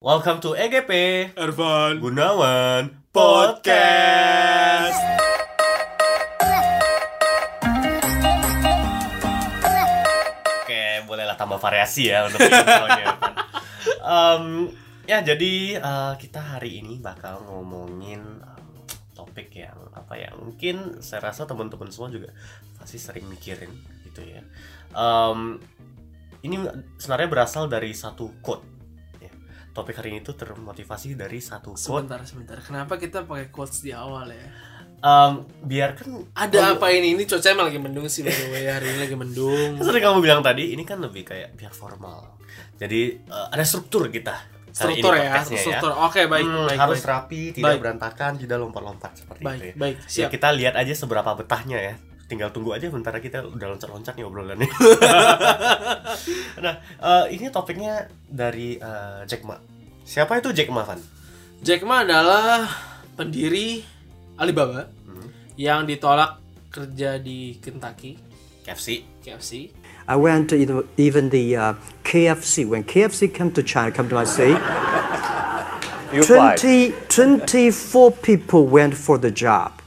Welcome 0.00 0.40
to 0.48 0.56
EGP 0.56 0.92
Ervan 1.36 2.00
Gunawan 2.00 3.04
Podcast. 3.12 4.96
Oke, 10.64 11.04
bolehlah 11.04 11.36
tambah 11.36 11.60
variasi 11.60 12.08
ya 12.08 12.24
untuk 12.24 12.40
intronya. 12.40 13.12
Em, 14.00 14.72
ya 15.04 15.20
jadi 15.20 15.76
eh, 15.76 16.14
kita 16.16 16.56
hari 16.56 16.80
ini 16.80 16.96
bakal 16.96 17.44
ngomongin 17.44 18.24
em, 18.40 18.68
topik 19.12 19.52
yang 19.52 19.76
apa 19.92 20.16
ya? 20.16 20.32
Mungkin 20.32 21.04
saya 21.04 21.28
rasa 21.28 21.44
teman-teman 21.44 21.92
semua 21.92 22.08
juga 22.08 22.32
pasti 22.80 22.96
sering 22.96 23.28
mikirin 23.28 23.68
gitu 24.08 24.24
ya. 24.24 24.40
Em, 24.96 25.60
ini 26.40 26.56
sebenarnya 26.96 27.28
berasal 27.28 27.68
dari 27.68 27.92
satu 27.92 28.32
quote. 28.40 28.69
Ya. 29.70 29.72
Topik 29.72 29.94
hari 29.94 30.10
ini 30.10 30.20
tuh 30.20 30.34
termotivasi 30.34 31.14
dari 31.14 31.38
satu 31.38 31.72
quote 31.72 31.80
Sebentar, 32.04 32.20
sebentar. 32.24 32.58
Kenapa 32.58 32.94
kita 32.96 33.22
pakai 33.22 33.48
quotes 33.48 33.80
di 33.80 33.94
awal 33.94 34.28
ya? 34.28 34.46
Em, 35.00 35.32
biarkan 35.62 36.28
Ada 36.34 36.76
apa 36.76 36.90
ini? 36.90 37.14
Ini 37.14 37.24
cuaca 37.24 37.48
emang 37.48 37.66
lagi 37.66 37.78
mendung 37.78 38.04
sih 38.04 38.20
by 38.20 38.28
the 38.28 38.46
way. 38.50 38.66
Hari 38.66 38.86
ini 38.86 38.98
lagi 39.00 39.16
mendung. 39.16 39.70
Kan 39.74 39.80
Seperti 39.80 40.00
kamu 40.02 40.18
bilang 40.20 40.42
tadi, 40.42 40.74
ini 40.74 40.82
kan 40.82 40.98
lebih 40.98 41.24
kayak 41.24 41.54
biar 41.54 41.72
formal. 41.72 42.36
Jadi 42.76 43.00
eh, 43.16 43.46
ada 43.48 43.62
struktur 43.62 44.10
kita. 44.10 44.36
Struktur 44.70 45.14
ya, 45.14 45.34
podcastnya 45.34 45.58
struktur. 45.58 45.92
Oke, 45.98 46.20
baik, 46.26 46.46
Hmm, 46.46 46.62
baik, 46.64 46.78
harus 46.78 47.00
baik. 47.00 47.10
rapi, 47.10 47.42
tidak 47.50 47.66
Baik. 47.66 47.80
berantakan, 47.80 48.32
tidak 48.38 48.56
lompat-lompat 48.58 49.12
seperti 49.18 49.42
Baik, 49.42 49.58
itu 49.58 49.66
ya. 49.66 49.74
baik, 49.74 49.96
Ya, 49.96 50.06
siap. 50.06 50.30
kita 50.30 50.48
lihat 50.54 50.74
aja 50.78 50.94
seberapa 50.94 51.30
betahnya 51.34 51.78
ya. 51.80 51.94
Tinggal 52.30 52.54
tunggu 52.54 52.70
aja 52.78 52.86
bentar 52.86 53.10
kita 53.18 53.42
udah 53.42 53.74
loncat-loncat 53.74 54.14
nih 54.14 54.22
obrolannya. 54.22 54.70
nah, 56.64 56.74
eh, 56.78 57.24
ini 57.34 57.50
topiknya 57.50 58.06
dari 58.30 58.78
eh, 58.78 59.26
Jack 59.26 59.42
Ma. 59.42 59.58
Siapa 60.06 60.38
itu 60.38 60.54
Jack 60.54 60.70
Ma, 60.70 60.86
Van? 60.86 61.02
Jack 61.58 61.82
Ma 61.82 62.06
adalah 62.06 62.70
pendiri 63.18 63.82
Alibaba 64.38 64.86
Hmm, 65.04 65.26
yang 65.58 65.82
ditolak 65.84 66.38
kerja 66.70 67.18
di 67.18 67.58
Kentucky, 67.58 68.14
KFC. 68.62 69.02
KFC. 69.26 69.74
I 70.06 70.16
went 70.16 70.48
to 70.50 70.56
even, 70.56 70.86
even 70.96 71.28
the 71.30 71.56
uh, 71.56 71.74
KFC. 72.06 72.66
When 72.66 72.86
KFC 72.86 73.26
came 73.32 73.50
to 73.52 73.62
China, 73.62 73.90
come 73.90 74.08
to 74.08 74.14
my 74.14 74.24
city, 74.24 74.54
20, 76.14 76.94
24 77.06 78.10
people 78.22 78.66
went 78.66 78.94
for 78.94 79.18
the 79.18 79.30
job. 79.30 79.82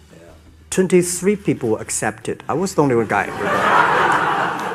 23 0.74 1.38
people 1.38 1.78
were 1.78 1.82
accepted. 1.82 2.42
I 2.50 2.58
was 2.58 2.74
the 2.74 2.82
only 2.82 2.98
one 2.98 3.06
guy. 3.06 3.30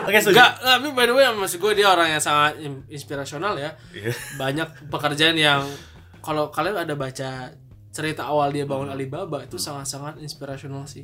Oke, 0.07 0.15
setuju. 0.15 0.39
Enggak, 0.39 0.53
tapi 0.63 0.89
by 0.95 1.05
the 1.05 1.13
way 1.13 1.27
maksud 1.29 1.59
gue 1.59 1.73
dia 1.75 1.91
orang 1.91 2.15
yang 2.15 2.23
sangat 2.23 2.63
in- 2.63 2.87
inspirasional 2.87 3.59
ya. 3.59 3.75
Iya. 3.91 4.15
Banyak 4.39 4.89
pekerjaan 4.89 5.35
yang 5.35 5.67
kalau 6.23 6.49
kalian 6.49 6.87
ada 6.87 6.95
baca 6.95 7.51
cerita 7.91 8.31
awal 8.31 8.55
dia 8.55 8.63
bangun 8.63 8.89
Alibaba 8.89 9.43
itu 9.43 9.59
sangat-sangat 9.59 10.23
inspirasional 10.23 10.87
sih. 10.87 11.03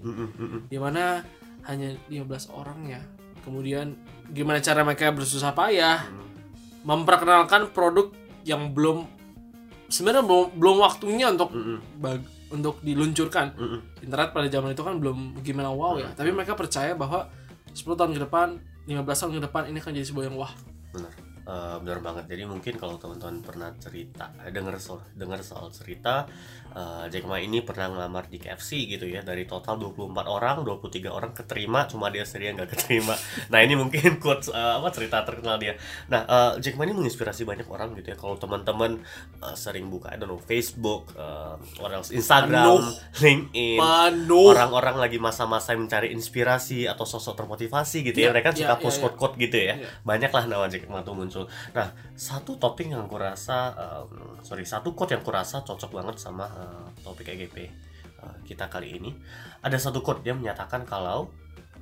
Di 0.71 0.79
mana 0.79 1.27
hanya 1.67 1.91
15 2.07 2.55
orang 2.55 2.87
ya. 2.87 3.03
Kemudian 3.43 3.99
gimana 4.31 4.63
cara 4.63 4.87
mereka 4.87 5.11
bersusah 5.11 5.53
payah 5.53 6.07
memperkenalkan 6.81 7.75
produk 7.75 8.09
yang 8.47 8.71
belum 8.71 9.05
sebenarnya 9.91 10.23
belum 10.23 10.47
belum 10.55 10.77
waktunya 10.81 11.29
untuk 11.29 11.51
bag- 11.99 12.31
untuk 12.55 12.79
diluncurkan. 12.87 13.59
Internet 13.99 14.31
pada 14.31 14.47
zaman 14.47 14.71
itu 14.73 14.83
kan 14.87 14.95
belum 15.03 15.43
gimana 15.43 15.75
wow 15.75 15.99
ya, 15.99 16.15
tapi 16.15 16.31
mereka 16.31 16.55
percaya 16.55 16.95
bahwa 16.95 17.27
10 17.75 17.99
tahun 17.99 18.15
ke 18.15 18.21
depan, 18.31 18.63
15 18.87 19.03
tahun 19.03 19.33
ke 19.39 19.43
depan 19.51 19.63
ini 19.67 19.79
akan 19.83 19.93
jadi 19.99 20.07
sebuah 20.07 20.25
yang 20.31 20.39
wah. 20.39 20.55
benar 20.95 21.24
Eh, 21.45 21.77
benar 21.85 22.01
banget. 22.01 22.25
Jadi 22.25 22.49
mungkin 22.49 22.81
kalau 22.81 22.97
teman-teman 22.97 23.45
pernah 23.45 23.69
cerita 23.77 24.33
eh, 24.41 24.49
dengar 24.49 24.81
soal 24.81 25.05
dengar 25.13 25.45
soal 25.45 25.69
cerita 25.69 26.25
eh, 26.73 27.05
Jack 27.13 27.29
Ma 27.29 27.37
ini 27.37 27.61
pernah 27.61 27.93
ngelamar 27.93 28.33
di 28.33 28.41
KFC 28.41 28.89
gitu 28.89 29.05
ya. 29.05 29.21
Dari 29.21 29.45
total 29.45 29.77
24 29.77 30.25
orang 30.25 30.65
23 30.65 31.05
orang 31.13 31.37
keterima 31.37 31.85
cuma 31.85 32.09
dia 32.09 32.25
sendiri 32.25 32.57
yang 32.57 32.65
gak 32.65 32.73
keterima. 32.73 33.13
Nah 33.53 33.61
ini 33.61 33.77
mungkin 33.77 34.17
quotes 34.25 34.49
eh, 34.49 34.57
apa 34.57 34.89
cerita 34.89 35.21
terkenal 35.29 35.61
dia. 35.61 35.77
Nah 36.09 36.25
eh, 36.25 36.53
Jack 36.65 36.81
Ma 36.81 36.89
ini 36.89 36.97
menginspirasi 36.97 37.45
banyak 37.45 37.69
orang 37.69 37.93
gitu 38.01 38.17
ya. 38.17 38.17
Kalau 38.17 38.41
teman-teman 38.41 39.05
eh, 39.45 39.57
sering 39.61 39.93
buka 39.93 40.17
I 40.17 40.17
don't 40.17 40.33
know 40.33 40.41
Facebook 40.41 41.13
eh, 41.13 41.61
orang 41.85 42.01
Instagram 42.09 42.81
Penuh. 42.81 42.81
LinkedIn 43.21 43.79
orang-orang 44.33 44.97
lagi 44.97 45.21
masa-masa 45.21 45.77
mencari 45.77 46.09
inspirasi 46.17 46.89
atau 46.89 47.05
sosok 47.05 47.37
termotivasi 47.37 48.01
gitu 48.01 48.17
ya. 48.17 48.25
Iya, 48.25 48.33
mereka 48.33 48.57
iya, 48.57 48.59
suka 48.65 48.75
iya, 48.75 48.81
post 48.81 48.97
iya. 48.97 49.03
quote-quote 49.05 49.37
gitu 49.37 49.59
ya. 49.61 49.75
Iya. 49.77 49.89
banyak 50.07 50.31
lah 50.33 50.45
nama 50.49 50.65
Jack 50.73 50.89
Ma 50.89 51.05
tuh 51.05 51.13
muncul 51.13 51.34
nah 51.75 51.91
satu 52.15 52.55
topik 52.55 52.87
yang 52.87 53.11
kurasa 53.11 53.75
em, 53.75 54.39
sorry 54.41 54.63
satu 54.63 54.95
quote 54.95 55.19
yang 55.19 55.25
kurasa 55.27 55.61
cocok 55.61 55.91
banget 55.91 56.17
sama 56.23 56.47
eh, 56.47 56.87
topik 57.03 57.27
EGP 57.27 57.57
eh, 58.23 58.37
kita 58.47 58.71
kali 58.71 58.95
ini. 58.97 59.11
Ada 59.61 59.91
satu 59.91 59.99
quote 60.01 60.23
dia 60.23 60.33
menyatakan 60.33 60.87
kalau 60.87 61.29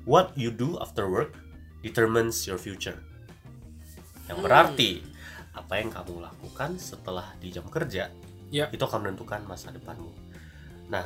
what 0.08 0.32
you 0.34 0.48
do 0.48 0.80
after 0.80 1.04
work 1.06 1.36
determines 1.80 2.46
your 2.48 2.56
future. 2.56 2.96
Yang 4.30 4.38
Hmm. 4.38 4.46
berarti 4.46 4.90
apa 5.52 5.72
yang 5.76 5.92
kamu 5.92 6.24
lakukan 6.24 6.80
setelah 6.80 7.36
di 7.36 7.52
jam 7.52 7.68
kerja 7.68 8.08
Ya. 8.48 8.68
itu 8.72 8.80
akan 8.80 9.04
menentukan 9.08 9.44
masa 9.44 9.68
depanmu. 9.68 10.08
Nah 10.88 11.04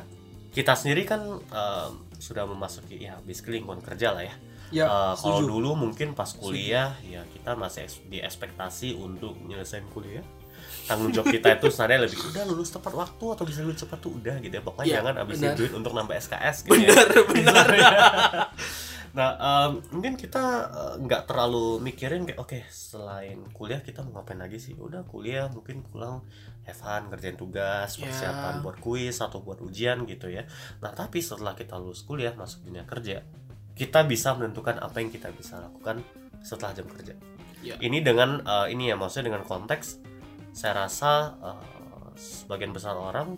kita 0.51 0.73
sendiri 0.73 1.03
kan 1.03 1.21
em, 1.37 1.91
sudah 2.17 2.47
memasuki 2.47 2.97
ya 3.03 3.19
basically 3.23 3.61
lingkungan 3.61 3.83
kerja 3.83 4.09
lah 4.09 4.25
ya 4.25 4.33
Ya, 4.69 4.83
Eh, 4.83 5.13
kalau 5.15 5.39
setuju. 5.39 5.51
dulu 5.53 5.69
mungkin 5.77 6.11
pas 6.11 6.27
kuliah 6.29 6.91
ya 7.01 7.23
kita 7.25 7.55
masih 7.55 7.83
eks- 7.83 8.03
diekspektasi 8.05 8.93
untuk 8.93 9.39
nyelesain 9.41 9.87
kuliah 9.87 10.23
tanggung 10.83 11.11
jawab 11.11 11.29
kita 11.29 11.51
itu 11.53 11.67
sebenarnya 11.67 11.99
lebih 12.05 12.19
udah 12.21 12.43
lulus 12.45 12.69
tepat 12.69 12.93
waktu 12.93 13.25
atau 13.29 13.43
bisa 13.43 13.59
lulus 13.61 13.79
cepat 13.79 13.95
tuh 13.97 14.11
udah 14.13 14.35
gitu 14.37 14.53
ya 14.53 14.61
pokoknya 14.61 14.85
Iya, 14.85 14.95
jangan 14.97 15.13
habisin 15.17 15.51
duit 15.53 15.71
untuk 15.73 15.91
nambah 15.91 16.15
SKS 16.17 16.57
gitu 16.63 16.79
Benar, 16.83 17.07
ya. 17.09 17.23
benar. 17.23 17.67
nah 19.09 19.29
em, 19.33 19.71
mungkin 19.89 20.13
kita 20.13 20.43
eh, 20.67 20.93
nggak 21.01 21.25
terlalu 21.25 21.79
mikirin 21.81 22.23
kayak 22.23 22.37
oke 22.37 22.59
selain 22.69 23.39
kuliah 23.49 23.79
kita 23.79 24.03
mau 24.03 24.19
ngapain 24.19 24.37
lagi 24.37 24.59
sih 24.59 24.75
udah 24.75 25.01
kuliah 25.03 25.47
mungkin 25.47 25.81
pulang 25.81 26.21
have 26.63 26.75
fun 26.75 27.07
kerjain 27.07 27.33
tugas 27.33 27.95
Ya. 27.95 28.03
persiapan 28.03 28.59
buat 28.61 28.77
kuis 28.77 29.17
atau 29.17 29.39
buat 29.39 29.57
ujian 29.59 30.03
gitu 30.03 30.27
ya 30.27 30.43
nah 30.77 30.91
tapi 30.91 31.17
setelah 31.19 31.51
kita 31.53 31.75
lulus 31.75 32.01
kuliah 32.01 32.31
masuk 32.31 32.63
dunia 32.63 32.83
kerja 32.83 33.23
kita 33.77 34.03
bisa 34.03 34.33
menentukan 34.33 34.81
apa 34.81 34.97
yang 34.99 35.13
kita 35.13 35.29
bisa 35.31 35.61
lakukan 35.61 36.01
setelah 36.41 36.73
jam 36.73 36.89
kerja. 36.89 37.13
Ya. 37.61 37.77
Ini 37.77 38.01
dengan 38.01 38.41
eh, 38.41 38.73
ini 38.73 38.89
ya 38.89 38.95
maksudnya 38.97 39.33
dengan 39.33 39.45
konteks 39.45 40.01
saya 40.51 40.85
rasa 40.85 41.37
eh, 41.37 42.09
sebagian 42.17 42.73
besar 42.73 42.97
orang 42.97 43.37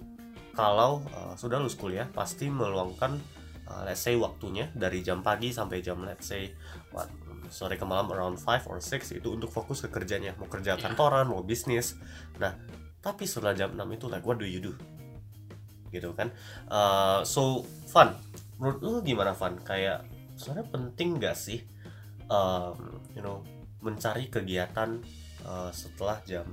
kalau 0.56 1.04
eh, 1.06 1.34
sudah 1.36 1.60
lulus 1.60 1.76
kuliah 1.76 2.08
pasti 2.08 2.48
meluangkan 2.48 3.20
eh, 3.68 3.82
let's 3.84 4.04
say 4.04 4.16
waktunya 4.16 4.72
dari 4.72 5.04
jam 5.04 5.20
pagi 5.20 5.52
sampai 5.52 5.80
jam 5.80 6.00
let's 6.04 6.28
say 6.28 6.52
what, 6.92 7.08
sore 7.50 7.76
ke 7.76 7.84
malam 7.84 8.08
around 8.14 8.38
5 8.38 8.70
or 8.70 8.78
6 8.78 9.18
itu 9.18 9.28
untuk 9.34 9.50
fokus 9.50 9.82
ke 9.82 9.90
kerjanya 9.90 10.38
mau 10.38 10.46
kerja 10.46 10.78
Ya. 10.78 10.80
kantoran 10.80 11.28
mau 11.28 11.42
bisnis 11.42 11.98
nah 12.38 12.54
tapi 13.02 13.26
setelah 13.26 13.58
jam 13.58 13.74
6 13.74 13.82
itu 13.98 14.06
like 14.06 14.22
what 14.22 14.38
do 14.38 14.46
you 14.46 14.62
do 14.62 14.76
gitu 15.90 16.14
kan 16.14 16.30
Eh, 16.70 17.20
so 17.26 17.66
fun 17.90 18.14
menurut 18.62 18.80
lu 18.86 18.92
gimana 19.02 19.34
fun 19.34 19.58
kayak 19.66 20.06
sebenarnya 20.40 20.68
penting 20.72 21.10
gak 21.20 21.36
sih 21.36 21.60
um, 22.32 23.04
you 23.12 23.20
know 23.20 23.44
mencari 23.84 24.32
kegiatan 24.32 25.04
uh, 25.44 25.68
setelah 25.76 26.24
jam 26.24 26.48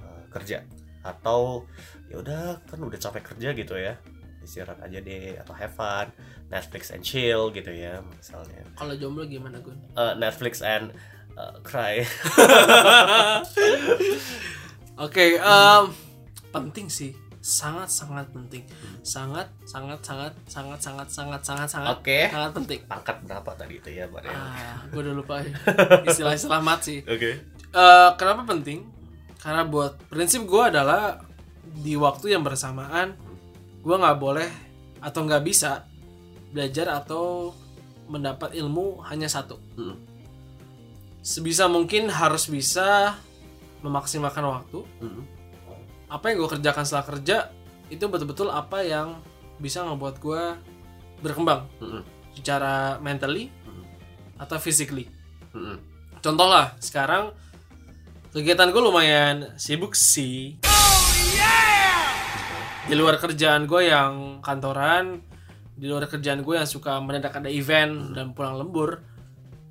uh, 0.00 0.22
kerja 0.28 0.60
atau 1.04 1.64
ya 2.08 2.20
udah 2.20 2.60
kan 2.68 2.80
udah 2.80 3.00
capek 3.00 3.24
kerja 3.32 3.48
gitu 3.56 3.74
ya 3.80 3.96
istirahat 4.44 4.76
aja 4.84 5.00
deh 5.00 5.40
atau 5.40 5.56
have 5.56 5.72
fun 5.72 6.12
Netflix 6.52 6.92
and 6.92 7.00
chill 7.00 7.48
gitu 7.48 7.72
ya 7.72 8.04
misalnya 8.04 8.60
Kalau 8.76 8.92
jomblo 8.92 9.24
gimana, 9.24 9.56
Gun? 9.64 9.80
Uh, 9.96 10.12
Netflix 10.20 10.60
and 10.60 10.92
uh, 11.40 11.56
cry 11.64 12.04
Oke, 14.94 15.42
em, 15.42 15.84
penting 16.54 16.86
sih. 16.86 17.18
Sangat 17.44 17.92
sangat 17.92 18.24
penting. 18.32 18.64
Sangat 19.04 19.52
sangat 19.68 20.00
sangat 20.00 20.32
sangat 20.48 20.80
sangat 20.80 21.08
sangat 21.12 21.40
sangat 21.44 21.68
sangat 21.68 21.92
Oke. 22.00 22.32
sangat 22.32 22.50
penting. 22.56 22.80
pangkat 22.88 23.20
berapa 23.20 23.50
tadi 23.52 23.76
itu 23.76 23.92
ya 23.92 24.08
Mbak 24.08 24.20
Ria? 24.24 24.32
Ah, 24.32 24.80
gue 24.88 25.00
udah 25.04 25.12
lupa 25.12 25.44
ya. 25.44 25.52
istilah-istilah 26.08 26.64
mat 26.64 26.80
sih. 26.80 27.04
Oke 27.04 27.52
Eh, 27.74 28.10
kenapa 28.14 28.46
penting? 28.48 28.86
Karena 29.42 29.66
buat 29.66 29.98
prinsip 30.08 30.46
gue 30.46 30.62
adalah 30.62 31.20
di 31.74 31.98
waktu 31.98 32.32
yang 32.32 32.46
bersamaan 32.46 33.18
gue 33.82 33.96
nggak 33.98 34.16
boleh 34.16 34.48
atau 35.02 35.26
nggak 35.26 35.42
bisa 35.44 35.84
belajar 36.54 37.02
atau 37.02 37.50
mendapat 38.08 38.54
ilmu 38.56 39.02
hanya 39.10 39.26
satu. 39.26 39.58
Mm. 39.76 39.96
Sebisa 41.20 41.66
mungkin 41.68 42.08
harus 42.08 42.48
bisa 42.48 43.18
memaksimalkan 43.82 44.48
waktu. 44.48 44.80
Mm. 45.02 45.33
Apa 46.14 46.30
yang 46.30 46.38
gue 46.38 46.50
kerjakan 46.54 46.86
setelah 46.86 47.06
kerja 47.10 47.36
itu 47.90 48.06
betul-betul 48.06 48.48
apa 48.48 48.86
yang 48.86 49.18
bisa 49.58 49.82
ngebuat 49.82 50.22
gue 50.22 50.42
berkembang 51.20 51.66
Mm-mm. 51.82 52.02
secara 52.32 53.02
mentally 53.02 53.50
Mm. 53.66 53.82
atau 54.38 54.56
physically. 54.62 55.10
Mm-mm. 55.50 55.78
Contoh 56.22 56.46
lah, 56.46 56.78
sekarang 56.78 57.34
kegiatan 58.30 58.70
gue 58.70 58.78
lumayan 58.78 59.58
sibuk 59.58 59.92
sih. 59.92 60.62
di 62.84 62.92
luar 62.92 63.16
kerjaan 63.16 63.64
gue 63.64 63.88
yang 63.88 64.44
kantoran 64.44 65.24
di 65.72 65.88
luar 65.88 66.04
kerjaan 66.04 66.44
gue 66.44 66.52
yang 66.52 66.68
suka 66.68 67.00
mendadak 67.00 67.32
ada 67.32 67.48
event 67.48 68.12
dan 68.12 68.36
pulang 68.36 68.60
lembur 68.60 69.00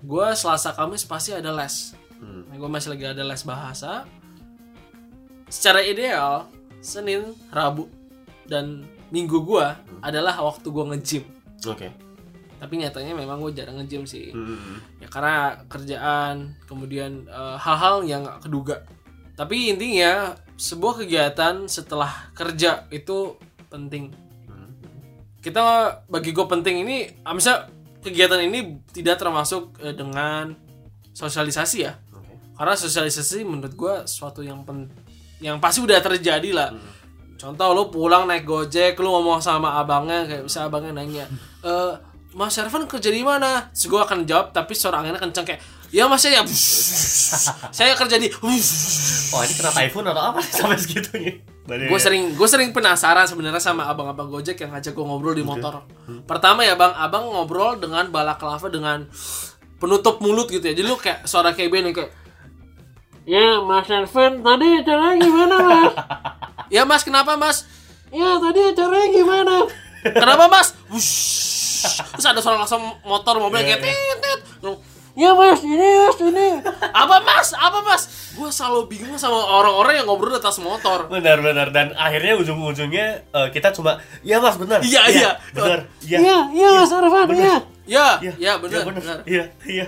gue 0.02 0.28
selasa 0.34 0.74
kamis 0.74 1.06
pasti 1.06 1.30
ada 1.30 1.54
les 1.54 1.94
gue 2.50 2.70
masih 2.74 2.90
lagi 2.90 3.06
ada 3.06 3.22
les 3.22 3.38
bahasa 3.46 4.10
secara 5.54 5.86
ideal 5.86 6.50
senin 6.82 7.38
rabu 7.54 7.86
dan 8.50 8.90
minggu 9.14 9.46
gue 9.46 9.68
adalah 10.02 10.34
waktu 10.42 10.66
gue 10.66 10.86
nge-gym. 10.90 11.24
Oke. 11.70 11.94
Tapi 12.58 12.74
nyatanya 12.82 13.14
memang 13.14 13.38
gue 13.38 13.54
jarang 13.54 13.78
nge-gym 13.78 14.10
sih. 14.10 14.34
Hmm. 14.34 14.82
ya 14.98 15.06
karena 15.14 15.62
kerjaan 15.70 16.58
kemudian 16.66 17.30
eh, 17.30 17.58
hal-hal 17.62 18.02
yang 18.10 18.26
gak 18.26 18.50
keduga. 18.50 18.82
Tapi 19.38 19.70
intinya 19.70 20.34
sebuah 20.58 21.06
kegiatan 21.06 21.70
setelah 21.70 22.34
kerja 22.34 22.90
itu 22.90 23.38
penting. 23.70 24.10
Kita 25.44 25.62
bagi 26.08 26.34
gue 26.34 26.46
penting 26.50 26.82
ini 26.82 26.98
ah, 27.22 27.38
misal 27.38 27.70
kegiatan 28.02 28.42
ini 28.42 28.82
tidak 28.90 29.22
termasuk 29.22 29.78
eh, 29.86 29.94
dengan 29.94 30.58
sosialisasi 31.14 31.78
ya. 31.86 31.94
Oke. 32.10 32.34
karena 32.58 32.74
sosialisasi 32.74 33.46
menurut 33.46 33.74
gue 33.78 33.96
suatu 34.10 34.42
yang 34.42 34.66
yang 35.44 35.60
pasti 35.60 35.84
udah 35.84 36.00
terjadi 36.00 36.50
lah. 36.56 36.72
Contoh 37.36 37.76
lu 37.76 37.92
pulang 37.92 38.24
naik 38.24 38.48
gojek 38.48 38.96
lu 39.04 39.12
ngomong 39.12 39.44
sama 39.44 39.76
abangnya 39.76 40.24
kayak 40.24 40.48
bisa 40.48 40.64
abangnya 40.72 40.96
nanya 40.96 41.28
eh 41.60 41.94
Mas 42.34 42.58
Ervan 42.58 42.90
kerja 42.90 43.14
di 43.14 43.22
mana? 43.22 43.70
Terus 43.70 43.94
gue 43.94 44.00
akan 44.02 44.26
jawab 44.26 44.50
tapi 44.56 44.74
suara 44.74 45.06
anginnya 45.06 45.22
kenceng 45.22 45.46
kayak 45.46 45.62
ya 45.94 46.10
mas 46.10 46.26
saya 46.26 46.42
saya 47.78 47.94
kerja 47.94 48.18
di 48.18 48.32
Oh 49.34 49.42
ini 49.46 49.54
kena 49.54 49.70
typhoon 49.70 50.06
atau 50.10 50.34
apa 50.34 50.42
sampai 50.42 50.80
segitunya? 50.82 51.38
Gue 51.68 52.00
sering 52.02 52.34
gue 52.34 52.48
sering 52.50 52.74
penasaran 52.74 53.30
sebenarnya 53.30 53.62
sama 53.62 53.86
abang-abang 53.86 54.34
gojek 54.34 54.58
yang 54.66 54.74
ngajak 54.74 54.98
gue 54.98 55.06
ngobrol 55.06 55.38
di 55.38 55.46
motor. 55.46 55.86
Pertama 56.26 56.66
ya 56.66 56.74
bang 56.74 56.96
abang 56.98 57.30
ngobrol 57.30 57.78
dengan 57.78 58.10
balaklava 58.10 58.66
dengan 58.74 59.06
penutup 59.78 60.18
mulut 60.24 60.50
gitu 60.50 60.66
ya. 60.66 60.74
Jadi 60.74 60.88
lu 60.90 60.98
kayak 60.98 61.30
suara 61.30 61.54
kayak 61.54 61.70
Benny 61.70 61.94
kayak 61.94 62.23
ya 63.24 63.64
mas 63.64 63.88
Ervan 63.88 64.44
tadi 64.44 64.68
acaranya 64.84 65.16
gimana 65.20 65.56
mas 65.64 65.94
ya 66.68 66.82
mas 66.84 67.04
kenapa 67.08 67.40
mas 67.40 67.64
ya 68.12 68.36
tadi 68.40 68.60
acaranya 68.76 69.08
gimana 69.12 69.56
kenapa 70.04 70.46
mas 70.52 70.76
Wush. 70.92 71.88
terus 72.16 72.26
ada 72.28 72.40
suara 72.44 72.60
langsung 72.60 72.84
motor 73.04 73.40
mobil 73.40 73.64
kayak 73.64 73.80
tit 73.80 74.18
tit 74.20 74.42
Ya 75.14 75.30
mas, 75.38 75.62
ini 75.62 75.78
mas, 75.78 76.18
ini 76.26 76.58
Apa 76.90 77.22
mas, 77.22 77.54
apa 77.54 77.86
mas 77.86 78.34
Gue 78.34 78.50
selalu 78.50 78.90
bingung 78.90 79.14
sama 79.14 79.38
orang-orang 79.46 80.02
yang 80.02 80.10
ngobrol 80.10 80.34
di 80.34 80.42
atas 80.42 80.58
motor 80.58 81.06
Benar-benar 81.06 81.70
dan 81.70 81.94
akhirnya 81.94 82.34
ujung-ujungnya 82.42 83.22
eh, 83.30 83.48
kita 83.54 83.70
cuma 83.78 84.02
ya 84.26 84.42
mas 84.42 84.58
benar. 84.58 84.82
Iya, 84.82 85.02
iya. 85.14 85.32
Benar. 85.54 85.80
Iya. 86.02 86.18
Iya, 86.18 86.38
iya 86.58 86.70
Mas 86.82 86.90
Arfan, 86.90 87.28
iya. 87.30 87.56
Iya, 87.86 88.08
Iya, 88.26 88.34
iya 88.42 88.54
benar, 88.58 88.82
benar. 88.90 89.02
benar. 89.06 89.18
Iya, 89.30 89.44
iya. 89.70 89.86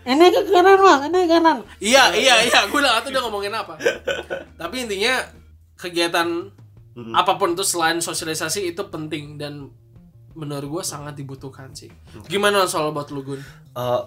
Ini 0.00 0.26
ke 0.32 0.40
kanan 0.48 0.80
Mas, 0.80 1.00
ini 1.12 1.20
kanan. 1.28 1.56
Iya, 1.76 2.04
iya, 2.16 2.34
iya. 2.44 2.60
Gue 2.72 2.80
udah 2.80 3.04
tahu 3.04 3.12
dia 3.12 3.20
ngomongin 3.20 3.52
apa. 3.52 3.76
Tapi 4.56 4.88
intinya 4.88 5.20
kegiatan 5.76 6.48
apa 7.16 7.32
pun 7.40 7.52
itu 7.56 7.64
selain 7.64 8.00
sosialisasi 8.00 8.72
itu 8.72 8.82
penting 8.88 9.40
dan 9.40 9.68
menurut 10.32 10.80
gue 10.80 10.84
sangat 10.84 11.16
dibutuhkan 11.16 11.72
sih. 11.76 11.92
Gimana 12.28 12.64
soal 12.64 12.96
buat 12.96 13.12
lu 13.12 13.24
Gun? 13.24 13.40
Eh, 13.76 14.02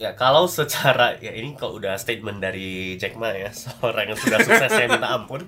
ya 0.00 0.16
kalau 0.16 0.48
secara 0.48 1.20
ya 1.20 1.32
ini 1.36 1.52
kalau 1.56 1.76
udah 1.76 2.00
statement 2.00 2.40
dari 2.40 2.96
Jack 2.96 3.20
Ma 3.20 3.36
ya 3.36 3.52
seorang 3.64 4.12
yang 4.12 4.18
sudah 4.18 4.38
sukses 4.40 4.70
saya 4.72 4.88
minta 4.88 5.12
ampun 5.12 5.44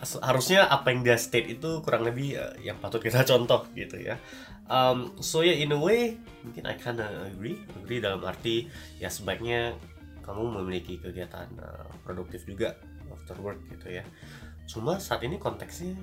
harusnya 0.00 0.64
apa 0.66 0.92
yang 0.92 1.04
dia 1.04 1.16
state 1.20 1.60
itu 1.60 1.84
kurang 1.84 2.08
lebih 2.08 2.36
eh, 2.36 2.52
yang 2.64 2.80
patut 2.80 3.00
kita 3.00 3.24
contoh 3.30 3.68
gitu 3.76 4.00
ya. 4.00 4.16
Um, 4.70 5.18
so 5.18 5.42
ya 5.42 5.50
in 5.52 5.74
a 5.74 5.80
way 5.80 6.14
mungkin 6.46 6.62
I 6.64 6.78
kinda 6.78 7.26
agree 7.26 7.58
agree 7.74 7.98
dalam 7.98 8.22
arti 8.22 8.70
ya 9.02 9.10
sebaiknya 9.10 9.74
kamu 10.22 10.62
memiliki 10.62 11.00
kegiatan 11.02 11.48
eh, 11.58 11.88
produktif 12.06 12.46
juga 12.46 12.78
after 13.10 13.36
work 13.42 13.60
gitu 13.68 14.00
ya. 14.00 14.04
Cuma 14.70 15.02
saat 15.02 15.26
ini 15.26 15.36
konteksnya 15.36 15.98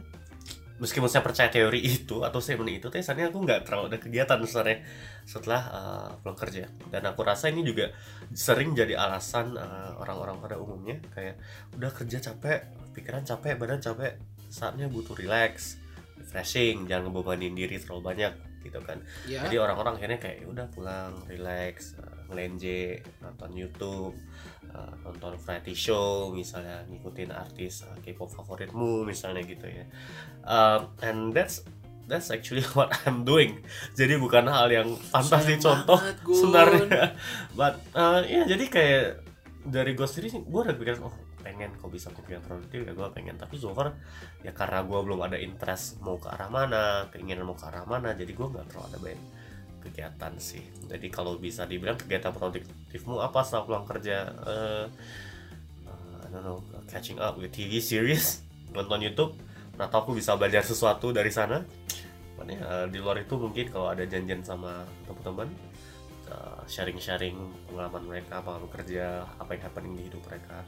meskipun 0.77 1.09
saya 1.09 1.25
percaya 1.25 1.49
teori 1.49 1.81
itu 1.81 2.21
atau 2.21 2.37
statement 2.37 2.69
itu 2.69 2.87
tapi 2.87 3.01
ini 3.01 3.25
aku 3.25 3.37
nggak 3.41 3.65
terlalu 3.65 3.89
ada 3.89 3.97
kegiatan 3.97 4.37
sebenarnya 4.39 4.77
setelah 5.25 5.61
uh, 5.69 6.09
pulang 6.21 6.37
kerja 6.37 6.69
dan 6.87 7.01
aku 7.03 7.25
rasa 7.25 7.49
ini 7.49 7.65
juga 7.65 7.89
sering 8.31 8.77
jadi 8.77 8.93
alasan 8.93 9.57
uh, 9.57 9.97
orang-orang 9.97 10.37
pada 10.37 10.55
umumnya 10.55 11.01
kayak 11.11 11.41
udah 11.73 11.89
kerja 11.89 12.21
capek 12.21 12.69
pikiran 12.93 13.25
capek 13.25 13.57
badan 13.57 13.81
capek 13.81 14.21
saatnya 14.47 14.85
butuh 14.87 15.17
relax 15.17 15.81
refreshing 16.17 16.85
jangan 16.85 17.09
ngebebanin 17.09 17.53
diri 17.53 17.77
terlalu 17.81 18.13
banyak 18.13 18.33
gitu 18.61 18.79
kan 18.83 18.99
Ya. 19.25 19.41
jadi 19.47 19.63
orang-orang 19.63 19.95
akhirnya 19.97 20.19
kayak 20.19 20.43
"Ya 20.43 20.47
udah 20.49 20.67
pulang 20.69 21.13
relax 21.25 21.95
uh, 21.97 22.21
ngelenje 22.27 22.99
nonton 23.23 23.49
YouTube 23.55 24.13
uh, 24.73 24.93
nonton 25.05 25.35
variety 25.39 25.75
show 25.77 26.31
misalnya 26.33 26.83
ngikutin 26.89 27.31
artis 27.31 27.85
uh, 27.87 27.95
K-pop 28.01 28.31
favoritmu 28.31 29.05
misalnya 29.07 29.43
gitu 29.45 29.67
ya. 29.67 29.85
Um, 30.43 30.91
and 31.03 31.19
that's 31.31 31.63
that's 32.07 32.31
actually 32.31 32.63
what 32.77 32.91
I'm 33.05 33.27
doing. 33.27 33.61
Jadi 33.93 34.17
bukan 34.17 34.47
hal 34.47 34.71
yang 34.71 34.95
pantas 35.11 35.43
Sayang 35.43 35.59
dicontoh 35.59 35.99
banget, 35.99 36.17
sebenarnya. 36.23 37.03
But 37.53 37.75
uh, 37.93 38.23
ya 38.23 38.47
jadi 38.47 38.65
kayak 38.67 39.03
dari 39.67 39.91
gue 39.93 40.07
sendiri 40.07 40.27
sih 40.31 40.41
gue 40.47 40.61
udah 40.63 40.75
pikiran 40.79 41.03
oh 41.03 41.15
pengen 41.43 41.71
kok 41.79 41.91
bisa 41.91 42.11
pikiran 42.11 42.43
produktif 42.43 42.87
ya 42.87 42.91
gue 42.95 43.07
pengen. 43.11 43.35
Tapi 43.35 43.55
so 43.59 43.75
far 43.75 43.95
ya 44.41 44.55
karena 44.55 44.83
gue 44.83 44.99
belum 44.99 45.19
ada 45.23 45.37
interest 45.37 45.99
mau 45.99 46.15
ke 46.17 46.31
arah 46.31 46.47
mana 46.47 47.11
keinginan 47.11 47.47
mau 47.47 47.55
ke 47.55 47.67
arah 47.67 47.83
mana 47.83 48.15
jadi 48.15 48.31
gue 48.31 48.47
nggak 48.47 48.65
terlalu 48.71 48.87
ada 48.87 48.99
banyak 48.99 49.25
kegiatan 49.87 50.33
sih. 50.37 50.63
Jadi 50.91 51.07
kalau 51.07 51.39
bisa 51.39 51.63
dibilang 51.63 51.95
kegiatan 51.95 52.35
produktifmu 52.35 53.23
apa 53.23 53.41
setelah 53.41 53.63
pulang 53.63 53.85
kerja 53.87 54.17
uh, 54.43 54.85
I 56.23 56.27
don't 56.29 56.43
know 56.43 56.59
catching 56.91 57.17
up 57.23 57.39
with 57.39 57.55
TV 57.55 57.79
series 57.79 58.43
nonton 58.75 58.99
YouTube 58.99 59.31
atau 59.77 59.97
aku 60.03 60.17
bisa 60.17 60.35
belajar 60.35 60.65
sesuatu 60.65 61.15
dari 61.15 61.31
sana. 61.31 61.63
Eh, 62.47 62.85
di 62.93 63.01
luar 63.01 63.19
itu 63.19 63.33
mungkin 63.35 63.65
kalau 63.67 63.91
ada 63.91 64.05
janjian 64.05 64.39
sama 64.45 64.85
teman-teman 65.03 65.49
eh, 66.29 66.61
sharing-sharing 66.69 67.35
pengalaman 67.67 68.03
mereka 68.07 68.39
pengalaman 68.39 68.71
kerja 68.71 69.25
apa 69.41 69.57
yang 69.57 69.63
happening 69.67 69.93
di 69.97 70.03
hidup 70.07 70.21
mereka. 70.29 70.63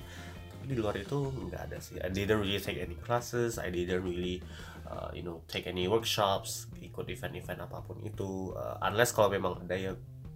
Tapi 0.50 0.64
di 0.66 0.76
luar 0.76 0.96
itu 1.00 1.18
nggak 1.30 1.62
ada 1.72 1.78
sih. 1.80 1.96
I 2.02 2.10
didn't 2.12 2.42
really 2.42 2.60
take 2.60 2.82
any 2.82 2.98
classes 3.00 3.62
I 3.62 3.72
didn't 3.72 4.04
really 4.04 4.44
uh, 4.90 5.10
you 5.14 5.22
know 5.22 5.46
take 5.46 5.70
any 5.70 5.86
workshops 5.86 6.66
ikut 6.82 7.06
event-event 7.08 7.62
apa 7.64 7.86
pun 7.86 8.02
itu 8.02 8.52
Uh, 8.52 8.76
unless 8.84 9.14
kalau 9.14 9.30
memang 9.30 9.62
ada 9.64 9.78
ya 9.78 9.92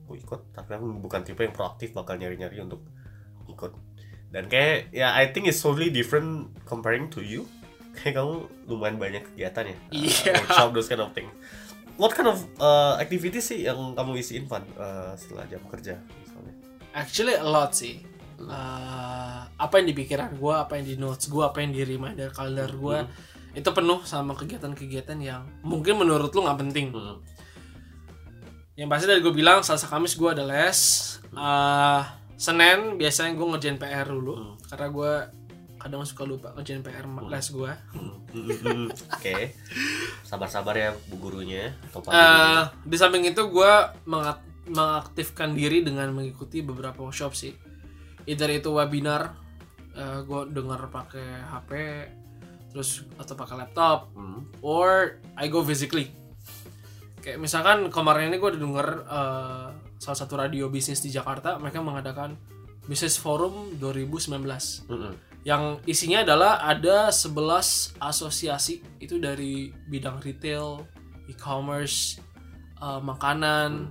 aku 0.05 0.15
ikut 0.15 0.53
tapi 0.53 0.77
aku 0.77 0.85
bukan 1.01 1.25
tipe 1.25 1.41
yang 1.41 1.51
proaktif 1.51 1.91
bakal 1.91 2.15
nyari-nyari 2.15 2.61
untuk 2.61 2.85
ikut. 3.49 3.73
Dan 4.29 4.49
kayak 4.49 4.89
ya 4.89 5.13
I 5.13 5.29
think 5.29 5.45
it's 5.45 5.61
totally 5.61 5.89
different 5.89 6.53
comparing 6.65 7.09
to 7.11 7.21
you. 7.21 7.45
Kayak 7.97 8.25
kamu 8.25 8.35
lumayan 8.65 8.97
banyak 8.97 9.21
kegiatan 9.29 9.69
ya? 9.69 9.77
Uh, 9.77 9.93
Iya. 9.93 10.33
workshop 10.41 10.69
those 10.73 10.89
kind 10.89 11.01
of 11.05 11.13
thing. 11.13 11.29
What 11.93 12.17
kind 12.17 12.25
of 12.25 12.41
uh, 12.57 12.97
activities 12.97 13.45
sih 13.45 13.69
yang 13.69 13.93
kamu 13.93 14.17
isiin 14.17 14.49
Van 14.49 14.65
uh, 14.73 15.13
setelah 15.13 15.45
jam 15.45 15.61
kerja 15.69 16.01
misalnya? 16.25 16.53
Actually 16.97 17.37
a 17.37 17.45
lot 17.45 17.77
sih. 17.77 18.01
Eh, 18.43 19.39
apa 19.55 19.73
yang 19.79 19.87
di 19.87 19.95
pikiran 19.95 20.35
gue, 20.35 20.53
apa 20.57 20.75
yang 20.75 20.85
di 20.89 20.95
notes 20.97 21.29
gue, 21.29 21.43
apa 21.45 21.61
yang 21.63 21.71
di 21.71 21.85
reminder 21.85 22.33
calendar 22.33 22.67
gue, 22.73 22.97
itu 23.53 23.69
penuh 23.69 24.01
sama 24.03 24.33
kegiatan-kegiatan 24.33 25.17
yang 25.17 25.45
mungkin 25.61 25.95
menurut 25.95 26.29
lu 26.29 26.41
nggak 26.41 26.59
penting. 26.59 26.89
Hmm. 26.89 27.21
Yang 28.73 28.89
pasti 28.89 29.05
dari 29.05 29.21
gue 29.21 29.29
bilang 29.31 29.61
Selasa 29.61 29.85
Kamis 29.85 30.13
gue 30.13 30.25
ada 30.27 30.41
les. 30.41 30.79
Eh, 31.27 32.01
Senin 32.35 32.97
biasanya 32.97 33.31
gue 33.31 33.47
ngerjain 33.47 33.77
PR 33.77 34.07
dulu, 34.07 34.33
Hmm. 34.33 34.55
karena 34.65 34.87
gue 34.89 35.13
kadang 35.77 36.01
suka 36.01 36.23
lupa 36.23 36.49
ngerjain 36.51 36.81
PR 36.81 37.05
ma- 37.05 37.27
les 37.27 37.45
gue. 37.45 37.71
Hmm, 37.91 38.15
hmm, 38.27 38.45
hmm. 38.63 38.87
oke 39.11 39.35
sabar-sabar 40.23 40.73
ya 40.73 40.89
bu 41.07 41.19
gurunya 41.19 41.75
atau 41.85 42.01
Eh, 42.01 42.09
gurunya. 42.09 42.73
di 42.81 42.95
samping 42.95 43.23
itu 43.23 43.41
gue 43.45 43.73
mengak- 44.03 44.41
mengaktifkan 44.65 45.53
diri 45.53 45.83
dengan 45.83 46.09
mengikuti 46.09 46.59
beberapa 46.59 46.97
workshop 46.99 47.33
sih. 47.33 47.53
Either 48.23 48.47
itu 48.49 48.71
webinar, 48.71 49.35
gue 49.93 50.41
denger 50.49 50.87
pakai 50.87 51.27
HP, 51.43 51.71
terus 52.73 53.05
atau 53.15 53.37
pakai 53.37 53.55
laptop, 53.55 54.09
Hmm. 54.11 54.49
or 54.59 55.21
I 55.37 55.47
go 55.47 55.61
physically. 55.61 56.09
Kayak 57.21 57.39
misalkan 57.39 57.87
kemarin 57.87 58.33
ini 58.33 58.37
gue 58.37 58.51
denger 58.57 59.07
eh, 59.07 59.67
salah 59.95 60.17
satu 60.19 60.35
radio 60.35 60.67
bisnis 60.67 60.99
di 60.99 61.07
Jakarta, 61.07 61.55
mereka 61.55 61.79
mengadakan 61.79 62.35
Business 62.83 63.15
Forum 63.15 63.79
2019 63.79 64.83
Hmm, 64.83 64.99
hmm. 65.07 65.13
yang 65.47 65.79
isinya 65.87 66.19
adalah 66.19 66.59
ada 66.59 67.07
11 67.07 67.95
asosiasi 67.95 68.83
itu 68.99 69.23
dari 69.23 69.71
bidang 69.87 70.19
retail, 70.19 70.83
e-commerce, 71.31 72.19
eh, 72.81 72.99
makanan, 72.99 73.87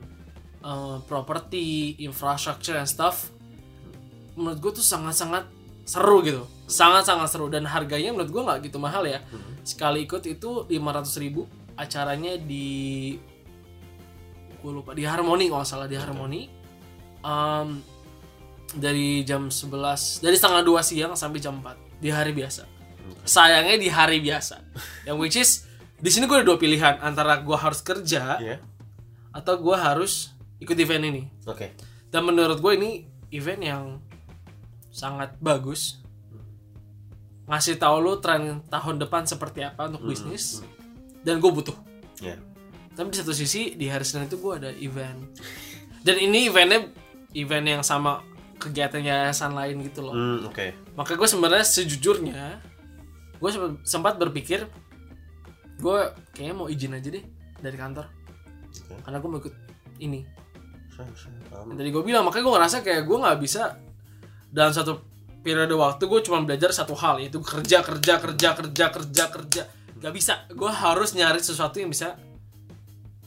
eh, 0.61 0.99
property, 1.09 1.97
infrastructure 2.05 2.77
and 2.77 2.85
stuff. 2.85 3.33
Menurut 4.37 4.61
gue 4.61 4.73
tuh 4.77 4.85
sangat-sangat 4.85 5.49
seru 5.85 6.23
gitu. 6.23 6.47
Sangat 6.67 7.05
sangat 7.05 7.29
seru. 7.29 7.47
Dan 7.47 7.67
harganya 7.67 8.11
menurut 8.13 8.31
gue 8.31 8.43
nggak 8.43 8.59
gitu 8.67 8.79
mahal 8.79 9.05
ya. 9.05 9.21
Hmm. 9.29 9.59
sekali 9.63 10.03
ikut 10.05 10.23
itu 10.27 10.67
500.000 10.67 11.23
ribu. 11.23 11.43
Acaranya 11.75 12.37
di 12.37 13.15
gue 14.63 14.71
lupa 14.71 14.95
di 14.95 15.03
Harmoni 15.03 15.51
kalau 15.51 15.67
salah 15.67 15.91
di 15.91 15.99
Harmoni 15.99 16.47
Em, 17.23 17.79
dari 18.75 19.23
jam 19.23 19.47
11 19.47 20.23
dari 20.23 20.35
setengah 20.35 20.63
dua 20.63 20.83
siang 20.83 21.15
sampai 21.15 21.39
jam 21.39 21.63
4 21.63 22.03
di 22.03 22.11
hari 22.11 22.35
biasa. 22.35 22.67
Sayangnya 23.23 23.79
di 23.79 23.87
hari 23.87 24.19
biasa. 24.19 24.59
Yang 25.07 25.17
which 25.23 25.37
is 25.39 25.51
di 26.03 26.11
sini 26.11 26.27
gue 26.27 26.43
ada 26.43 26.47
dua 26.47 26.59
pilihan. 26.59 26.99
Antara 26.99 27.39
gue 27.39 27.55
harus 27.55 27.79
kerja 27.79 28.43
Iya. 28.43 28.59
atau 29.31 29.55
gue 29.55 29.77
harus 29.79 30.35
ikut 30.59 30.75
event 30.75 31.05
ini. 31.07 31.23
Oke. 31.47 31.75
dan 32.13 32.29
menurut 32.29 32.61
gue 32.61 32.73
ini 32.77 32.91
event 33.33 33.63
yang 33.65 33.83
sangat 34.93 35.35
bagus. 35.41 35.99
Ngasih 37.49 37.81
tahu 37.81 37.97
lu 37.99 38.13
tren 38.23 38.63
tahun 38.69 39.03
depan 39.03 39.27
seperti 39.27 39.67
apa 39.67 39.91
untuk 39.91 40.07
bisnis 40.07 40.63
dan 41.25 41.41
gue 41.41 41.51
butuh. 41.51 41.75
Iya. 42.23 42.39
tapi 42.93 43.09
di 43.09 43.19
satu 43.19 43.33
sisi 43.33 43.73
di 43.73 43.89
hari 43.89 44.05
Senin 44.05 44.29
itu 44.29 44.37
gue 44.37 44.53
ada 44.53 44.71
event. 44.79 45.17
Dan 46.05 46.21
ini 46.21 46.47
eventnya 46.47 46.93
event 47.33 47.67
yang 47.67 47.83
sama 47.83 48.21
kegiatan 48.61 49.01
yayasan 49.01 49.57
lain 49.57 49.81
gitu 49.83 50.05
loh. 50.05 50.13
Hmm, 50.15 50.47
oke. 50.47 50.93
maka 50.95 51.17
gue 51.17 51.25
sebenarnya 51.25 51.65
sejujurnya 51.65 52.61
gue 53.41 53.51
sempat- 53.83 54.21
berpikir 54.21 54.69
gue 55.81 55.99
kayaknya 56.31 56.55
mau 56.55 56.69
izin 56.71 56.95
aja 56.95 57.09
deh 57.11 57.25
dari 57.59 57.75
kantor. 57.81 58.07
Oke. 58.71 58.95
karena 59.03 59.17
gue 59.19 59.29
mau 59.33 59.41
ikut 59.41 59.55
ini. 59.99 60.21
Yang 60.93 61.77
tadi 61.81 61.91
gue 61.91 62.03
bilang 62.05 62.23
makanya 62.23 62.45
gue 62.45 62.55
ngerasa 62.55 62.77
kayak 62.85 63.03
gue 63.09 63.19
nggak 63.19 63.39
bisa 63.41 63.63
dalam 64.53 64.71
satu 64.71 65.01
periode 65.43 65.75
waktu 65.75 66.05
gue 66.07 66.21
cuma 66.23 66.45
belajar 66.45 66.71
satu 66.71 66.95
hal 66.95 67.19
yaitu 67.19 67.43
kerja 67.43 67.83
kerja 67.83 68.21
kerja 68.21 68.49
kerja 68.55 68.85
kerja 68.93 69.25
kerja. 69.33 69.63
Nggak 69.99 70.13
bisa. 70.15 70.45
Gue 70.53 70.71
harus 70.71 71.17
nyari 71.17 71.41
sesuatu 71.43 71.81
yang 71.83 71.91
bisa 71.91 72.15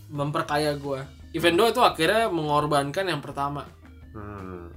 memperkaya 0.05 0.77
gue 0.77 1.25
event 1.35 1.55
do 1.59 1.65
itu 1.67 1.81
akhirnya 1.83 2.31
mengorbankan 2.31 3.05
yang 3.11 3.19
pertama. 3.19 3.67
Hmm, 4.15 4.71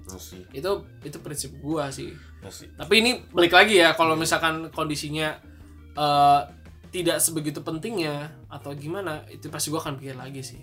itu 0.51 0.71
itu 1.07 1.19
prinsip 1.23 1.55
gue 1.63 1.85
sih. 1.95 2.11
See. 2.51 2.71
tapi 2.75 3.03
ini 3.03 3.23
balik 3.31 3.55
lagi 3.55 3.83
ya 3.83 3.95
kalau 3.95 4.19
misalkan 4.19 4.71
kondisinya 4.75 5.39
eh, 5.95 6.41
tidak 6.91 7.23
sebegitu 7.23 7.63
pentingnya 7.63 8.31
atau 8.51 8.75
gimana 8.75 9.27
itu 9.31 9.47
pasti 9.51 9.71
gue 9.71 9.79
akan 9.79 9.95
pikir 10.03 10.19
lagi 10.19 10.43
sih. 10.43 10.61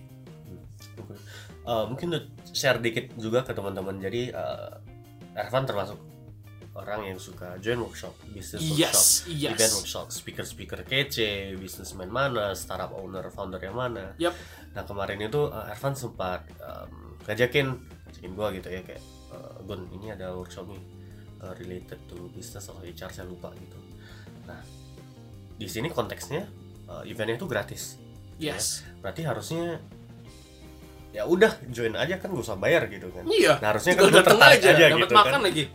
Oke. 1.00 1.16
Eh, 1.64 1.84
mungkin 1.88 2.12
share 2.52 2.84
dikit 2.84 3.16
juga 3.16 3.48
ke 3.48 3.56
teman-teman. 3.56 3.96
Jadi 4.04 4.36
eh, 4.36 4.72
Ervan 5.36 5.68
termasuk 5.68 6.00
orang 6.76 7.08
yang 7.08 7.20
suka 7.20 7.56
join 7.64 7.80
workshop, 7.80 8.12
business 8.36 8.60
Yes, 8.60 9.24
workshop, 9.24 9.32
yes. 9.32 9.52
event 9.56 9.74
workshop, 9.80 10.06
speaker-speaker 10.12 10.80
kece, 10.84 11.56
businessman 11.56 12.12
mana, 12.12 12.52
startup 12.52 12.92
owner, 13.00 13.24
founder 13.32 13.60
yang 13.64 13.80
mana. 13.80 14.12
Yap. 14.20 14.36
Nah 14.76 14.84
kemarin 14.84 15.24
itu 15.24 15.48
uh, 15.48 15.72
Ervan 15.72 15.96
sempat 15.96 16.44
um, 16.60 17.16
ngajakin, 17.24 17.80
ngajakin 17.80 18.32
gua 18.36 18.52
gitu 18.52 18.68
ya 18.68 18.84
kayak 18.84 19.04
uh, 19.32 19.56
Gun 19.64 19.88
ini 19.96 20.12
ada 20.12 20.36
workshop 20.36 20.68
nih 20.68 20.84
uh, 21.40 21.56
related 21.56 22.00
to 22.12 22.28
business 22.36 22.68
atau 22.68 22.84
HR 22.84 23.12
saya 23.12 23.28
lupa 23.28 23.56
gitu. 23.56 23.80
Nah 24.44 24.60
di 25.56 25.68
sini 25.72 25.88
konteksnya 25.88 26.44
uh, 26.92 27.08
eventnya 27.08 27.40
itu 27.40 27.48
gratis. 27.48 27.96
yes 28.36 28.84
Berarti 29.00 29.24
harusnya 29.24 29.80
ya 31.16 31.24
udah 31.24 31.48
join 31.72 31.96
aja 31.96 32.20
kan 32.20 32.28
gak 32.28 32.44
usah 32.44 32.60
bayar 32.60 32.92
gitu 32.92 33.08
kan. 33.16 33.24
iya 33.32 33.56
Nah, 33.64 33.72
harusnya 33.72 33.96
kan 33.96 34.12
datang 34.12 34.36
tertarik 34.36 34.60
aja, 34.60 34.70
aja 34.76 34.86
gitu 35.00 35.14
makan 35.16 35.32
kan. 35.40 35.42
lagi. 35.48 35.64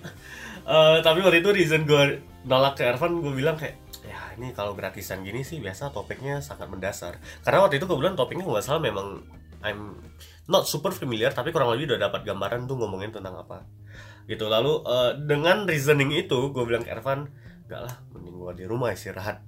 Eh, 0.60 0.98
tapi 1.02 1.18
waktu 1.24 1.42
itu 1.42 1.50
reason 1.50 1.82
gue 1.82 2.20
nolak 2.46 2.78
ke 2.78 2.86
Ervan 2.86 3.18
gue 3.18 3.32
bilang 3.34 3.58
kayak 3.58 3.74
ya 4.06 4.38
ini 4.38 4.54
kalau 4.54 4.76
gratisan 4.78 5.24
gini 5.26 5.42
sih 5.42 5.58
biasa 5.58 5.90
topiknya 5.90 6.38
sangat 6.44 6.70
mendasar. 6.70 7.18
Karena 7.42 7.66
waktu 7.66 7.82
itu 7.82 7.90
kebetulan 7.90 8.14
topiknya 8.14 8.46
nggak 8.46 8.62
salah 8.62 8.78
memang 8.78 9.18
I'm 9.66 9.98
not 10.46 10.70
super 10.70 10.94
familiar 10.94 11.34
tapi 11.34 11.50
kurang 11.50 11.74
lebih 11.74 11.90
udah 11.90 12.06
dapat 12.06 12.22
gambaran 12.22 12.70
tuh 12.70 12.76
ngomongin 12.78 13.10
tentang 13.10 13.34
apa. 13.40 13.66
Gitu. 14.30 14.46
Lalu 14.46 14.84
eh, 14.86 15.12
dengan 15.26 15.66
reasoning 15.66 16.12
itu 16.14 16.38
gue 16.54 16.62
bilang 16.62 16.86
ke 16.86 16.92
Ervan 16.92 17.26
enggak 17.66 17.80
lah 17.90 17.94
mending 18.14 18.36
gue 18.38 18.52
di 18.62 18.64
rumah 18.68 18.94
istirahat. 18.94 19.42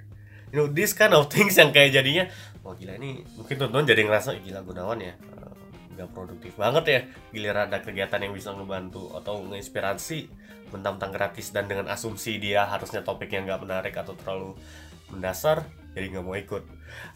You 0.50 0.58
know 0.58 0.68
this 0.68 0.90
kind 0.90 1.14
of 1.14 1.30
things 1.30 1.54
yang 1.54 1.70
kayak 1.70 1.94
jadinya 1.94 2.26
wah 2.66 2.74
gila 2.74 2.98
ini 2.98 3.22
mungkin 3.36 3.54
teman-teman 3.62 3.84
jadi 3.86 4.00
ngerasa 4.10 4.28
"Ih, 4.38 4.42
gila 4.42 4.60
Gunawan 4.62 4.98
ya 4.98 5.14
nggak 5.94 6.10
produktif 6.12 6.56
banget 6.56 6.84
ya. 6.88 7.00
Giliran 7.32 7.68
ada 7.68 7.80
kegiatan 7.80 8.20
yang 8.20 8.32
bisa 8.32 8.52
ngebantu 8.52 9.12
atau 9.16 9.44
nginspirasi 9.46 10.28
mentang-mentang 10.72 11.12
gratis 11.12 11.52
dan 11.52 11.68
dengan 11.68 11.88
asumsi 11.92 12.40
dia 12.40 12.64
harusnya 12.64 13.04
topik 13.04 13.28
yang 13.28 13.44
nggak 13.44 13.60
menarik 13.60 13.94
atau 13.96 14.16
terlalu 14.16 14.56
mendasar 15.12 15.68
jadi 15.92 16.08
nggak 16.08 16.24
mau 16.24 16.36
ikut. 16.36 16.64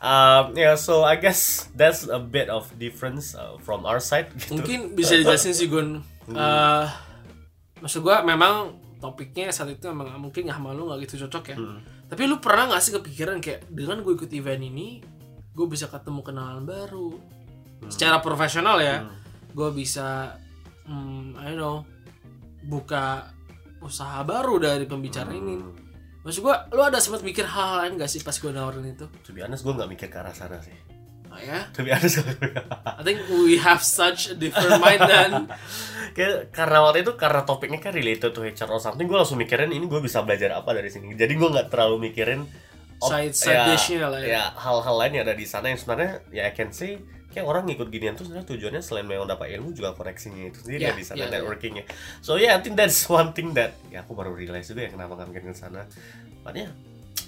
Um, 0.00 0.52
yeah 0.56 0.76
so 0.76 1.04
I 1.04 1.16
guess 1.16 1.72
that's 1.72 2.04
a 2.08 2.20
bit 2.20 2.52
of 2.52 2.68
difference 2.76 3.32
uh, 3.32 3.56
from 3.64 3.88
our 3.88 4.00
side 4.00 4.28
gitu. 4.36 4.60
Mungkin 4.60 4.92
bisa 4.92 5.16
dijelasin 5.20 5.56
sih 5.56 5.68
Gun. 5.68 6.04
Eh, 6.28 6.84
maksud 7.80 8.04
gua 8.04 8.20
memang 8.20 8.76
topiknya 9.00 9.52
saat 9.52 9.72
itu 9.72 9.86
memang 9.88 10.16
mungkin 10.20 10.48
ya 10.48 10.56
sama 10.56 10.72
lu 10.72 10.88
nggak 10.88 11.08
gitu 11.08 11.28
cocok 11.28 11.44
ya. 11.52 11.56
Hmm. 11.56 11.80
tapi 12.08 12.22
lu 12.24 12.40
pernah 12.40 12.72
nggak 12.72 12.82
sih 12.82 12.92
kepikiran 12.96 13.38
kayak 13.44 13.68
dengan 13.68 14.00
gue 14.00 14.14
ikut 14.14 14.30
event 14.32 14.62
ini 14.62 15.04
gue 15.52 15.66
bisa 15.68 15.90
ketemu 15.90 16.20
kenalan 16.24 16.64
baru 16.64 17.18
secara 17.86 18.18
profesional 18.18 18.78
ya 18.78 19.02
Hmm. 19.02 19.12
gue 19.50 19.68
bisa 19.72 20.36
hmm, 20.84 21.34
I 21.34 21.50
don't 21.50 21.56
know 21.56 21.76
buka 22.62 23.30
usaha 23.78 24.20
baru 24.22 24.58
dari 24.58 24.84
pembicara 24.84 25.30
ini. 25.30 25.54
Hmm. 25.54 25.72
maksud 26.20 26.42
gue 26.42 26.54
lu 26.72 26.82
ada 26.82 26.98
sempat 26.98 27.22
mikir 27.22 27.46
hal 27.46 27.80
lain 27.80 27.92
gak 27.96 28.08
sih 28.08 28.18
pas 28.18 28.34
gue 28.34 28.50
nawarin 28.50 28.82
itu? 28.84 29.06
To 29.22 29.30
be 29.30 29.40
honest 29.40 29.62
gue 29.62 29.70
nggak 29.70 29.86
mikir 29.88 30.08
ke 30.08 30.16
arah 30.16 30.32
sana 30.32 30.58
sih. 30.58 30.74
Oh 31.26 31.38
ya? 31.38 31.70
To 31.70 31.80
be 31.80 31.90
honest 31.90 32.18
I 32.82 33.02
think 33.02 33.22
we 33.28 33.56
have 33.56 33.78
such 33.78 34.28
a 34.28 34.34
different 34.34 34.76
mind 34.76 35.00
dan 35.00 35.30
kayak 36.16 36.50
karena 36.50 36.82
waktu 36.82 37.00
itu 37.00 37.14
karena 37.14 37.40
topiknya 37.42 37.78
kan 37.78 37.92
related 37.92 38.30
to 38.30 38.40
HR 38.40 38.68
or 38.68 38.80
something 38.80 39.04
gue 39.04 39.14
langsung 39.14 39.36
mikirin 39.36 39.68
ini 39.68 39.84
gue 39.84 40.00
bisa 40.00 40.20
belajar 40.20 40.50
apa 40.54 40.72
dari 40.72 40.88
sini. 40.88 41.12
Jadi 41.12 41.32
gue 41.32 41.48
nggak 41.48 41.68
terlalu 41.68 42.10
mikirin 42.10 42.42
Side- 42.96 43.36
side 43.36 43.68
dishnya 43.68 44.08
lah 44.08 44.18
ya. 44.18 44.26
ya 44.26 44.44
hal-hal 44.56 44.96
lain 44.96 45.12
yang 45.14 45.24
ada 45.24 45.36
di 45.36 45.44
sana 45.44 45.68
yang 45.68 45.76
sebenarnya 45.76 46.24
ya 46.32 46.42
I 46.42 46.52
can 46.52 46.72
say 46.72 46.96
kayak 47.36 47.44
orang 47.44 47.68
ngikut 47.68 47.92
ginian 47.92 48.16
tuh 48.16 48.24
sebenarnya 48.24 48.48
tujuannya 48.48 48.80
selain 48.80 49.04
memang 49.04 49.28
dapat 49.28 49.52
ilmu 49.60 49.76
juga 49.76 49.92
koneksinya 49.92 50.48
itu 50.48 50.64
sendiri 50.64 50.80
Yeah, 50.88 50.96
ya 50.96 50.98
di 50.98 51.04
sana 51.04 51.16
yeah, 51.20 51.28
yeah. 51.28 51.34
networkingnya 51.36 51.84
so 52.24 52.40
yeah 52.40 52.56
I 52.56 52.64
think 52.64 52.80
that's 52.80 53.04
one 53.12 53.36
thing 53.36 53.52
that 53.52 53.76
ya 53.92 54.00
aku 54.00 54.16
baru 54.16 54.32
realize 54.32 54.72
juga 54.72 54.88
ya 54.88 54.90
kenapa 54.96 55.20
nggak 55.20 55.28
mikirin 55.28 55.52
ke 55.52 55.60
sana 55.60 55.84
yeah 56.56 56.72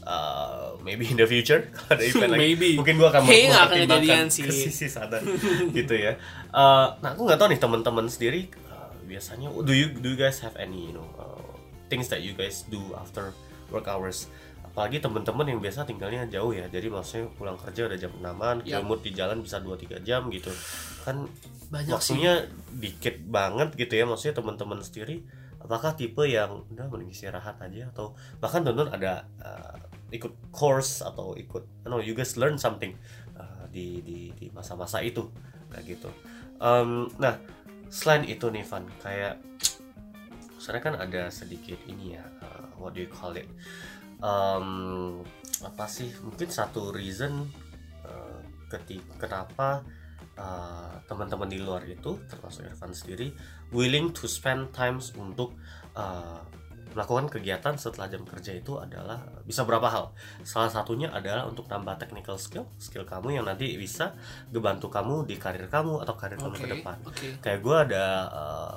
uh, 0.09 0.73
maybe 0.81 1.05
in 1.05 1.21
the 1.21 1.29
future 1.29 1.69
kalau 1.77 2.01
ada 2.01 2.05
event 2.09 2.31
lagi 2.35 2.41
Maybe. 2.57 2.69
mungkin 2.81 2.95
gue 2.97 3.09
akan 3.09 3.21
akan 3.21 3.29
mempertimbangkan 3.29 4.27
sih. 4.33 4.43
ke 4.49 4.53
sisi 4.53 4.87
sana 4.89 5.21
gitu 5.77 5.95
ya 5.95 6.17
Uh, 6.49 6.97
nah 7.05 7.13
aku 7.13 7.29
nggak 7.29 7.37
tahu 7.37 7.53
nih 7.53 7.61
teman-teman 7.61 8.09
sendiri 8.09 8.49
uh, 8.73 8.89
biasanya 9.05 9.53
do 9.53 9.69
you 9.77 9.93
do 10.01 10.17
you 10.17 10.17
guys 10.17 10.41
have 10.41 10.57
any 10.57 10.89
you 10.89 10.97
know 10.97 11.05
uh, 11.21 11.45
things 11.93 12.09
that 12.09 12.25
you 12.25 12.33
guys 12.33 12.65
do 12.73 12.81
after 12.97 13.37
work 13.69 13.85
hours 13.85 14.33
apalagi 14.79 15.03
teman-teman 15.03 15.43
yang 15.51 15.59
biasa 15.59 15.91
tinggalnya 15.91 16.31
jauh 16.31 16.55
ya. 16.55 16.71
Jadi 16.71 16.87
maksudnya 16.87 17.27
pulang 17.35 17.59
kerja 17.59 17.91
udah 17.91 17.99
jam 17.99 18.15
6an 18.15 18.63
Yap. 18.63 18.87
kemut 18.87 19.03
di 19.03 19.11
jalan 19.11 19.43
bisa 19.43 19.59
2-3 19.59 20.07
jam 20.07 20.31
gitu. 20.31 20.55
Kan 21.03 21.27
banyak 21.67 21.99
sih 21.99 22.15
waktunya 22.15 22.47
dikit 22.79 23.19
banget 23.27 23.75
gitu 23.75 23.99
ya 23.99 24.07
maksudnya 24.07 24.39
teman-teman 24.39 24.79
sendiri. 24.79 25.27
Apakah 25.59 25.99
tipe 25.99 26.23
yang 26.31 26.63
udah 26.71 26.87
mending 26.95 27.11
istirahat 27.11 27.59
aja? 27.59 27.91
Atau 27.91 28.15
bahkan 28.39 28.63
teman 28.63 28.87
ada 28.87 29.27
uh, 29.43 29.83
ikut 30.15 30.55
course 30.55 31.03
atau 31.03 31.35
ikut 31.35 31.67
I 31.83 31.91
know 31.91 31.99
you 31.99 32.15
guys 32.15 32.39
learn 32.39 32.55
something 32.55 32.95
uh, 33.35 33.67
di 33.75 33.99
di 34.07 34.31
di 34.39 34.47
masa-masa 34.55 35.03
itu. 35.03 35.27
Kayak 35.75 35.99
gitu. 35.99 36.11
Em, 36.63 37.11
nah 37.19 37.35
selain 37.91 38.23
itu 38.31 38.47
nih 38.47 38.63
Van 38.63 38.87
kayak 39.03 39.43
sebenarnya 40.63 40.85
kan 40.87 40.95
ada 41.03 41.23
sedikit 41.35 41.83
ini 41.91 42.15
ya 42.15 42.23
uh, 42.47 42.79
what 42.79 42.95
do 42.95 43.03
you 43.03 43.11
call 43.11 43.35
it 43.35 43.51
Em, 44.19 44.69
apa 45.63 45.85
sih? 45.87 46.11
Mungkin 46.23 46.49
satu 46.51 46.91
reason 46.91 47.47
uh, 48.03 48.41
ketika 48.67 49.15
kenapa 49.27 49.87
uh, 50.35 50.95
teman-teman 51.07 51.47
di 51.51 51.59
luar 51.63 51.87
itu 51.87 52.19
termasuk 52.27 52.67
Irfan 52.67 52.95
sendiri 52.95 53.31
willing 53.71 54.11
to 54.11 54.27
spend 54.27 54.75
times 54.75 55.15
untuk 55.15 55.55
uh, 55.95 56.43
melakukan 56.97 57.29
kegiatan 57.29 57.77
setelah 57.77 58.09
jam 58.09 58.25
kerja 58.25 58.57
itu 58.57 58.75
adalah 58.81 59.21
bisa 59.45 59.63
berapa 59.63 59.87
hal. 59.87 60.05
Salah 60.43 60.73
satunya 60.73 61.13
adalah 61.13 61.45
untuk 61.45 61.69
nambah 61.69 62.01
technical 62.01 62.41
skill 62.41 62.65
skill 62.81 63.05
kamu 63.05 63.39
yang 63.39 63.45
nanti 63.45 63.77
bisa 63.77 64.17
ngebantu 64.51 64.89
kamu 64.89 65.29
di 65.29 65.37
karir 65.37 65.69
kamu 65.69 66.01
atau 66.03 66.15
karir 66.17 66.41
kamu 66.41 66.57
oke 66.57 66.63
ke 66.65 66.69
depan. 66.81 66.97
oke. 67.05 67.27
Kayak 67.45 67.61
gue 67.61 67.77
ada 67.77 68.05
uh, 68.33 68.77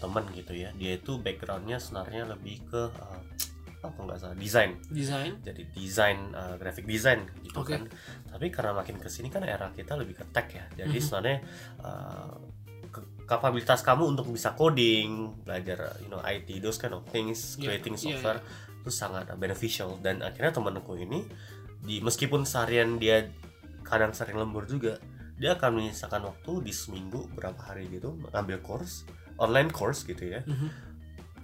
teman 0.00 0.24
gitu 0.36 0.52
ya 0.52 0.68
dia 0.76 1.00
itu 1.00 1.16
backgroundnya 1.16 1.80
sebenarnya 1.80 2.28
lebih 2.28 2.60
ke 2.68 2.82
uh, 2.92 3.20
apa 3.84 3.98
nggak 4.00 4.18
salah 4.18 4.36
desain. 4.36 4.72
Desain? 4.88 5.32
Jadi 5.44 5.62
desain 5.76 6.18
uh, 6.32 6.56
graphic 6.56 6.88
design 6.88 7.28
gitu 7.44 7.60
Oke. 7.60 7.76
kan. 7.76 7.84
Tapi 8.32 8.48
karena 8.48 8.72
makin 8.72 8.96
ke 8.96 9.08
sini 9.12 9.28
kan 9.28 9.44
era 9.44 9.68
kita 9.70 9.94
lebih 9.94 10.16
ke 10.18 10.24
tech 10.32 10.48
ya. 10.48 10.64
Jadi 10.74 10.96
Mhm. 10.98 11.04
sebenarnya 11.04 11.38
uh, 11.84 12.34
kapabilitas 13.24 13.80
kamu 13.80 14.14
untuk 14.16 14.28
bisa 14.30 14.52
coding 14.52 15.32
belajar 15.42 15.96
you 16.04 16.12
know 16.12 16.20
IT 16.20 16.60
those 16.60 16.76
kind 16.76 16.92
of 16.92 17.02
things 17.08 17.56
Yeah, 17.56 17.72
creating 17.72 17.96
yeah, 17.96 18.16
software 18.20 18.40
itu 18.84 18.90
sangat 18.92 19.28
beneficial. 19.36 19.96
Dan 20.00 20.20
akhirnya 20.20 20.52
temanku 20.52 20.96
ini 20.96 21.24
di 21.84 22.00
meskipun 22.00 22.44
seharian 22.44 22.96
dia 22.96 23.28
kadang 23.84 24.16
sering 24.16 24.40
lembur 24.40 24.64
juga 24.64 24.96
dia 25.36 25.58
akan 25.58 25.82
menyisakan 25.82 26.30
waktu 26.30 26.52
di 26.64 26.72
seminggu 26.72 27.26
berapa 27.34 27.58
hari 27.58 27.90
gitu 27.90 28.14
ngambil 28.32 28.62
course 28.62 29.02
online 29.36 29.68
course 29.72 30.06
gitu 30.06 30.30
ya. 30.30 30.40
Mhm. 30.46 30.68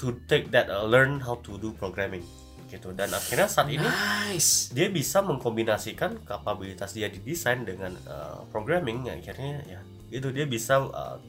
To 0.00 0.16
take 0.24 0.48
that 0.48 0.72
uh, 0.72 0.88
learn 0.88 1.20
how 1.20 1.36
to 1.44 1.60
do 1.60 1.76
programming 1.76 2.24
gitu. 2.72 2.96
Dan 2.96 3.12
akhirnya 3.12 3.50
saat 3.50 3.68
ini 3.68 3.84
nice. 3.84 4.72
dia 4.72 4.88
bisa 4.88 5.20
mengkombinasikan 5.20 6.24
kapabilitas 6.24 6.96
dia 6.96 7.12
di 7.12 7.20
desain 7.20 7.62
dengan 7.68 7.92
uh, 8.08 8.40
programming. 8.48 9.04
Ya, 9.04 9.14
akhirnya 9.20 9.60
ya 9.68 9.80
itu 10.10 10.32
dia 10.32 10.48
bisa 10.48 10.80
uh, 10.80 11.20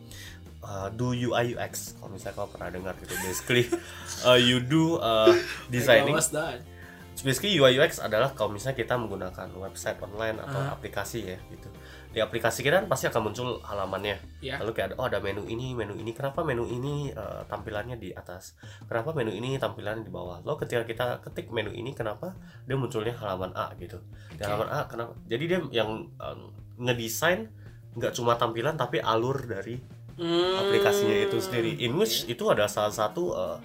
uh, 0.63 0.87
do 0.93 1.11
UI 1.11 1.57
UX 1.57 1.97
kalau 1.99 2.15
misalnya 2.15 2.35
kau 2.37 2.49
pernah 2.49 2.69
dengar 2.73 2.93
gitu 3.01 3.13
basically 3.21 3.65
uh, 4.27 4.39
you 4.39 4.63
do 4.63 4.97
uh, 5.01 5.29
designing? 5.73 6.15
Basically 7.21 7.53
UI 7.55 7.75
UX 7.75 7.97
adalah 7.97 8.31
kalau 8.31 8.51
misalnya 8.51 8.77
kita 8.77 8.93
menggunakan 8.95 9.47
website 9.55 9.97
online 9.99 10.37
atau 10.37 10.57
Ah. 10.57 10.73
aplikasi 10.73 11.25
ya 11.25 11.37
gitu. 11.47 11.69
Di 12.11 12.19
aplikasi 12.19 12.59
kita 12.59 12.79
kan 12.79 12.87
pasti 12.87 13.07
akan 13.07 13.21
muncul 13.23 13.47
halamannya. 13.61 14.19
Ya. 14.39 14.59
lalu 14.59 14.71
kayak 14.71 14.87
ada 14.91 14.95
oh 14.97 15.05
ada 15.05 15.19
menu 15.19 15.45
ini 15.45 15.71
menu 15.71 15.95
ini. 15.95 16.11
Kenapa 16.11 16.41
menu 16.41 16.65
ini 16.65 17.09
uh, 17.09 17.41
tampilannya 17.45 17.95
di 17.95 18.11
atas? 18.11 18.57
Kenapa 18.83 19.11
menu 19.11 19.31
ini 19.31 19.55
tampilannya 19.55 20.03
di 20.03 20.11
bawah? 20.11 20.41
Lo 20.41 20.55
ketika 20.55 20.83
kita 20.83 21.05
ketik 21.21 21.47
menu 21.49 21.71
ini 21.71 21.91
kenapa 21.91 22.35
dia 22.63 22.75
munculnya 22.75 23.15
halaman 23.15 23.53
A 23.53 23.71
gitu. 23.75 24.01
Di 24.29 24.37
Oke. 24.37 24.45
halaman 24.45 24.69
A 24.69 24.79
kenapa? 24.85 25.15
Jadi 25.25 25.43
dia 25.45 25.59
yang 25.71 25.89
um, 26.11 26.39
ngedesain 26.77 27.47
nggak 27.91 28.11
cuma 28.11 28.35
tampilan 28.35 28.75
tapi 28.75 28.97
alur 28.97 29.37
dari 29.41 29.79
Hmm. 30.11 30.53
aplikasinya 30.59 31.17
itu 31.23 31.39
sendiri. 31.39 31.81
In 31.81 31.95
which 31.95 32.27
itu 32.27 32.43
adalah 32.45 32.67
salah 32.67 32.91
satu 32.91 33.31
uh, 33.31 33.57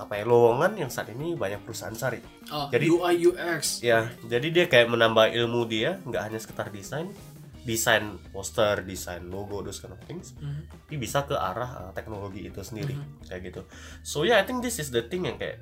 apa 0.00 0.16
ya 0.16 0.24
lowongan 0.24 0.72
yang 0.74 0.88
saat 0.88 1.12
ini 1.12 1.36
banyak 1.36 1.60
perusahaan 1.60 1.92
cari. 1.92 2.24
Oh, 2.48 2.72
Jadi- 2.72 2.88
UI 2.88 3.14
UX. 3.22 3.84
ya 3.84 4.08
jadi 4.24 4.46
dia 4.48 4.64
kayak 4.64 4.88
menambah 4.88 5.28
ilmu 5.30 5.68
dia 5.68 6.00
nggak 6.02 6.22
hanya 6.24 6.38
sekedar 6.40 6.72
desain 6.72 7.12
desain 7.60 8.16
poster 8.32 8.80
desain 8.80 9.20
logo 9.28 9.60
those 9.60 9.78
kind 9.78 9.92
of 9.92 10.00
things. 10.08 10.32
Mhm. 10.40 10.64
tapi 10.72 10.94
bisa 10.96 11.22
ke 11.22 11.36
arah 11.36 11.70
uh, 11.78 11.90
teknologi 11.92 12.48
itu 12.48 12.64
sendiri 12.64 12.96
kayak 13.28 13.52
gitu. 13.52 13.62
So 14.00 14.24
yeah 14.24 14.40
I 14.40 14.48
think 14.48 14.64
this 14.64 14.80
is 14.80 14.88
the 14.88 15.04
thing 15.04 15.28
yang 15.28 15.36
kayak 15.36 15.60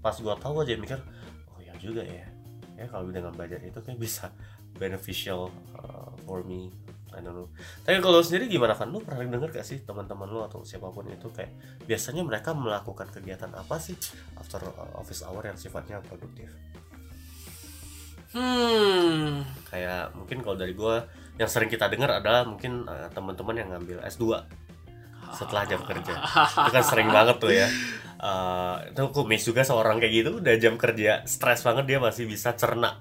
pas 0.00 0.16
gua 0.18 0.34
tahu 0.34 0.64
aja 0.64 0.74
mikir 0.74 0.96
oh 1.48 1.60
ya 1.60 1.76
juga 1.76 2.00
ya. 2.00 2.24
Ya 2.74 2.88
kalau 2.88 3.12
dengan 3.12 3.30
belajar 3.30 3.60
itu 3.60 3.78
kayak 3.78 4.00
bisa 4.00 4.32
beneficial 4.74 5.52
uh, 5.76 6.10
for 6.24 6.42
me 6.42 6.72
Tapi 7.84 8.00
kalau 8.02 8.18
lu 8.18 8.26
sendiri 8.26 8.50
gimana 8.50 8.74
Van? 8.74 8.90
Lu 8.90 8.98
pernah 9.04 9.22
denger 9.22 9.50
gak 9.54 9.66
sih 9.66 9.84
teman-teman 9.86 10.26
lu 10.26 10.40
atau 10.42 10.66
siapa 10.66 10.90
pun 10.90 11.06
itu 11.06 11.30
kayak 11.30 11.52
biasanya 11.86 12.26
mereka 12.26 12.50
melakukan 12.56 13.06
kegiatan 13.12 13.52
apa 13.54 13.78
sih 13.78 13.94
after 14.40 14.64
office 14.98 15.22
hour 15.22 15.44
yang 15.46 15.58
sifatnya 15.58 16.02
produktif? 16.02 16.50
Hmm. 18.34 19.46
kayak 19.70 20.10
mungkin 20.18 20.42
kalau 20.42 20.58
dari 20.58 20.74
gua 20.74 21.06
yang 21.38 21.46
sering 21.46 21.70
kita 21.70 21.86
dengar 21.86 22.18
adalah 22.18 22.42
mungkin 22.42 22.82
uh, 22.82 23.06
teman-teman 23.14 23.62
yang 23.62 23.70
ngambil 23.70 24.02
S2 24.10 24.42
setelah 25.34 25.62
jam 25.66 25.82
kerja. 25.86 26.14
Itu 26.66 26.70
kan 26.74 26.82
sering 26.82 27.14
banget 27.14 27.36
tuh 27.38 27.54
ya. 27.54 27.70
Uh, 28.18 28.82
itu 28.90 29.02
aku 29.06 29.22
miss 29.22 29.46
juga 29.46 29.62
seorang 29.62 30.02
kayak 30.02 30.12
gitu 30.14 30.30
udah 30.40 30.54
jam 30.56 30.74
kerja 30.80 31.22
stres 31.28 31.60
banget 31.60 31.84
dia 31.94 31.98
masih 32.00 32.24
bisa 32.24 32.56
cerna 32.56 32.96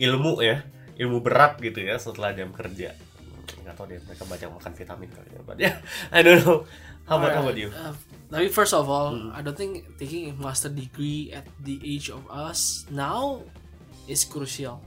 ilmu 0.00 0.40
ya 0.40 0.64
ilmu 0.96 1.20
berat 1.20 1.60
gitu 1.60 1.84
ya 1.84 2.00
setelah 2.00 2.32
jam 2.32 2.56
kerja 2.56 2.96
nggak 3.72 3.80
tahu 3.80 3.88
deh 3.88 3.98
mereka 4.04 4.22
banyak 4.28 4.48
makan 4.52 4.72
vitamin 4.76 5.08
kali 5.08 5.28
ya 5.32 5.40
but 5.42 5.56
yeah, 5.56 5.74
I 6.14 6.20
don't 6.20 6.44
know 6.44 6.68
how 7.08 7.16
about, 7.16 7.32
how 7.32 7.42
about 7.42 7.56
you 7.56 7.72
Uh, 7.72 7.96
tapi 8.28 8.46
first 8.48 8.72
of 8.72 8.84
all, 8.86 9.12
Hmm. 9.12 9.32
I 9.32 9.40
don't 9.40 9.56
think 9.56 9.96
taking 9.96 10.28
a 10.28 10.34
master 10.36 10.68
degree 10.68 11.32
at 11.32 11.44
the 11.58 11.80
age 11.80 12.08
of 12.08 12.20
us 12.28 12.84
now 12.88 13.40
is 14.04 14.24
crucial. 14.24 14.84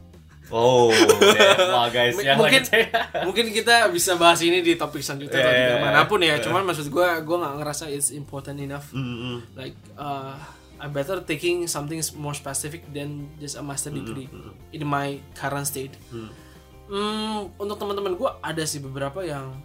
oh 0.54 0.94
wah 1.74 1.90
guys 1.90 2.14
yang 2.22 2.38
mungkin 2.38 2.62
lagi 2.62 2.86
mungkin 3.28 3.46
kita 3.50 3.90
bisa 3.90 4.14
bahas 4.14 4.46
ini 4.46 4.62
di 4.62 4.78
topik 4.78 5.02
selanjutnya 5.02 5.42
atau 5.42 5.50
Yeah, 5.50 5.58
di 5.58 5.66
yeah, 5.66 5.74
yeah. 5.74 5.86
mana 5.90 6.06
pun 6.06 6.22
ya. 6.22 6.38
Yeah. 6.38 6.46
Cuman 6.46 6.62
maksud 6.62 6.86
gue, 6.88 7.08
gue 7.26 7.38
nggak 7.42 7.54
ngerasa 7.58 7.90
it's 7.90 8.14
important 8.14 8.62
enough. 8.62 8.94
Mm, 8.94 9.02
mm, 9.02 9.38
Like, 9.58 9.74
uh, 9.98 10.38
I 10.78 10.86
better 10.86 11.18
taking 11.26 11.66
something 11.66 11.98
more 12.22 12.38
specific 12.38 12.86
than 12.94 13.26
just 13.42 13.58
a 13.58 13.64
master 13.66 13.90
degree 13.90 14.30
in 14.70 14.86
my 14.86 15.18
current 15.34 15.66
state. 15.66 15.98
Hmm. 16.14 16.30
Hmm, 16.86 17.50
untuk 17.56 17.76
teman-teman 17.76 18.14
gue 18.14 18.30
ada 18.40 18.64
sih 18.64 18.78
beberapa 18.78 19.20
yang 19.20 19.58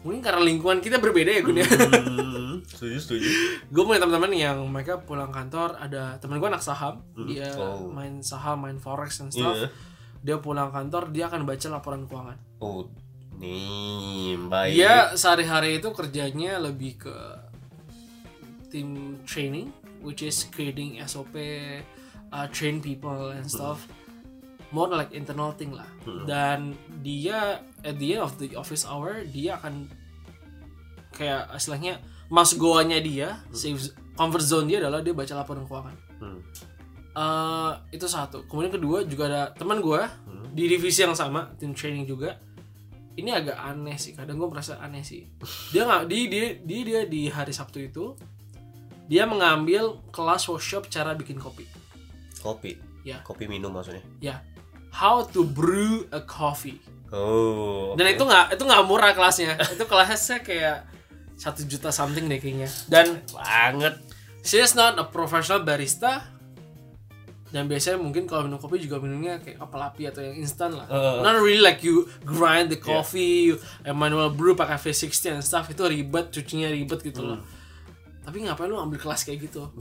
mungkin 0.00 0.22
karena 0.22 0.40
lingkungan 0.40 0.78
kita 0.78 0.96
berbeda 0.96 1.28
ya 1.30 1.42
Gun 1.42 1.56
ya. 1.56 1.66
mm, 1.66 2.62
setuju 2.70 2.96
setuju 2.96 3.26
gue 3.66 3.82
punya 3.82 3.98
teman-teman 3.98 4.30
yang 4.30 4.62
mereka 4.64 4.96
pulang 4.98 5.28
kantor 5.28 5.74
ada 5.74 6.16
teman 6.16 6.38
gue 6.38 6.46
anak 6.46 6.62
saham 6.62 7.02
Hmm. 7.12 7.26
dia 7.26 7.50
Oh. 7.52 7.90
main 7.90 8.22
saham 8.22 8.62
main 8.62 8.78
forex 8.78 9.18
and 9.18 9.28
stuff 9.28 9.52
Iya. 9.52 9.68
dia 10.22 10.36
pulang 10.38 10.70
kantor 10.70 11.10
dia 11.10 11.26
akan 11.26 11.42
baca 11.42 11.66
laporan 11.68 12.06
keuangan 12.06 12.38
oh 12.60 12.86
nih 13.36 14.40
baik 14.42 14.72
dia 14.72 14.94
sehari-hari 15.12 15.76
itu 15.76 15.90
kerjanya 15.90 16.56
lebih 16.56 16.96
ke 16.98 17.16
tim 18.68 18.88
training 19.22 19.68
which 20.00 20.22
is 20.22 20.46
creating 20.46 20.96
SOP 21.02 21.34
uh, 22.30 22.46
train 22.48 22.78
people 22.78 23.28
and 23.28 23.44
stuff 23.44 23.84
more 24.74 24.90
like 24.90 25.12
internal 25.14 25.54
thing 25.54 25.74
lah. 25.74 25.86
Dan 26.26 26.74
dia 27.02 27.62
at 27.86 27.96
the 27.98 28.18
end 28.18 28.22
of 28.22 28.34
the 28.38 28.54
office 28.58 28.82
hour 28.86 29.22
dia 29.26 29.58
akan 29.58 29.86
kayak 31.14 31.48
istilahnya 31.54 32.02
mas 32.26 32.52
goanya 32.58 32.98
dia 32.98 33.40
safe 33.54 33.94
comfort 34.18 34.42
zone 34.42 34.66
dia 34.66 34.82
adalah 34.82 35.00
dia 35.00 35.14
baca 35.14 35.32
laporan 35.38 35.64
keuangan. 35.64 35.96
Hmm. 36.18 36.40
Eh, 37.16 37.72
itu 37.96 38.06
satu. 38.10 38.44
Kemudian 38.44 38.72
kedua 38.74 39.06
juga 39.06 39.24
ada 39.30 39.42
teman 39.54 39.80
gue 39.80 40.02
di 40.52 40.68
divisi 40.68 41.04
yang 41.04 41.16
sama 41.16 41.54
tim 41.56 41.72
training 41.72 42.04
juga. 42.04 42.36
Ini 43.16 43.32
agak 43.32 43.56
aneh 43.56 43.96
sih 43.96 44.12
kadang 44.12 44.36
gue 44.36 44.48
merasa 44.52 44.76
aneh 44.76 45.00
sih. 45.00 45.24
Dia 45.72 45.88
nggak 45.88 46.04
di 46.04 46.28
dia, 46.28 46.46
dia 46.60 46.80
dia 46.84 47.00
di 47.08 47.32
hari 47.32 47.48
sabtu 47.48 47.80
itu 47.80 48.12
dia 49.08 49.24
mengambil 49.24 50.04
kelas 50.12 50.44
workshop 50.50 50.92
cara 50.92 51.16
bikin 51.16 51.40
kopi. 51.40 51.64
Kopi? 52.42 52.76
Ya. 53.06 53.22
kopi 53.22 53.46
minum 53.46 53.70
maksudnya? 53.70 54.02
Ya 54.18 54.42
how 54.96 55.20
to 55.28 55.44
brew 55.44 56.08
a 56.08 56.24
coffee. 56.24 56.80
Oh 57.12 57.76
dan 57.96 58.12
itu 58.12 58.22
nggak 58.24 58.56
itu 58.56 58.62
nggak 58.64 58.84
murah 58.84 59.12
kelasnya. 59.16 59.56
Itu 59.74 59.84
kelasnya 59.88 60.44
kayak 60.44 60.88
satu 61.36 61.64
juta 61.64 61.88
something 61.88 62.28
deh 62.28 62.40
kayaknya. 62.40 62.68
Dan 62.88 63.24
banget. 63.32 64.00
She's 64.44 64.76
not 64.76 65.00
a 65.00 65.04
professional 65.08 65.64
barista. 65.64 66.32
Dan 67.46 67.70
biasanya 67.70 67.96
mungkin 67.96 68.28
kalau 68.28 68.44
minum 68.44 68.60
kopi 68.60 68.82
juga 68.82 69.00
minumnya 69.00 69.40
kayak 69.40 69.62
kapal 69.62 69.80
api 69.80 70.12
atau 70.12 70.20
yang 70.20 70.36
instan 70.36 70.76
lah. 70.76 70.84
Uh. 70.92 71.24
not 71.24 71.38
really 71.40 71.62
like 71.62 71.80
you 71.80 72.04
grind 72.26 72.68
the 72.68 72.76
coffee 72.76 73.54
you 73.54 73.56
uh, 73.86 73.96
manual 73.96 74.28
brew 74.34 74.52
pakai 74.52 74.76
V60 74.76 75.40
and 75.40 75.44
stuff. 75.46 75.64
Itu 75.72 75.88
ribet 75.88 76.34
cucinya 76.34 76.68
ribet 76.68 77.00
gitu 77.00 77.24
loh. 77.24 77.40
Tapi 78.26 78.44
ngapain 78.44 78.68
lu 78.68 78.76
ambil 78.76 79.00
kelas 79.00 79.24
kayak 79.24 79.46
gitu? 79.46 79.72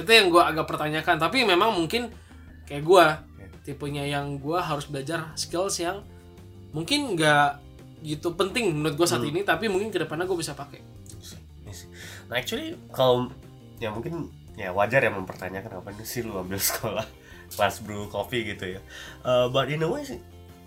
Itu 0.00 0.08
yang 0.08 0.32
gua 0.32 0.48
agak 0.48 0.64
pertanyakan. 0.64 1.18
Tapi 1.18 1.44
memang 1.44 1.74
mungkin 1.76 2.08
kayak 2.64 2.86
gua 2.86 3.27
tipenya 3.68 4.08
yang 4.08 4.40
gua 4.40 4.64
harus 4.64 4.88
belajar 4.88 5.36
skills 5.36 5.76
yang 5.84 6.00
mungkin 6.72 7.12
nggak 7.12 7.60
gitu 8.00 8.32
penting 8.32 8.72
menurut 8.72 8.96
gua 8.96 9.08
saat 9.08 9.28
ini 9.28 9.44
tapi 9.44 9.68
mungkin 9.68 9.92
ke 9.92 10.00
depannya 10.00 10.24
gua 10.24 10.40
bisa 10.40 10.56
pakai. 10.56 10.80
Nah 12.32 12.40
actually 12.40 12.80
kalau 12.88 13.28
ya 13.76 13.92
mungkin 13.92 14.32
ya 14.56 14.72
wajar 14.72 15.04
ya 15.04 15.12
mempertanyakan 15.12 15.84
apa 15.84 15.92
sih 16.00 16.24
lu 16.24 16.40
ambil 16.40 16.56
sekolah 16.72 17.04
kelas 17.52 17.84
brew 17.84 18.08
coffee 18.08 18.48
gitu 18.48 18.80
ya. 18.80 18.80
Uh, 19.20 19.52
but 19.52 19.68
in 19.68 19.84
a 19.84 19.88
way 19.88 20.00
sih 20.00 20.20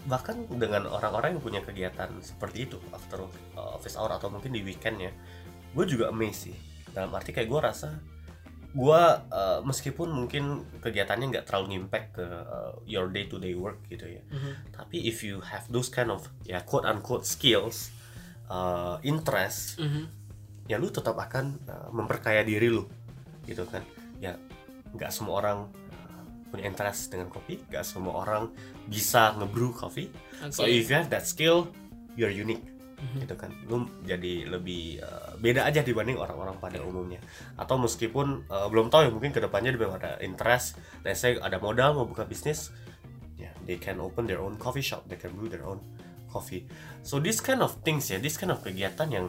bahkan 0.09 0.49
dengan 0.49 0.89
orang-orang 0.89 1.37
yang 1.37 1.43
punya 1.43 1.61
kegiatan 1.61 2.09
seperti 2.25 2.65
itu 2.65 2.77
after 2.89 3.21
office 3.53 3.93
hour 3.97 4.09
atau 4.09 4.33
mungkin 4.33 4.49
di 4.49 4.65
weekend 4.65 4.97
ya, 4.97 5.13
gue 5.77 5.85
juga 5.85 6.09
amazed 6.09 6.49
sih. 6.49 6.55
Dalam 6.89 7.13
arti 7.13 7.29
kayak 7.31 7.49
gue 7.49 7.61
rasa 7.61 7.89
gue 8.71 9.03
uh, 9.27 9.59
meskipun 9.67 10.07
mungkin 10.15 10.63
kegiatannya 10.79 11.27
nggak 11.27 11.43
terlalu 11.43 11.75
impact 11.75 12.15
ke 12.15 12.23
uh, 12.23 12.71
your 12.87 13.11
day 13.11 13.27
to 13.27 13.35
day 13.35 13.51
work 13.51 13.83
gitu 13.91 14.07
ya, 14.07 14.23
tapi 14.71 15.03
if 15.03 15.27
you 15.27 15.43
have 15.43 15.67
those 15.67 15.91
kind 15.91 16.07
of 16.07 16.23
ya 16.47 16.63
quote 16.63 16.87
unquote 16.87 17.27
skills, 17.27 17.91
uh, 18.47 18.95
interest 19.03 19.75
Mhm. 19.75 20.07
ya 20.71 20.79
lu 20.79 20.87
tetap 20.87 21.19
akan 21.19 21.59
uh, 21.67 21.91
memperkaya 21.91 22.47
diri 22.47 22.71
lu 22.71 22.87
gitu 23.43 23.67
kan. 23.67 23.83
Ya 24.23 24.39
nggak 24.95 25.11
semua 25.11 25.43
orang 25.43 25.67
uh, 25.91 26.23
punya 26.47 26.71
interest 26.71 27.11
dengan 27.11 27.27
kopi 27.27 27.59
nggak 27.67 27.83
semua 27.83 28.23
orang 28.23 28.55
bisa 28.87 29.35
ngebrew 29.35 29.75
coffee. 29.75 30.07
So 30.47 30.63
Oke. 30.63 30.71
if 30.71 30.87
you 30.87 30.95
have 30.95 31.11
that 31.11 31.27
skill 31.27 31.67
you're 32.15 32.31
unique 32.31 32.63
gitu 33.17 33.35
kan. 33.35 33.51
Lu 33.65 33.89
jadi 34.05 34.45
lebih 34.45 35.01
uh, 35.01 35.33
beda 35.41 35.65
aja 35.65 35.81
dibanding 35.81 36.17
orang-orang 36.17 36.57
pada 36.61 36.79
umumnya. 36.85 37.19
Atau 37.57 37.81
meskipun 37.81 38.45
uh, 38.47 38.67
belum 38.69 38.93
tahu 38.93 39.09
ya 39.09 39.11
mungkin 39.11 39.33
ke 39.33 39.41
depannya 39.41 39.73
dia 39.73 39.89
ada 39.89 40.11
interest 40.21 40.77
let's 41.01 41.21
say 41.21 41.37
ada 41.37 41.57
modal 41.57 41.97
mau 41.97 42.05
buka 42.05 42.25
bisnis 42.25 42.69
ya 43.35 43.49
they 43.65 43.81
can 43.81 43.97
open 43.97 44.29
their 44.29 44.39
own 44.39 44.55
coffee 44.61 44.85
shop 44.85 45.05
they 45.09 45.17
can 45.17 45.33
brew 45.33 45.49
their 45.49 45.65
own 45.65 45.81
coffee. 46.29 46.69
So 47.01 47.17
this 47.17 47.41
kind 47.41 47.59
of 47.65 47.81
things 47.81 48.07
ya 48.07 48.21
this 48.21 48.37
kind 48.37 48.53
of 48.53 48.61
kegiatan 48.61 49.09
yang 49.09 49.27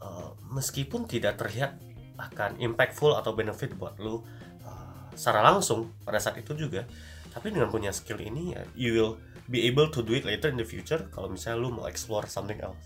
uh, 0.00 0.32
meskipun 0.50 1.04
tidak 1.06 1.38
terlihat 1.38 1.76
akan 2.16 2.56
impactful 2.58 3.12
atau 3.12 3.36
benefit 3.36 3.76
buat 3.76 4.00
lu 4.00 4.24
uh, 4.64 5.12
secara 5.12 5.44
langsung 5.44 5.92
pada 6.02 6.16
saat 6.16 6.40
itu 6.40 6.56
juga 6.56 6.88
tapi 7.36 7.52
dengan 7.52 7.68
punya 7.68 7.92
skill 7.92 8.16
ini 8.16 8.56
ya 8.56 8.64
you 8.72 8.90
will 8.96 9.12
be 9.46 9.66
able 9.70 9.86
to 9.90 10.02
do 10.02 10.14
it 10.14 10.26
later 10.26 10.50
in 10.50 10.58
the 10.58 10.66
future 10.66 11.06
kalau 11.14 11.30
misalnya 11.30 11.62
lu 11.62 11.70
mau 11.74 11.86
explore 11.86 12.26
something 12.26 12.58
else. 12.62 12.78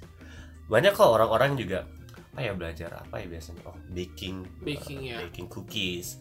Banyak 0.68 0.94
kok 0.94 1.08
orang-orang 1.08 1.56
juga 1.58 1.88
apa 2.30 2.46
ya 2.46 2.52
belajar 2.54 2.90
apa 2.94 3.18
ya 3.18 3.26
biasanya? 3.26 3.62
Oh 3.66 3.76
baking 3.90 4.46
Baking, 4.62 5.00
uh, 5.02 5.06
ya. 5.10 5.16
baking 5.26 5.48
cookies. 5.50 6.20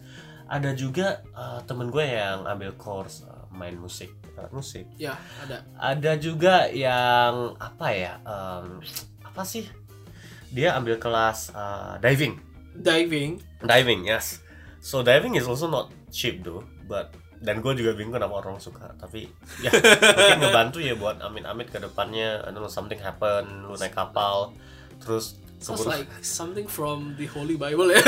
Ada 0.50 0.74
juga 0.74 1.22
uh, 1.30 1.62
temen 1.62 1.94
gue 1.94 2.02
yang 2.02 2.42
ambil 2.42 2.74
course 2.74 3.22
uh, 3.22 3.46
main 3.54 3.78
musik. 3.78 4.10
Alat 4.34 4.50
musik? 4.50 4.88
Ya 4.98 5.14
ada. 5.44 5.62
Ada 5.78 6.18
juga 6.18 6.66
yang 6.72 7.54
apa 7.60 7.86
ya 7.94 8.18
em, 8.24 8.80
apa 9.22 9.42
sih? 9.46 9.68
Dia 10.50 10.74
ambil 10.74 10.98
kelas 10.98 11.54
uh, 11.54 12.00
diving. 12.02 12.40
Diving. 12.74 13.38
Diving 13.62 14.08
yes. 14.08 14.42
So 14.80 15.04
diving 15.04 15.36
is 15.36 15.44
also 15.46 15.68
not 15.68 15.92
cheap 16.10 16.42
though 16.42 16.66
but 16.90 17.14
dan 17.40 17.64
gue 17.64 17.72
juga 17.72 17.96
bingung 17.96 18.12
kenapa 18.12 18.44
orang 18.44 18.60
suka 18.60 18.92
tapi 19.00 19.24
ya 19.64 19.72
mungkin 19.72 20.38
ngebantu 20.44 20.78
ya 20.84 20.92
buat 20.92 21.16
amit-amit 21.24 21.72
ke 21.72 21.80
depannya. 21.80 22.44
I 22.44 22.52
don't 22.52 22.60
know 22.60 22.68
something 22.68 23.00
happen 23.00 23.64
lu 23.64 23.74
naik 23.80 23.96
kapal 23.96 24.52
terus 25.00 25.40
sounds 25.60 25.84
like 25.84 26.08
something 26.20 26.64
from 26.68 27.16
the 27.16 27.24
Holy 27.28 27.56
Bible 27.56 27.92
ya. 27.92 28.00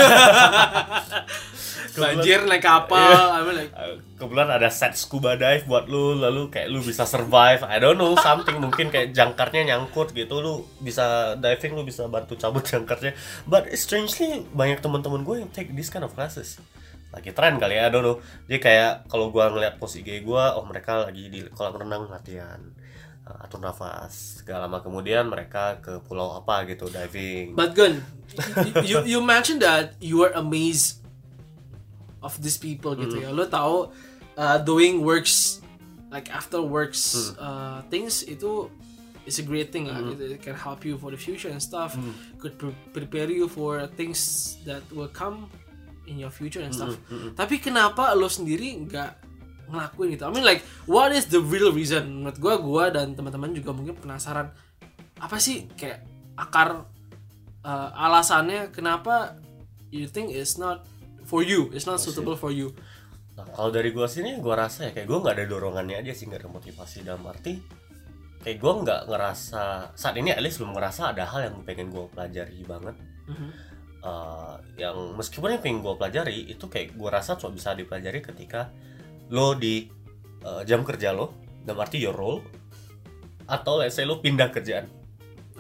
Banjir 1.93 2.45
naik 2.49 2.65
kapal. 2.65 3.13
I 3.13 3.41
mean 3.45 3.57
like 3.57 3.73
kebetulan 4.17 4.49
ada 4.53 4.69
set 4.73 4.97
scuba 4.97 5.37
dive 5.37 5.69
buat 5.69 5.89
lu 5.89 6.17
lalu 6.17 6.49
kayak 6.49 6.73
lu 6.73 6.81
bisa 6.85 7.05
survive. 7.05 7.65
I 7.65 7.81
don't 7.81 7.97
know 7.97 8.17
something 8.21 8.57
mungkin 8.61 8.89
kayak 8.89 9.17
jangkarnya 9.17 9.69
nyangkut 9.73 10.17
gitu. 10.17 10.41
Lu 10.41 10.65
bisa 10.81 11.37
diving 11.41 11.73
lu 11.77 11.85
bisa 11.85 12.09
bantu 12.09 12.37
cabut 12.41 12.65
jangkarnya. 12.73 13.17
But 13.45 13.69
strangely 13.77 14.49
banyak 14.53 14.81
teman-teman 14.81 15.25
gue 15.25 15.45
yang 15.45 15.51
take 15.53 15.73
this 15.77 15.93
kind 15.93 16.05
of 16.05 16.17
classes 16.17 16.61
lagi 17.13 17.31
tren 17.37 17.61
kali 17.61 17.77
ya 17.77 17.87
I 17.87 17.91
don't 17.93 18.03
know 18.03 18.17
dia 18.49 18.57
kayak 18.57 19.07
kalau 19.07 19.29
gua 19.29 19.53
ngeliat 19.53 19.77
post 19.77 20.01
IG 20.01 20.25
gua 20.25 20.57
oh 20.57 20.65
mereka 20.65 21.05
lagi 21.05 21.29
di 21.29 21.45
kolam 21.53 21.77
renang 21.77 22.09
latihan 22.09 22.59
uh, 23.29 23.45
atur 23.45 23.61
nafas 23.61 24.41
segala 24.41 24.67
lama 24.67 24.81
kemudian 24.81 25.29
mereka 25.29 25.79
ke 25.79 26.01
pulau 26.03 26.35
apa 26.35 26.65
gitu 26.67 26.89
diving 26.89 27.53
But 27.53 27.77
Gun, 27.77 28.01
you 28.89 29.05
you 29.05 29.21
mentioned 29.21 29.61
that 29.61 30.01
you 30.01 30.19
were 30.25 30.33
amazed 30.33 31.05
of 32.25 32.39
these 32.41 32.57
people 32.57 32.97
gitu 32.97 33.23
ya. 33.23 33.29
Lo 33.29 33.45
tahu 33.45 33.93
uh, 34.39 34.59
doing 34.63 35.05
works 35.05 35.61
like 36.09 36.33
after 36.33 36.63
works 36.65 37.35
uh, 37.37 37.85
things 37.93 38.25
itu 38.25 38.71
is 39.29 39.39
a 39.39 39.47
great 39.47 39.71
thing 39.71 39.87
lah. 39.87 40.03
Gitu. 40.03 40.39
It 40.39 40.43
can 40.43 40.57
help 40.57 40.83
you 40.83 40.99
for 40.99 41.13
the 41.15 41.21
future 41.21 41.51
and 41.51 41.63
stuff. 41.63 41.95
Could 42.43 42.59
pre- 42.59 42.79
prepare 42.91 43.31
you 43.31 43.47
for 43.47 43.87
things 43.95 44.57
that 44.67 44.83
will 44.91 45.11
come 45.11 45.47
in 46.05 46.19
your 46.19 46.31
future 46.31 46.61
and 46.61 46.71
stuff. 46.71 46.95
Tapi 47.35 47.59
kenapa 47.59 48.13
lo 48.13 48.27
sendiri 48.27 48.75
nggak 48.83 49.11
ngelakuin 49.69 50.09
gitu? 50.13 50.25
I 50.27 50.31
mean 50.31 50.43
like 50.43 50.61
what 50.85 51.11
is 51.11 51.29
the 51.29 51.39
real 51.39 51.71
reason? 51.71 52.23
Menurut 52.23 52.39
gua 52.39 52.55
gua 52.59 52.85
dan 52.91 53.15
teman-teman 53.15 53.55
juga 53.55 53.71
mungkin 53.71 53.95
penasaran 53.95 54.51
apa 55.17 55.37
sih 55.39 55.71
kayak 55.73 56.03
akar 56.35 56.85
uh, 57.63 57.89
alasannya 57.95 58.75
kenapa 58.75 59.39
you 59.95 60.09
think 60.09 60.33
it's 60.33 60.57
not 60.57 60.83
for 61.23 61.47
you, 61.47 61.71
it's 61.71 61.87
not 61.87 62.03
suitable 62.03 62.35
for 62.35 62.51
you. 62.51 62.75
Nah, 63.33 63.49
kalau 63.55 63.73
dari 63.73 63.95
gua 63.95 64.11
sini 64.11 64.37
gua 64.43 64.67
rasa 64.67 64.89
ya 64.89 64.91
kayak 64.93 65.09
gua 65.09 65.19
nggak 65.23 65.35
ada 65.41 65.45
dorongannya 65.49 66.03
aja 66.05 66.13
sih 66.13 66.29
nggak 66.29 66.45
ada 66.45 66.51
motivasi 66.53 67.01
dalam 67.01 67.25
arti 67.25 67.57
kayak 68.43 68.59
gua 68.61 68.83
nggak 68.83 69.01
ngerasa 69.09 69.63
saat 69.95 70.19
ini 70.19 70.35
at 70.35 70.43
least 70.43 70.59
belum 70.61 70.75
ngerasa 70.75 71.15
ada 71.15 71.25
hal 71.25 71.41
yang 71.49 71.57
pengen 71.63 71.89
gua 71.89 72.11
pelajari 72.11 72.61
banget 72.67 72.99
Mhm. 73.23 73.49
Eh, 74.03 74.55
yang 74.83 75.15
meskipun 75.15 75.55
yang 75.55 75.63
pengen 75.63 75.79
gua 75.79 75.95
pelajari 75.95 76.51
itu 76.51 76.67
kayak 76.67 76.99
gua 76.99 77.23
rasa 77.23 77.39
cuma 77.39 77.55
bisa 77.55 77.71
dipelajari 77.71 78.19
ketika 78.19 78.75
lo 79.31 79.55
di 79.55 79.87
eh, 80.43 80.63
jam 80.67 80.83
kerja 80.83 81.15
lo 81.15 81.31
dalam 81.63 81.87
arti 81.87 82.03
your 82.03 82.11
role 82.11 82.43
atau 83.47 83.79
let's 83.79 83.95
say 83.95 84.03
lo 84.03 84.19
pindah 84.19 84.51
kerjaan. 84.51 84.91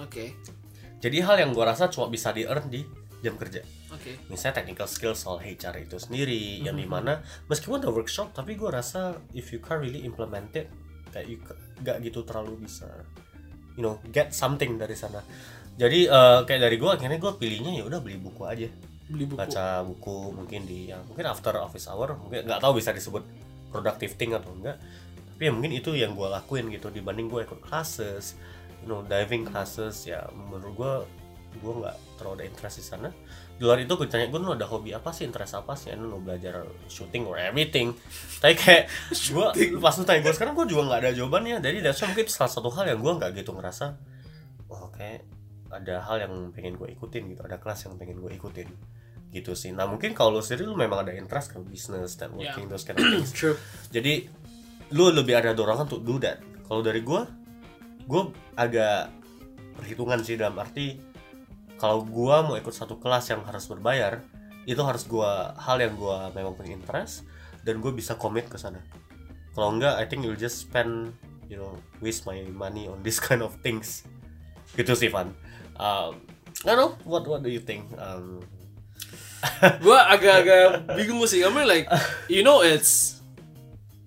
Oke, 0.02 0.35
jadi 0.98 1.22
hal 1.22 1.38
yang 1.38 1.55
gua 1.55 1.70
rasa 1.70 1.87
cuma 1.87 2.11
bisa 2.11 2.35
di 2.35 2.42
earn 2.42 2.66
di 2.66 2.83
jam 3.22 3.38
kerja. 3.38 3.62
Oke, 3.94 4.18
misalnya 4.26 4.59
technical 4.59 4.90
skills 4.90 5.22
soal 5.22 5.38
HR 5.38 5.87
itu 5.87 6.02
sendiri 6.02 6.66
yang 6.66 6.74
di 6.74 6.88
mana 6.90 7.22
meskipun 7.46 7.78
ada 7.78 7.94
workshop 7.94 8.35
tapi 8.35 8.59
gue 8.59 8.66
rasa 8.66 9.14
if 9.31 9.55
you 9.55 9.62
can't 9.62 9.78
really 9.78 10.02
implement 10.02 10.50
it 10.59 10.66
kayak 11.14 11.31
you 11.31 11.38
nggak 11.85 12.02
gitu 12.02 12.26
terlalu 12.26 12.66
bisa 12.66 12.88
you 13.78 13.85
know 13.85 14.00
get 14.11 14.35
something 14.35 14.74
dari 14.81 14.96
sana 14.98 15.22
jadi 15.76 16.00
eh, 16.08 16.38
kayak 16.44 16.61
dari 16.61 16.76
gue 16.76 16.90
akhirnya 16.90 17.18
gue 17.18 17.32
pilihnya 17.40 17.72
ya 17.80 17.85
udah 17.88 18.00
beli 18.04 18.20
buku 18.20 18.42
aja. 18.44 18.68
Beli 19.08 19.24
buku. 19.28 19.38
baca 19.40 19.85
buku 19.85 20.16
mungkin 20.32 20.64
di 20.68 20.92
yang 20.92 21.04
mungkin 21.08 21.24
after 21.28 21.56
office 21.61 21.88
hour 21.88 22.16
mungkin 22.16 22.44
nggak 22.48 22.61
tahu 22.61 22.80
bisa 22.80 22.92
disebut 22.92 23.24
productive 23.72 24.12
thing 24.20 24.37
atau 24.37 24.52
enggak. 24.52 24.76
Tapi 25.32 25.48
ya 25.48 25.52
mungkin 25.52 25.72
itu 25.72 25.96
yang 25.96 26.12
gue 26.12 26.28
lakuin 26.28 26.68
gitu 26.68 26.92
dibanding 26.92 27.32
gue 27.32 27.44
ikut 27.44 27.61
classes 27.64 28.37
you 28.85 28.88
know 28.90 29.00
diving 29.06 29.48
classes 29.48 30.04
ya 30.04 30.28
menurut 30.32 30.74
gue 30.76 30.92
gue 31.52 31.72
nggak 31.85 31.96
terlalu 32.20 32.35
ada 32.40 32.44
interest 32.48 32.76
di 32.80 32.85
sana. 32.85 33.08
Di 33.52 33.62
luar 33.64 33.80
itu 33.80 33.92
gue 33.96 34.08
tanya 34.08 34.28
gue 34.28 34.40
lu 34.40 34.52
ada 34.52 34.68
hobi 34.68 34.92
apa 34.92 35.12
sih? 35.12 35.24
Interest 35.24 35.56
apa 35.56 35.72
sih? 35.72 35.92
Lu 35.96 36.20
belajar 36.20 36.68
shooting 36.88 37.24
or 37.24 37.40
everything. 37.40 37.96
Tapi 38.44 38.54
kayak 38.56 38.92
gue 39.32 39.46
pas 39.80 39.94
lu 39.96 40.04
tanya 40.04 40.20
gue 40.20 40.32
sekarang 40.37 40.52
gue 40.52 40.66
juga 40.68 40.82
nggak 40.92 41.00
ada 41.00 41.11
jawabannya. 41.16 41.64
Jadi 41.64 41.78
that's 41.80 42.00
why 42.04 42.12
mungkin 42.12 42.28
salah 42.28 42.52
satu 42.52 42.68
hal 42.72 42.88
yang 42.88 43.00
gue 43.00 43.12
nggak 43.16 43.30
gitu 43.40 43.56
ngerasa 43.56 43.96
oh 44.72 44.88
kayak 44.96 45.28
ada 45.72 46.04
hal 46.04 46.28
yang 46.28 46.32
pengen 46.52 46.76
gue 46.76 46.92
ikutin 46.92 47.32
gitu 47.32 47.40
ada 47.42 47.56
kelas 47.56 47.88
yang 47.88 47.96
pengen 47.96 48.20
gue 48.20 48.32
ikutin 48.37 48.68
gitu 49.32 49.56
sih. 49.56 49.72
Nah 49.72 49.88
mungkin 49.88 50.12
kalau 50.12 50.38
lu 50.38 50.44
sendiri 50.44 50.68
lu 50.68 50.76
memang 50.76 51.08
ada 51.08 51.16
interest 51.16 51.56
ke 51.56 51.58
bisnis 51.64 52.20
dan 52.20 52.37
working 52.37 52.68
those 52.68 52.85
kind 52.85 53.00
of 53.00 53.08
things. 53.08 53.32
True. 53.38 53.56
jadi 53.88 54.28
lu 54.92 55.08
lebih 55.08 55.40
ada 55.40 55.56
dorongan 55.56 55.88
untuk 55.88 56.04
do 56.04 56.20
that. 56.20 56.44
Kalau 56.68 56.85
dari 56.85 57.00
gue 57.00 57.20
gue 58.04 58.22
agak 58.61 59.08
perhitungan 59.80 60.20
sih 60.20 60.37
dalam 60.37 60.61
arti 60.61 61.00
kalau 61.80 62.04
gue 62.04 62.37
mau 62.44 62.54
ikut 62.61 62.70
satu 62.76 63.00
kelas 63.00 63.32
yang 63.32 63.40
harus 63.48 63.64
berbayar 63.66 64.20
itu 64.62 64.78
harus 64.78 65.02
gua 65.11 65.58
hal 65.58 65.82
yang 65.82 65.98
gua 65.98 66.30
memang 66.30 66.54
punya 66.54 66.78
interest 66.78 67.26
dan 67.66 67.82
gue 67.82 67.90
bisa 67.90 68.14
commit 68.14 68.46
ke 68.46 68.54
sana. 68.58 68.78
Kalau 69.58 69.74
enggak 69.74 69.98
I 69.98 70.06
think 70.06 70.22
you'll 70.22 70.38
just 70.38 70.62
spend 70.62 71.14
you 71.50 71.58
know 71.58 71.74
waste 71.98 72.24
my 72.30 72.38
money 72.54 72.87
on 72.87 73.02
this 73.02 73.18
kind 73.26 73.42
of 73.42 73.58
things. 73.64 74.06
Gitu 74.78 74.94
sih 74.94 75.11
Van 75.11 75.35
um, 75.78 76.20
I 76.62 76.74
don't 76.74 76.78
know. 76.78 76.92
What 77.04 77.26
what 77.26 77.40
do 77.42 77.50
you 77.50 77.61
think? 77.61 77.90
Um, 77.98 78.44
gue 79.85 79.98
agak-agak 79.98 80.94
bingung 80.94 81.22
sih. 81.26 81.42
I 81.42 81.50
mean 81.50 81.66
like, 81.66 81.90
you 82.30 82.46
know 82.46 82.62
it's 82.62 83.18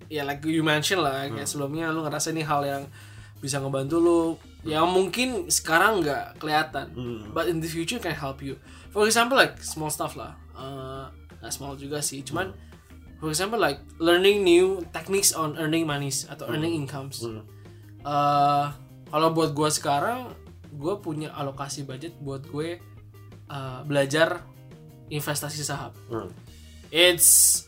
ya 0.06 0.22
like 0.22 0.40
you 0.46 0.62
mention 0.62 1.02
lah 1.02 1.26
kayak 1.28 1.50
sebelumnya 1.50 1.90
lu 1.90 2.06
ngerasa 2.06 2.30
ini 2.32 2.46
hal 2.46 2.64
yang 2.64 2.82
bisa 3.42 3.60
ngebantu 3.60 3.96
lu. 4.00 4.20
Yang 4.66 4.86
mungkin 4.90 5.28
sekarang 5.46 6.02
nggak 6.02 6.42
kelihatan 6.42 6.90
but 7.30 7.46
in 7.46 7.62
the 7.62 7.68
future 7.68 8.00
can 8.00 8.16
help 8.16 8.42
you. 8.42 8.58
For 8.90 9.04
example 9.04 9.36
like 9.36 9.60
small 9.60 9.92
stuff 9.92 10.16
lah. 10.16 10.34
Uh, 10.56 11.06
small 11.52 11.78
juga 11.78 12.02
sih 12.02 12.26
cuman 12.26 12.50
for 13.22 13.30
example 13.30 13.60
like 13.60 13.78
learning 14.02 14.42
new 14.42 14.82
techniques 14.90 15.30
on 15.36 15.54
earning 15.60 15.86
money 15.86 16.08
atau 16.08 16.48
earning 16.48 16.74
incomes. 16.74 17.22
Uh, 18.02 18.72
kalau 19.12 19.30
buat 19.36 19.54
gue 19.54 19.70
sekarang 19.70 20.32
gue 20.76 20.94
punya 21.00 21.32
alokasi 21.32 21.82
budget 21.88 22.14
buat 22.20 22.44
gue 22.46 22.78
uh, 23.48 23.80
belajar 23.88 24.44
investasi 25.08 25.62
saham. 25.64 25.92
Hmm. 26.12 26.30
it's 26.94 27.64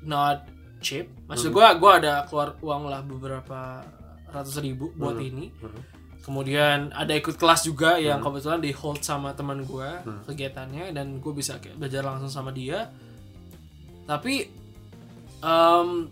not 0.00 0.48
cheap. 0.80 1.08
Maksud 1.28 1.52
gue 1.52 1.66
gue 1.78 1.92
ada 1.92 2.24
keluar 2.26 2.56
uang 2.64 2.88
lah 2.88 3.00
beberapa 3.04 3.84
ratus 4.32 4.58
ribu 4.64 4.90
buat 4.96 5.18
ini. 5.20 5.52
Kemudian 6.22 6.94
ada 6.94 7.12
ikut 7.18 7.34
kelas 7.34 7.66
juga 7.66 7.98
yang 7.98 8.22
kebetulan 8.22 8.62
di 8.62 8.70
hold 8.70 9.02
sama 9.02 9.34
teman 9.34 9.66
gue 9.66 9.90
kegiatannya 10.30 10.94
dan 10.94 11.18
gue 11.18 11.32
bisa 11.34 11.58
kayak 11.58 11.78
belajar 11.78 12.02
langsung 12.06 12.30
sama 12.30 12.54
dia. 12.54 12.90
Tapi 14.06 14.46
um, 15.42 16.10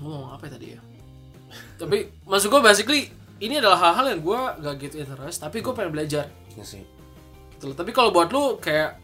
ngomong 0.00 0.34
apa 0.34 0.48
ya 0.48 0.52
tadi 0.54 0.66
ya? 0.74 0.80
Tapi 1.80 1.98
maksud 2.26 2.48
gue 2.50 2.62
basically 2.62 3.02
ini 3.40 3.58
adalah 3.58 3.80
hal-hal 3.80 4.16
yang 4.16 4.20
gue 4.20 4.40
gak 4.60 4.74
gitu 4.78 4.94
interest 5.00 5.40
tapi 5.40 5.64
gue 5.64 5.72
pengen 5.72 5.92
belajar 5.92 6.28
Iya 6.54 6.64
sih 6.66 6.82
gitu 7.60 7.68
loh. 7.68 7.76
Tapi 7.76 7.92
kalau 7.92 8.08
buat 8.08 8.32
lu 8.32 8.56
kayak 8.56 8.96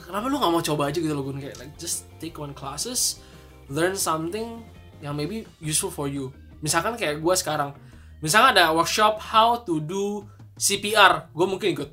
kenapa 0.00 0.32
lu 0.32 0.40
nggak 0.40 0.48
mau 0.56 0.64
coba 0.64 0.88
aja 0.88 0.96
gitu 0.96 1.12
loh 1.12 1.28
Gun 1.28 1.36
kayak 1.36 1.60
like 1.60 1.76
just 1.76 2.08
take 2.16 2.32
one 2.40 2.56
classes, 2.56 3.20
learn 3.68 3.92
something 3.92 4.64
yang 5.04 5.12
maybe 5.12 5.44
useful 5.60 5.92
for 5.92 6.08
you. 6.08 6.32
Misalkan 6.64 6.96
kayak 6.96 7.20
gue 7.20 7.34
sekarang, 7.36 7.76
misalkan 8.24 8.56
ada 8.56 8.72
workshop 8.72 9.20
how 9.20 9.60
to 9.60 9.76
do 9.84 10.24
CPR, 10.56 11.28
gue 11.36 11.46
mungkin 11.46 11.68
ikut. 11.76 11.90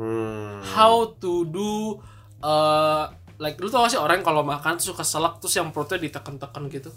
hmm. 0.00 0.64
How 0.72 1.12
to 1.20 1.44
do 1.44 2.00
uh, 2.40 3.12
like 3.36 3.60
lu 3.60 3.68
tau 3.68 3.84
gak 3.84 3.92
sih 3.92 4.00
orang 4.00 4.24
kalau 4.24 4.40
makan 4.40 4.80
tuh 4.80 4.96
suka 4.96 5.04
selak 5.04 5.44
terus 5.44 5.60
yang 5.60 5.68
perutnya 5.76 6.00
ditekan-tekan 6.00 6.72
gitu. 6.72 6.88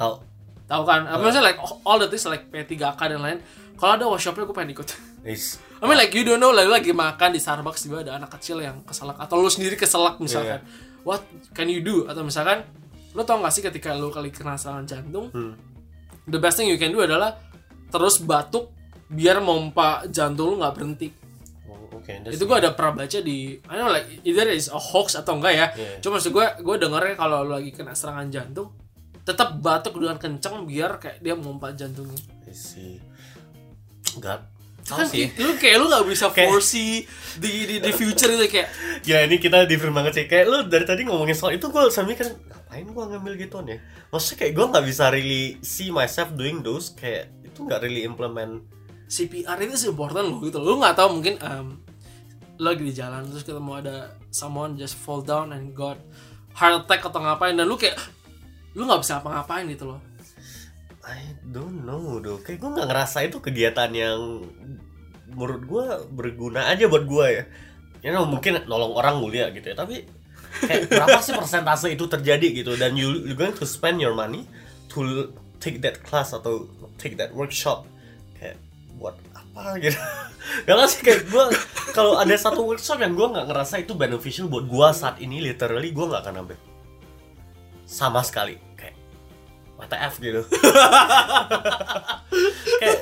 tahu 0.00 0.24
Tahu 0.70 0.82
kan? 0.86 1.02
Apa 1.10 1.18
Maksudnya 1.18 1.42
like 1.42 1.58
all 1.82 1.98
the 1.98 2.06
things 2.06 2.22
like 2.30 2.46
P3K 2.46 2.94
dan 3.10 3.20
lain. 3.20 3.38
kalau 3.80 3.96
ada 3.96 4.04
workshopnya 4.12 4.44
gue 4.44 4.52
pengen 4.52 4.76
ikut. 4.76 4.88
Is, 5.24 5.56
I 5.80 5.88
mean 5.88 5.96
like 5.96 6.12
you 6.12 6.20
don't 6.20 6.36
know 6.36 6.52
lah 6.52 6.68
lu 6.68 6.72
lagi 6.72 6.92
makan 6.92 7.32
di 7.32 7.40
Starbucks 7.40 7.88
tiba 7.88 8.04
ada 8.04 8.20
anak 8.20 8.28
kecil 8.36 8.60
yang 8.60 8.84
keselak 8.84 9.16
atau 9.16 9.40
lu 9.40 9.48
sendiri 9.48 9.72
keselak 9.74 10.20
misalkan. 10.20 10.60
What 11.00 11.24
can 11.56 11.72
you 11.72 11.80
do? 11.80 12.04
Atau 12.04 12.20
misalkan 12.20 12.68
lu 13.16 13.24
tau 13.24 13.40
gak 13.40 13.52
sih 13.56 13.64
ketika 13.64 13.96
lu 13.96 14.12
kali 14.12 14.28
kena 14.30 14.60
serangan 14.60 14.84
jantung 14.86 15.32
the 16.30 16.38
best 16.38 16.60
thing 16.60 16.70
you 16.70 16.78
can 16.78 16.94
do 16.94 17.02
adalah 17.02 17.34
terus 17.90 18.22
batuk 18.22 18.70
biar 19.10 19.42
mompa 19.42 20.06
jantung 20.06 20.54
lu 20.54 20.56
nggak 20.62 20.74
berhenti. 20.78 21.08
Oh, 21.66 21.98
that's 22.06 22.38
itu 22.38 22.42
gue 22.46 22.56
ada 22.56 22.70
pernah 22.74 23.02
baca 23.02 23.18
di 23.18 23.58
I 23.66 23.72
don't 23.74 23.90
know 23.90 23.90
like 23.90 24.06
either 24.22 24.46
is 24.46 24.70
a 24.70 24.78
hoax 24.78 25.18
atau 25.18 25.38
enggak 25.38 25.54
ya. 25.58 25.66
Yeah. 25.74 25.98
cuma 25.98 26.22
maksud 26.22 26.30
gue 26.30 26.46
gue 26.62 26.76
dengernya 26.78 27.14
kalau 27.18 27.42
lu 27.42 27.58
lagi 27.58 27.74
kena 27.74 27.98
serangan 27.98 28.30
jantung 28.30 28.70
tetap 29.30 29.56
batuk 29.62 29.96
dengan 29.96 30.18
kencang 30.18 30.66
biar 30.66 30.98
kayak 30.98 31.18
dia 31.22 31.34
mompa 31.38 31.72
jantungnya 31.72 32.18
I 32.50 32.54
see. 32.54 32.98
Enggak. 34.18 34.42
Tahu 34.80 34.96
kan 34.96 35.06
sih. 35.06 35.30
lu 35.38 35.54
kayak 35.54 35.76
lu 35.76 35.86
nggak 35.86 36.02
bisa 36.08 36.26
foresee 36.32 37.04
di, 37.38 37.50
di 37.68 37.76
di 37.78 37.92
future 37.94 38.32
itu 38.32 38.48
kayak 38.48 38.68
Gila 39.06 39.20
ini 39.28 39.36
kita 39.36 39.68
different 39.68 39.92
banget 39.92 40.12
sih 40.16 40.24
Kayak 40.24 40.46
lu 40.48 40.58
dari 40.66 40.88
tadi 40.88 41.04
ngomongin 41.04 41.36
soal 41.36 41.54
itu 41.54 41.68
gue 41.68 41.92
sambil 41.92 42.16
mikir 42.16 42.26
Ngapain 42.26 42.88
gue 42.88 43.04
ngambil 43.12 43.34
gituan 43.38 43.68
ya 43.68 43.78
Maksudnya 44.08 44.36
kayak 44.40 44.52
gue 44.56 44.66
gak 44.72 44.84
bisa 44.88 45.04
really 45.12 45.60
see 45.60 45.92
myself 45.92 46.32
doing 46.32 46.64
those 46.64 46.96
Kayak 46.96 47.28
itu 47.44 47.68
gak 47.68 47.84
really 47.84 48.08
implement 48.08 48.64
CPR 49.10 49.58
itu 49.66 49.74
sih 49.74 49.88
important 49.90 50.30
loh 50.30 50.38
gitu 50.38 50.62
lu 50.62 50.78
nggak 50.78 50.94
tahu 50.94 51.18
mungkin 51.18 51.34
um, 51.42 51.82
lu 52.62 52.70
lagi 52.70 52.86
di 52.86 52.94
jalan 52.94 53.26
terus 53.26 53.42
ketemu 53.42 53.82
ada 53.82 54.14
someone 54.30 54.78
just 54.78 54.94
fall 54.94 55.18
down 55.18 55.50
and 55.50 55.74
got 55.74 55.98
heart 56.54 56.86
attack 56.86 57.02
atau 57.02 57.18
ngapain 57.18 57.58
dan 57.58 57.66
lu 57.66 57.74
kayak 57.74 57.98
lu 58.74 58.86
nggak 58.86 59.02
bisa 59.02 59.18
apa-ngapain 59.18 59.66
gitu 59.66 59.90
loh. 59.90 60.00
I 61.00 61.32
don't 61.48 61.88
know 61.88 62.20
though 62.20 62.38
Kayak 62.44 62.60
gue 62.60 62.70
gak 62.76 62.88
ngerasa 62.92 63.18
itu 63.24 63.40
kegiatan 63.40 63.90
yang 63.92 64.44
Menurut 65.30 65.62
gue 65.64 65.86
berguna 66.12 66.68
aja 66.68 66.90
buat 66.90 67.06
gue 67.06 67.26
ya. 67.30 67.44
Ya 68.00 68.08
know, 68.16 68.28
mungkin 68.28 68.64
nolong 68.68 68.96
orang 68.96 69.16
mulia 69.22 69.48
gitu 69.54 69.72
ya 69.72 69.76
Tapi 69.78 70.04
kayak 70.66 70.88
berapa 70.92 71.18
sih 71.24 71.32
persentase 71.32 71.88
itu 71.94 72.04
terjadi 72.04 72.48
gitu? 72.52 72.76
Dan 72.76 72.98
you, 72.98 73.24
you 73.24 73.32
going 73.32 73.54
to 73.56 73.64
spend 73.64 74.02
your 74.02 74.12
money 74.12 74.44
To 74.92 75.30
take 75.62 75.78
that 75.86 76.02
class 76.02 76.34
atau 76.34 76.66
take 76.98 77.14
that 77.14 77.30
workshop. 77.30 77.86
Kayak 78.34 78.58
buat 78.98 79.14
apa 79.32 79.78
gitu? 79.78 79.94
Gak 80.66 80.88
sih 80.90 81.00
kayak 81.04 81.30
gue 81.30 81.44
Kalau 81.94 82.18
ada 82.18 82.34
satu 82.34 82.66
workshop 82.66 82.98
yang 82.98 83.14
gue 83.14 83.28
gak 83.28 83.46
ngerasa 83.46 83.86
itu 83.86 83.94
beneficial 83.94 84.50
buat 84.50 84.66
gue 84.66 84.88
saat 84.90 85.22
ini 85.22 85.38
Literally 85.44 85.94
gue 85.94 86.06
gak 86.10 86.26
akan 86.26 86.42
ambil 86.42 86.58
Sama 87.90 88.22
sekali. 88.22 88.54
Kayak 88.78 88.94
WTF 89.74 90.14
gitu. 90.22 90.42
Kayak 92.80 92.98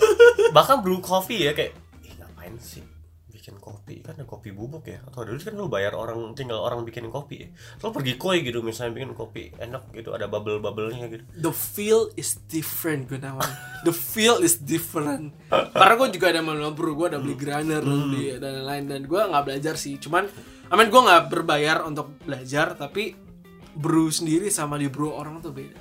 bahkan 0.57 0.81
brew 0.81 1.05
coffee 1.05 1.45
ya 1.45 1.53
kayak 1.53 1.77
ih 2.01 2.17
ngapain 2.17 2.57
sih 2.57 2.81
bikin 3.29 3.61
kopi? 3.61 4.01
Kan 4.01 4.17
ada 4.17 4.25
kopi 4.25 4.53
bubuk 4.53 4.89
ya. 4.89 5.01
Atau 5.05 5.29
dulu 5.29 5.41
kan 5.41 5.55
lu 5.57 5.69
bayar 5.69 5.93
orang 5.97 6.33
tinggal 6.33 6.61
orang 6.61 6.85
bikin 6.89 7.13
kopi 7.13 7.45
ya. 7.45 7.49
Lu 7.85 7.93
pergi 7.93 8.17
koi 8.17 8.41
gitu 8.41 8.65
misalnya 8.65 8.97
bikin 8.97 9.13
kopi 9.13 9.53
enak 9.61 9.93
gitu 9.93 10.17
ada 10.17 10.29
bubble 10.29 10.61
bubblenya 10.61 11.09
gitu. 11.13 11.25
The 11.37 11.53
feel 11.53 12.09
is 12.17 12.41
different 12.49 13.13
Gunawan. 13.13 13.49
The 13.85 13.93
feel 13.93 14.41
is 14.41 14.57
different. 14.61 15.37
Karena 15.53 15.95
gue 16.01 16.09
juga 16.17 16.33
ada 16.33 16.41
manual 16.41 16.73
brew 16.73 16.97
gue 16.97 17.13
ada 17.13 17.21
beli 17.21 17.37
grinder 17.37 17.85
dan 17.85 18.01
beli 18.09 18.41
dan 18.41 18.65
lain-lain. 18.65 18.85
Dan 18.89 19.03
gue 19.05 19.21
nggak 19.21 19.45
belajar 19.45 19.77
sih. 19.77 20.01
Cuman 20.01 20.25
I 20.69 20.75
mean 20.77 20.89
gue 20.89 21.01
nggak 21.01 21.33
berbayar 21.33 21.85
untuk 21.85 22.17
belajar 22.25 22.77
tapi 22.77 23.28
brew 23.77 24.09
sendiri 24.09 24.49
sama 24.49 24.79
di 24.81 24.89
brew 24.89 25.13
orang 25.13 25.41
tuh 25.43 25.53
beda. 25.53 25.77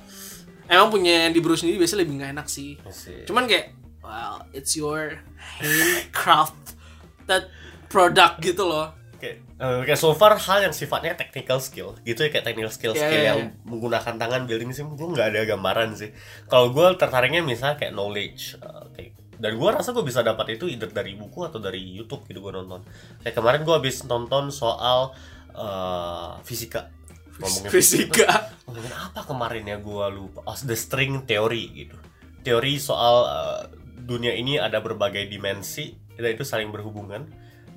Emang 0.68 0.92
punya 0.92 1.26
yang 1.26 1.32
di 1.32 1.40
brew 1.40 1.56
sendiri 1.56 1.80
biasanya 1.80 2.04
lebih 2.04 2.14
nggak 2.20 2.32
enak 2.36 2.46
sih. 2.52 2.76
Cuman 3.24 3.48
kayak 3.48 3.72
well 4.04 4.44
it's 4.52 4.76
your 4.76 5.16
handcraft 5.60 6.76
that 7.24 7.48
product 7.88 8.44
gitu 8.44 8.68
loh. 8.68 8.92
Kayak 9.16 9.42
eh, 9.58 9.80
kayak 9.88 10.00
so 10.00 10.12
far 10.12 10.36
hal 10.36 10.68
yang 10.68 10.76
sifatnya 10.76 11.16
technical 11.16 11.58
skill. 11.58 11.96
Gitu 12.04 12.20
ya 12.20 12.28
kayak 12.28 12.44
technical 12.44 12.72
skill 12.72 12.92
skill 12.92 13.20
iya, 13.24 13.32
yang 13.32 13.40
iya. 13.48 13.64
menggunakan 13.64 14.14
tangan 14.20 14.44
building 14.44 14.70
sim 14.76 14.92
gue 14.92 15.08
nggak 15.08 15.28
ada 15.32 15.40
gambaran 15.48 15.96
sih. 15.96 16.12
Kalau 16.46 16.70
gue 16.70 16.86
tertariknya 17.00 17.40
misalnya 17.40 17.80
kayak 17.80 17.96
knowledge 17.96 18.60
eh, 18.60 18.86
kayak 18.92 19.10
dan 19.38 19.54
gue 19.54 19.70
rasa 19.70 19.94
gue 19.94 20.02
bisa 20.02 20.20
dapat 20.26 20.58
itu 20.58 20.66
either 20.66 20.90
dari 20.90 21.14
buku 21.14 21.46
atau 21.46 21.62
dari 21.62 21.80
YouTube 21.80 22.28
gitu 22.28 22.44
gue 22.44 22.52
nonton. 22.52 22.84
Kayak 23.24 23.40
kemarin 23.40 23.60
gue 23.64 23.74
habis 23.74 24.04
nonton 24.04 24.52
soal 24.52 25.16
eh, 25.56 26.30
fisika 26.44 26.97
ngomongin 27.38 27.70
fisika. 27.70 28.52
ngomongin 28.66 28.94
apa 28.94 29.20
kemarin 29.24 29.64
ya 29.64 29.76
gue 29.78 30.06
lupa. 30.12 30.40
Oh, 30.44 30.56
the 30.58 30.76
string 30.76 31.22
theory 31.24 31.86
gitu. 31.86 31.96
Teori 32.42 32.78
soal 32.78 33.16
eh, 33.26 33.60
dunia 33.98 34.34
ini 34.34 34.58
ada 34.58 34.80
berbagai 34.80 35.26
dimensi 35.26 35.94
dan 36.18 36.34
itu 36.34 36.42
saling 36.42 36.70
berhubungan. 36.74 37.26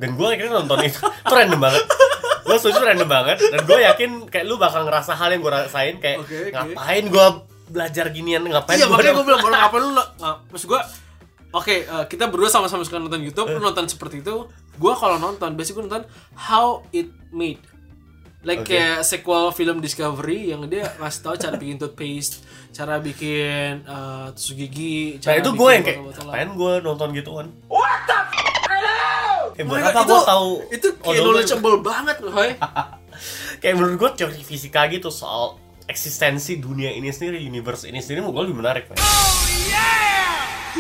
Dan 0.02 0.17
gue 0.17 0.26
akhirnya 0.26 0.58
nonton 0.58 0.82
itu. 0.82 0.97
Itu 1.30 1.34
random 1.36 1.62
banget. 1.62 1.84
Gue 2.41 2.58
setuju 2.58 2.82
random 2.82 3.06
banget. 3.06 3.38
Dan 3.38 3.62
gue 3.69 3.80
yakin 3.86 4.12
kayak 4.34 4.45
lu 4.50 4.58
bakal 4.58 4.82
ngerasa 4.89 5.13
hal 5.13 5.30
yang 5.30 5.45
gue 5.45 5.54
rasain 5.54 5.95
kayak 6.02 6.26
Oke, 6.26 6.36
oke. 6.41 6.50
ngapain 6.50 7.06
gue 7.06 7.26
belajar 7.69 8.06
ginian? 8.10 8.41
Ngapain 8.41 8.82
iya 8.82 8.89
gua 8.89 8.97
makanya 8.97 9.13
gue 9.13 9.26
bilang 9.30 9.41
baru 9.45 9.56
apa 9.62 9.76
lu 9.78 9.88
nggak 9.93 10.10
maksud 10.50 10.67
gue 10.74 10.82
oke 11.54 11.76
eh, 11.86 12.04
kita 12.10 12.24
berdua 12.34 12.50
sama-sama 12.50 12.82
suka 12.82 12.97
nonton 12.97 13.21
YouTube 13.21 13.45
lu 13.54 13.62
nonton 13.62 13.86
seperti 13.86 14.26
itu. 14.26 14.50
Gue 14.82 14.93
kalau 14.97 15.21
nonton 15.21 15.54
biasanya 15.54 15.76
gue 15.78 15.84
nonton 15.86 16.04
how 16.34 16.82
it 16.89 17.13
made 17.30 17.62
like 18.41 18.65
Oke. 18.65 18.73
kayak 18.73 19.06
sequel 19.06 19.54
film 19.54 19.80
Discovery 19.80 20.49
yang 20.54 20.65
dia 20.65 20.89
ngasih 20.97 21.21
tahu 21.21 21.36
cara 21.38 21.56
bikin 21.58 21.77
toothpaste 21.77 22.41
cara 22.71 22.97
bikin 22.97 23.86
eh, 23.86 24.27
tusuk 24.34 24.56
gigi 24.58 25.21
nah 25.21 25.34
cara 25.34 25.36
itu 25.41 25.51
bikin 25.51 25.60
gue 25.62 25.69
yang 25.69 25.84
kayak 25.86 25.99
ngapain 26.01 26.49
gue 26.58 26.73
nonton 26.82 27.08
gituan? 27.13 27.47
What 27.69 28.10
the 28.10 28.19
Oh 29.41 29.58
kayak 29.58 29.67
my 29.67 29.84
buat 29.84 29.84
apa 29.84 29.99
itu, 29.99 30.08
gue 30.08 30.21
tahu 30.23 30.49
itu 30.71 30.88
kayak 30.95 31.21
knowledgeable 31.21 31.77
banget 31.84 32.17
loh 32.23 32.34
kayak 33.62 33.73
menurut 33.75 33.95
gue 33.99 34.10
teori 34.23 34.41
fisika 34.41 34.88
gitu 34.88 35.12
soal 35.12 35.60
eksistensi 35.91 36.56
dunia 36.56 36.88
ini 36.95 37.12
sendiri 37.12 37.36
universe 37.43 37.84
ini 37.84 37.99
sendiri 37.99 38.23
gue 38.23 38.43
lebih 38.47 38.58
menarik 38.58 38.88
man. 38.88 38.95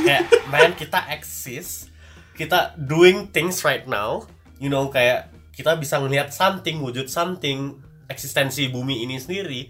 kayak 0.07 0.23
man 0.47 0.71
kita 0.71 1.03
eksis 1.11 1.91
kita 2.41 2.73
doing 2.79 3.29
things 3.29 3.61
right 3.61 3.85
now. 3.85 4.25
You 4.61 4.69
know 4.69 4.87
kayak 4.87 5.30
kita 5.61 5.77
bisa 5.77 6.01
ngelihat 6.01 6.33
something 6.33 6.81
wujud 6.81 7.05
something 7.07 7.77
eksistensi 8.09 8.67
bumi 8.73 9.05
ini 9.05 9.21
sendiri 9.21 9.69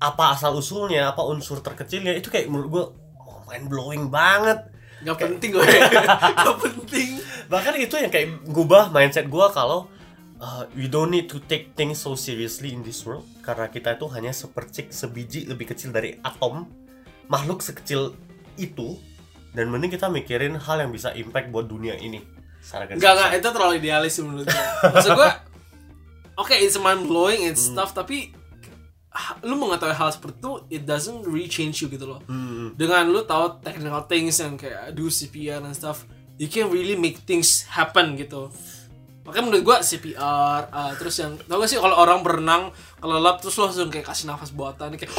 apa 0.00 0.32
asal 0.32 0.56
usulnya 0.56 1.12
apa 1.12 1.20
unsur 1.26 1.60
terkecilnya 1.60 2.16
itu 2.16 2.32
kayak 2.32 2.48
menurut 2.48 2.68
gue 2.70 2.84
oh, 3.20 3.42
mind 3.50 3.66
blowing 3.68 4.06
banget 4.08 4.70
Gak 5.00 5.16
penting 5.16 5.56
gue 5.56 5.64
Gak 6.44 6.58
penting. 6.60 7.24
Bahkan 7.48 7.72
itu 7.80 7.96
yang 7.96 8.12
kayak 8.12 8.44
ngubah 8.44 8.92
mindset 8.92 9.32
gue 9.32 9.46
kalau 9.48 9.88
uh, 10.40 10.64
we 10.74 10.88
don't 10.88 11.12
need 11.12 11.28
to 11.28 11.38
take 11.44 11.76
things 11.76 12.00
so 12.00 12.16
seriously 12.16 12.72
in 12.72 12.84
this 12.84 13.04
world 13.04 13.24
karena 13.44 13.68
kita 13.68 13.94
itu 13.94 14.08
hanya 14.10 14.32
sepercik 14.32 14.90
sebiji 14.90 15.46
lebih 15.46 15.70
kecil 15.70 15.92
dari 15.92 16.16
atom 16.24 16.66
makhluk 17.28 17.64
sekecil 17.64 18.16
itu 18.56 18.96
dan 19.54 19.68
mending 19.68 19.92
kita 19.92 20.08
mikirin 20.08 20.56
hal 20.56 20.80
yang 20.80 20.90
bisa 20.90 21.12
impact 21.14 21.52
buat 21.52 21.68
dunia 21.68 21.94
ini 21.96 22.24
Enggak, 22.96 23.12
enggak, 23.16 23.30
itu 23.40 23.48
terlalu 23.50 23.72
idealis 23.80 24.12
sih 24.14 24.22
menurut 24.22 24.46
gue 24.46 24.64
Maksud 24.92 25.10
gue 25.16 25.30
Oke, 26.36 26.54
it's 26.56 26.76
mind 26.76 27.04
blowing 27.04 27.44
and 27.44 27.56
stuff 27.56 27.92
Tapi 27.92 28.30
Lu 29.42 29.58
mengetahui 29.58 29.96
hal 29.96 30.08
seperti 30.14 30.38
itu 30.38 30.52
It 30.70 30.82
doesn't 30.86 31.26
really 31.26 31.50
change 31.50 31.82
you 31.82 31.90
gitu 31.90 32.06
loh. 32.06 32.22
Hmm, 32.30 32.78
Dengan 32.78 33.10
lu 33.10 33.26
tahu 33.26 33.58
technical 33.60 34.06
things 34.06 34.38
yang 34.38 34.54
kayak 34.54 34.94
Do 34.94 35.10
CPR 35.10 35.60
and 35.60 35.74
stuff 35.74 36.06
You 36.40 36.48
can 36.48 36.72
really 36.72 36.96
make 36.96 37.20
things 37.28 37.68
happen 37.68 38.16
gitu. 38.16 38.48
Makanya 39.28 39.44
menurut 39.44 39.62
gue 39.66 39.76
CPR 39.84 40.60
uh, 40.72 40.92
Terus 40.96 41.20
yang 41.20 41.36
Tau 41.44 41.60
gak 41.60 41.68
sih 41.68 41.76
kalau 41.76 41.96
orang 41.98 42.24
berenang 42.24 42.72
Kalau 42.96 43.20
lap 43.20 43.44
terus 43.44 43.58
lu 43.60 43.68
langsung 43.68 43.92
kayak 43.92 44.08
kasih 44.08 44.30
nafas 44.30 44.54
buatan 44.54 44.96
Kayak 44.96 45.12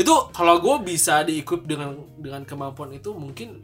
itu 0.00 0.14
kalau 0.32 0.56
gue 0.56 0.76
bisa 0.80 1.20
diikut 1.20 1.68
dengan 1.68 1.92
dengan 2.16 2.40
kemampuan 2.48 2.96
itu 2.96 3.12
mungkin 3.12 3.60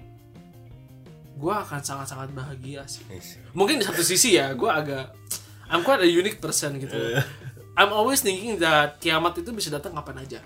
gue 1.37 1.55
akan 1.55 1.81
sangat-sangat 1.81 2.33
bahagia 2.37 2.85
sih. 2.85 3.05
Mungkin 3.57 3.81
di 3.81 3.85
satu 3.89 4.05
sisi 4.05 4.37
ya 4.37 4.53
gue 4.53 4.69
agak 4.69 5.17
I'm 5.73 5.81
quite 5.81 6.05
a 6.05 6.09
unique 6.09 6.37
person 6.37 6.77
gitu. 6.77 6.93
I'm 7.77 7.93
always 7.93 8.21
thinking 8.21 8.61
that 8.61 9.01
kiamat 9.01 9.41
itu 9.41 9.53
bisa 9.53 9.73
datang 9.73 9.97
kapan 9.97 10.29
aja. 10.29 10.41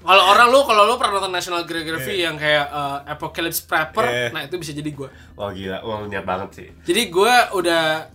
Kalau 0.00 0.24
orang 0.32 0.48
lu 0.48 0.64
kalau 0.64 0.88
lu 0.88 0.96
pernah 0.96 1.20
nonton 1.20 1.30
National 1.30 1.68
Geography 1.68 2.24
yang 2.24 2.40
kayak 2.40 2.72
uh, 2.72 3.04
Apocalypse 3.04 3.62
Prepper 3.62 4.08
Yeah. 4.10 4.32
nah 4.32 4.42
itu 4.48 4.56
bisa 4.56 4.72
jadi 4.72 4.90
gue 4.96 5.08
wah 5.36 5.52
gila. 5.52 5.84
Wah 5.84 6.08
niat 6.08 6.24
banget 6.24 6.48
sih. 6.56 6.68
Jadi 6.88 7.12
gue 7.12 7.34
udah 7.52 8.08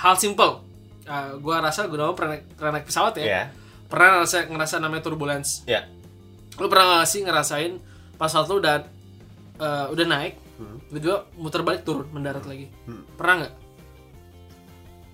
hal 0.00 0.14
simple. 0.16 0.64
Uh, 1.04 1.36
gue 1.36 1.54
rasa 1.60 1.86
gue 1.86 2.00
pernah 2.16 2.40
pernah 2.56 2.72
naik 2.80 2.88
pesawat 2.88 3.20
ya. 3.20 3.24
Ya 3.28 3.42
pernah 3.90 4.22
ngerasa 4.22 4.46
ngerasa 4.46 4.74
namanya 4.78 5.02
turbulence 5.02 5.66
ya 5.66 5.84
lu 6.56 6.70
pernah 6.70 7.02
gak 7.02 7.10
sih 7.10 7.20
ngerasain 7.20 7.72
pas 8.14 8.30
waktu 8.30 8.50
lu 8.50 8.58
udah 8.58 8.76
eh, 9.58 9.86
udah 9.90 10.06
naik 10.06 10.34
tiba-tiba 10.88 11.24
muter 11.34 11.60
balik 11.60 11.82
turun 11.82 12.06
mendarat 12.10 12.44
lagi 12.44 12.68
Hmm. 12.86 13.02
pernah 13.16 13.34
nggak 13.42 13.54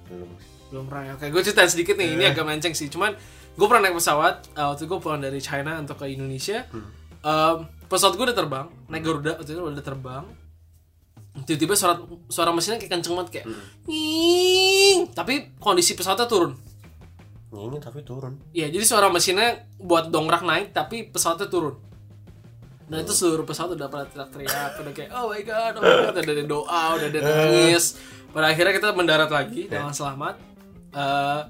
belum 0.06 0.30
belum 0.66 0.84
pernah 0.90 1.02
ya. 1.06 1.12
Oke, 1.14 1.30
gue 1.30 1.42
ceritain 1.42 1.70
sedikit 1.70 1.94
nih. 1.94 2.18
Ini 2.18 2.34
agak 2.34 2.42
melenceng 2.42 2.74
sih. 2.74 2.90
Cuman 2.90 3.14
gue 3.54 3.66
pernah 3.70 3.86
naik 3.86 3.94
pesawat. 3.94 4.50
uh, 4.54 4.74
waktu 4.74 4.90
gue 4.90 4.98
pulang 4.98 5.22
dari 5.22 5.38
China 5.38 5.78
untuk 5.78 5.94
ke 5.94 6.10
Indonesia. 6.10 6.66
Um, 7.22 7.70
pesawat 7.86 8.18
gue 8.18 8.26
udah 8.26 8.34
terbang, 8.34 8.66
naik 8.86 9.02
Garuda 9.02 9.38
waktu 9.38 9.54
itu 9.54 9.62
udah 9.62 9.84
terbang. 9.86 10.24
Tiba-tiba 11.46 11.74
suara 11.78 12.02
suara 12.26 12.50
mesinnya 12.50 12.82
kayak 12.82 12.98
kenceng 12.98 13.14
banget 13.14 13.30
kayak 13.30 13.46
"Nying." 13.86 15.14
Tapi 15.14 15.54
kondisi 15.62 15.94
pesawatnya 15.94 16.26
turun. 16.26 16.58
Ini 17.48 17.78
tapi 17.78 18.02
turun. 18.02 18.36
Iya, 18.50 18.68
jadi 18.68 18.84
suara 18.84 19.06
mesinnya 19.06 19.64
buat 19.76 20.10
dongkrak 20.10 20.42
naik 20.42 20.66
tapi 20.70 21.06
pesawatnya 21.06 21.46
turun. 21.46 21.78
Dan 22.86 23.02
itu 23.02 23.10
seluruh 23.10 23.42
pesawat 23.42 23.74
udah 23.74 23.86
pada 23.86 24.06
teriak-teriak, 24.06 24.78
udah 24.78 24.92
kayak 24.92 25.10
oh 25.10 25.26
my 25.26 25.42
god, 25.42 25.72
oh 25.74 25.80
my 25.80 25.94
god, 26.04 26.14
udah 26.16 26.32
ada 26.32 26.44
doa, 26.44 26.82
udah 26.94 27.06
ada 27.08 27.18
nangis. 27.26 27.84
Pada 28.30 28.46
akhirnya 28.48 28.72
kita 28.72 28.88
mendarat 28.92 29.26
lagi 29.26 29.66
dengan 29.66 29.90
selamat. 29.90 30.34
Eh, 30.92 31.40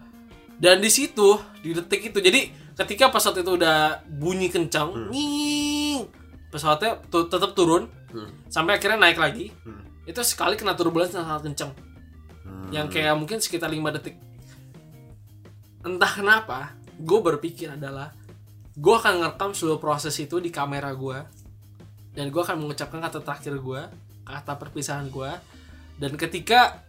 dan 0.57 0.81
di 0.81 0.89
situ 0.89 1.37
di 1.61 1.77
detik 1.77 2.09
itu, 2.09 2.19
jadi 2.19 2.49
ketika 2.75 3.13
pesawat 3.13 3.41
itu 3.41 3.53
udah 3.53 4.01
bunyi 4.07 4.49
kencang, 4.49 5.13
nying, 5.13 6.09
pesawatnya 6.49 7.05
tu- 7.07 7.27
tetap 7.27 7.53
turun 7.53 7.89
sampai 8.49 8.77
akhirnya 8.77 8.97
naik 8.99 9.17
lagi. 9.17 9.53
Itu 10.05 10.21
sekali 10.23 10.55
kena 10.55 10.73
turbulensi 10.73 11.13
yang 11.15 11.27
sangat 11.27 11.45
kencang, 11.47 11.73
yang 12.71 12.87
kayak 12.87 13.13
mungkin 13.13 13.37
sekitar 13.39 13.69
5 13.69 13.93
detik 13.93 14.17
entah 15.87 16.11
kenapa 16.11 16.75
gue 16.99 17.21
berpikir 17.23 17.71
adalah 17.79 18.11
gue 18.75 18.95
akan 18.95 19.23
ngerekam 19.23 19.55
seluruh 19.55 19.79
proses 19.79 20.13
itu 20.19 20.43
di 20.43 20.51
kamera 20.51 20.91
gue 20.93 21.19
dan 22.13 22.29
gue 22.29 22.43
akan 22.43 22.67
mengucapkan 22.67 22.99
kata 22.99 23.23
terakhir 23.23 23.55
gue 23.57 23.83
kata 24.27 24.53
perpisahan 24.59 25.07
gue 25.07 25.31
dan 25.97 26.13
ketika 26.19 26.83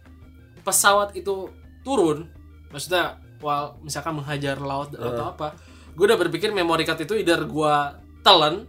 pesawat 0.66 1.14
itu 1.14 1.48
turun 1.86 2.26
maksudnya 2.74 3.16
wal 3.38 3.78
misalkan 3.80 4.18
menghajar 4.18 4.58
laut 4.58 4.92
atau 4.92 5.30
apa 5.30 5.54
gue 5.94 6.04
udah 6.04 6.18
berpikir 6.18 6.50
memory 6.50 6.82
card 6.82 7.06
itu 7.06 7.14
either 7.16 7.46
gue 7.46 7.74
telan 8.26 8.66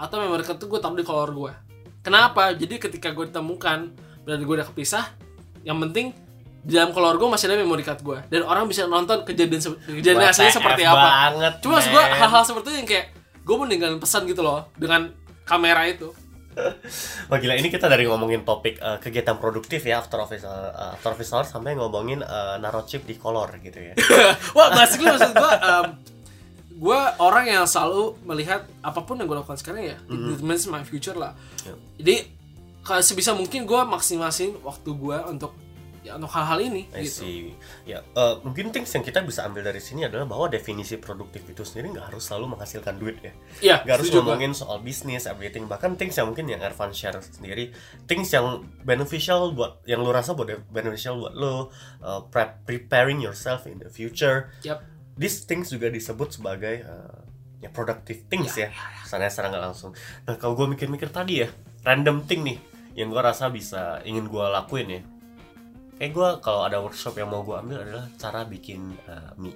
atau 0.00 0.16
memory 0.18 0.42
card 0.42 0.56
itu 0.56 0.66
gue 0.66 0.80
taruh 0.80 0.96
di 0.96 1.04
kolor 1.04 1.30
gue 1.36 1.52
kenapa? 2.02 2.56
Jadi 2.56 2.80
ketika 2.80 3.12
gue 3.12 3.28
ditemukan 3.28 3.78
dan 4.24 4.38
gue 4.40 4.54
udah 4.56 4.68
kepisah 4.72 5.12
yang 5.60 5.76
penting 5.84 6.16
di 6.58 6.74
dalam 6.74 6.90
kolor 6.90 7.16
gue 7.16 7.28
masih 7.30 7.46
ada 7.48 7.56
memory 7.58 7.86
card 7.86 8.00
gue 8.02 8.18
dan 8.28 8.42
orang 8.44 8.66
bisa 8.66 8.84
nonton 8.84 9.22
kejadian 9.22 9.62
se- 9.62 9.78
kejadian 9.86 10.28
aslinya 10.28 10.54
seperti 10.58 10.82
apa 10.84 11.06
banget, 11.06 11.52
cuma 11.62 11.78
gue 11.78 12.04
hal-hal 12.18 12.42
seperti 12.44 12.66
itu 12.68 12.76
yang 12.82 12.88
kayak 12.88 13.06
gue 13.46 13.56
meninggalkan 13.56 13.98
pesan 14.02 14.26
gitu 14.26 14.42
loh 14.44 14.68
dengan 14.76 15.14
kamera 15.46 15.86
itu 15.88 16.10
Wah 17.30 17.38
gila 17.38 17.54
ini 17.54 17.70
kita 17.70 17.86
dari 17.86 18.04
ngomongin 18.06 18.42
topik 18.42 18.82
eh, 18.82 18.98
kegiatan 18.98 19.38
produktif 19.38 19.86
ya 19.86 20.02
after 20.02 20.18
office 20.18 20.42
eh, 20.42 20.94
after 20.94 21.14
office 21.14 21.30
hour 21.30 21.46
sampai 21.46 21.78
ngomongin 21.78 22.22
eh, 22.22 22.56
naruh 22.58 22.82
chip 22.82 23.06
di 23.06 23.14
kolor 23.14 23.46
gitu 23.62 23.78
ya. 23.78 23.94
Wah, 24.58 24.74
basically 24.74 25.06
maksud 25.06 25.32
gue, 25.34 25.52
um, 25.62 25.86
gue 26.78 27.00
orang 27.22 27.44
yang 27.46 27.64
selalu 27.66 28.18
melihat 28.26 28.66
apa 28.82 29.00
pun 29.06 29.18
yang 29.18 29.30
gue 29.30 29.38
lakukan 29.38 29.58
sekarang 29.58 29.86
ya, 29.86 29.98
it 30.10 30.18
determines 30.18 30.66
my 30.66 30.82
future 30.82 31.14
lah. 31.14 31.34
Yep. 31.62 31.76
Jadi 32.02 32.16
kalau 32.82 33.02
sebisa 33.04 33.30
mungkin 33.36 33.62
gue 33.62 33.80
maksimalin 33.86 34.58
waktu 34.64 34.90
gue 34.90 35.18
untuk 35.30 35.52
untuk 36.16 36.32
hal-hal 36.32 36.58
ini 36.64 36.88
I 36.94 37.04
gitu. 37.04 37.20
see. 37.20 37.40
Ya, 37.84 38.00
eh, 38.00 38.34
mungkin 38.40 38.72
things 38.72 38.88
yang 38.94 39.04
kita 39.04 39.20
bisa 39.20 39.44
ambil 39.44 39.66
dari 39.66 39.82
sini 39.82 40.08
adalah 40.08 40.24
bahwa 40.24 40.48
definisi 40.48 40.96
produktif 40.96 41.44
itu 41.44 41.66
sendiri 41.66 41.92
nggak 41.92 42.14
harus 42.14 42.24
selalu 42.24 42.56
menghasilkan 42.56 42.96
duit 42.96 43.18
ya. 43.20 43.32
Iya, 43.60 43.76
Nggak 43.84 43.94
harus 44.00 44.08
ngomongin 44.14 44.52
soal 44.56 44.78
bisnis, 44.80 45.28
everything. 45.28 45.68
Bahkan 45.68 46.00
things 46.00 46.16
yang 46.16 46.32
mungkin 46.32 46.48
yang 46.48 46.64
Ervan 46.64 46.94
share 46.94 47.18
sendiri, 47.20 47.74
things 48.08 48.32
yang 48.32 48.64
beneficial 48.86 49.52
buat, 49.52 49.84
yang 49.84 50.00
lu 50.00 50.14
rasa 50.14 50.32
buat 50.32 50.48
beneficial 50.72 51.20
buat 51.20 51.34
lo, 51.36 51.68
uh, 52.00 52.24
prep, 52.32 52.64
preparing 52.64 53.20
yourself 53.20 53.68
in 53.68 53.82
the 53.82 53.90
future. 53.90 54.54
Yap. 54.64 54.80
These 55.18 55.50
things 55.50 55.74
juga 55.74 55.90
disebut 55.90 56.38
sebagai 56.38 56.86
uh, 56.86 57.26
ya 57.58 57.68
productive 57.74 58.22
things 58.30 58.54
ya, 58.54 58.70
Sana 59.02 59.26
secara 59.26 59.50
nggak 59.50 59.64
langsung. 59.72 59.90
Nah 60.30 60.38
kalau 60.38 60.54
gue 60.54 60.70
mikir-mikir 60.78 61.10
tadi 61.10 61.42
ya, 61.42 61.50
random 61.82 62.22
thing 62.22 62.46
nih, 62.46 62.58
yang 62.94 63.10
gue 63.10 63.18
rasa 63.18 63.50
bisa 63.50 63.98
ingin 64.06 64.30
gue 64.30 64.44
lakuin 64.46 64.88
ya. 64.90 65.02
Kayak 65.98 66.12
gue 66.14 66.28
kalau 66.40 66.62
ada 66.62 66.78
workshop 66.78 67.18
yang 67.18 67.28
mau 67.28 67.42
gue 67.42 67.54
ambil 67.54 67.82
adalah 67.82 68.06
cara 68.14 68.46
bikin 68.46 68.94
uh, 69.04 69.34
mie. 69.34 69.54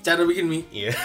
Cara 0.00 0.22
bikin 0.22 0.44
mie. 0.46 0.64
Iya. 0.70 0.92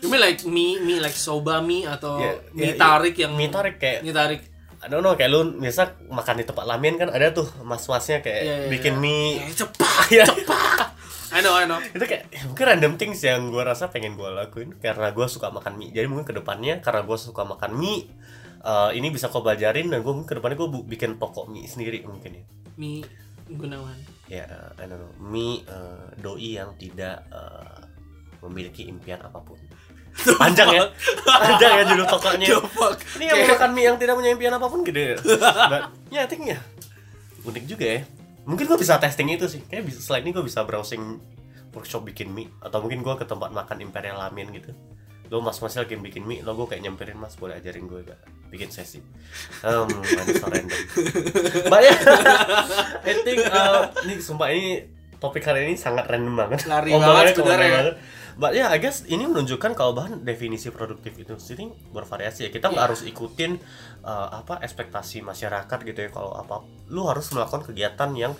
You 0.00 0.08
mean 0.08 0.16
like 0.16 0.40
mie, 0.48 0.80
mie 0.80 0.96
like 0.96 1.12
soba 1.12 1.60
mie 1.60 1.84
atau 1.84 2.16
Iya, 2.16 2.32
mie 2.56 2.72
iya, 2.72 2.74
tarik 2.74 3.12
yang 3.14 3.36
mie 3.36 3.52
tarik 3.52 3.76
kayak 3.76 4.00
mie 4.00 4.16
tarik. 4.16 4.40
I 4.80 4.88
don't 4.88 5.04
know 5.04 5.12
kayak 5.12 5.28
lu 5.28 5.60
biasa 5.60 6.08
makan 6.08 6.40
di 6.40 6.44
tempat 6.48 6.64
lamen 6.64 6.96
kan 6.96 7.12
ada 7.12 7.36
tuh 7.36 7.44
mas-masnya 7.60 8.24
kayak 8.24 8.40
Iya, 8.40 8.56
iya, 8.64 8.68
bikin 8.72 8.96
iya. 8.96 9.04
mie 9.04 9.28
Ya, 9.36 9.52
cepat, 9.60 10.04
Iya. 10.16 10.24
cepat. 10.24 10.88
I 11.30 11.44
know, 11.44 11.52
I 11.52 11.68
know. 11.68 11.78
itu 11.84 12.00
kayak 12.00 12.32
ya, 12.32 12.42
mungkin 12.48 12.64
random 12.64 12.92
things 12.96 13.20
yang 13.20 13.52
gue 13.52 13.60
rasa 13.60 13.92
pengen 13.92 14.16
gue 14.16 14.24
lakuin 14.24 14.72
karena 14.80 15.12
gue 15.12 15.26
suka 15.28 15.52
makan 15.52 15.76
mie 15.76 15.92
jadi 15.92 16.08
mungkin 16.08 16.24
ke 16.24 16.32
depannya 16.32 16.80
karena 16.80 17.04
gue 17.04 17.18
suka 17.20 17.44
makan 17.44 17.76
mie 17.76 18.08
eh, 18.64 18.90
ini 18.96 19.12
bisa 19.12 19.28
kau 19.28 19.44
pelajarin 19.44 19.92
dan 19.92 20.00
gue 20.00 20.10
mungkin 20.10 20.26
ke 20.26 20.40
depannya 20.40 20.56
gue 20.56 20.68
bikin 20.88 21.20
toko 21.20 21.44
mie 21.44 21.68
sendiri 21.68 22.00
mungkin 22.02 22.40
ya 22.40 22.44
Mie 22.74 23.04
Gunawan. 23.56 23.98
ya 24.30 24.46
I 24.78 24.84
don't 24.86 25.00
know. 25.02 25.12
Mie 25.18 25.66
eh, 25.66 26.06
doi 26.22 26.58
yang 26.58 26.70
tidak 26.78 27.26
eh, 27.30 27.80
memiliki 28.44 28.86
impian 28.86 29.18
apa 29.22 29.38
pun. 29.42 29.58
Panjang 30.42 30.68
ya? 30.74 30.84
panjang 31.22 31.70
ya 31.70 31.82
judul 31.86 32.06
tokonya 32.10 32.50
ini 33.14 33.30
yang 33.30 33.46
makan 33.46 33.70
mie 33.70 33.84
yang 33.86 33.96
tidak 33.96 34.18
punya 34.18 34.30
impian 34.34 34.52
apa 34.58 34.66
pun 34.66 34.82
gitu 34.82 34.98
ya 35.06 35.16
But, 35.70 35.82
ya 36.10 36.26
think 36.26 36.50
ya 36.50 36.58
unik 37.46 37.64
juga 37.70 37.86
ya. 37.86 38.00
Mungkin 38.42 38.66
gue 38.66 38.78
bisa 38.80 38.98
testing 38.98 39.30
itu 39.30 39.46
sih. 39.46 39.62
Kayak 39.70 39.86
bisa 39.86 40.02
selain 40.02 40.26
ini 40.26 40.34
gue 40.34 40.42
bisa 40.42 40.66
browsing 40.66 41.22
workshop 41.70 42.02
bikin 42.02 42.34
mie 42.34 42.50
atau 42.58 42.82
mungkin 42.82 43.06
gue 43.06 43.14
ke 43.14 43.26
tempat 43.26 43.54
makan 43.54 43.78
imperial 43.86 44.18
ramen 44.18 44.50
gitu 44.50 44.74
lo 45.30 45.38
mas 45.38 45.62
masnya 45.62 45.86
lagi 45.86 45.94
bikin 45.94 46.26
mie 46.26 46.42
lo 46.42 46.58
gue 46.58 46.66
kayak 46.66 46.82
nyamperin 46.82 47.14
mas 47.14 47.38
boleh 47.38 47.54
ajarin 47.54 47.86
gue 47.86 48.02
gak 48.02 48.18
bikin 48.50 48.66
sesi 48.68 48.98
um 49.62 49.86
so 50.34 50.46
random 50.50 50.80
but 51.70 51.80
ya 51.80 51.94
I 53.06 53.12
think 53.22 53.38
uh, 53.46 53.94
ini 54.02 54.18
sumpah 54.18 54.50
ini 54.50 54.90
topik 55.22 55.46
hari 55.46 55.70
ini 55.70 55.78
sangat 55.78 56.10
random 56.10 56.34
banget 56.34 56.66
Lari 56.66 56.90
banget 56.92 57.36
sebenarnya 57.36 57.70
ya. 57.70 57.82
But 58.40 58.56
ya, 58.56 58.72
I 58.72 58.80
guess 58.80 59.04
ini 59.04 59.28
menunjukkan 59.28 59.76
kalau 59.76 59.92
bahan 59.92 60.24
definisi 60.24 60.72
produktif 60.72 61.12
itu 61.12 61.36
sendiri 61.36 61.76
bervariasi 61.92 62.48
ya. 62.48 62.50
Kita 62.50 62.72
nggak 62.72 62.80
Iya. 62.80 62.88
harus 62.88 63.00
ikutin 63.04 63.60
uh, 64.00 64.32
apa 64.32 64.64
ekspektasi 64.64 65.20
masyarakat 65.20 65.78
gitu 65.84 65.98
ya. 66.00 66.08
Kalau 66.08 66.32
apa, 66.32 66.64
lu 66.88 67.04
harus 67.04 67.28
melakukan 67.36 67.68
kegiatan 67.68 68.08
yang 68.16 68.32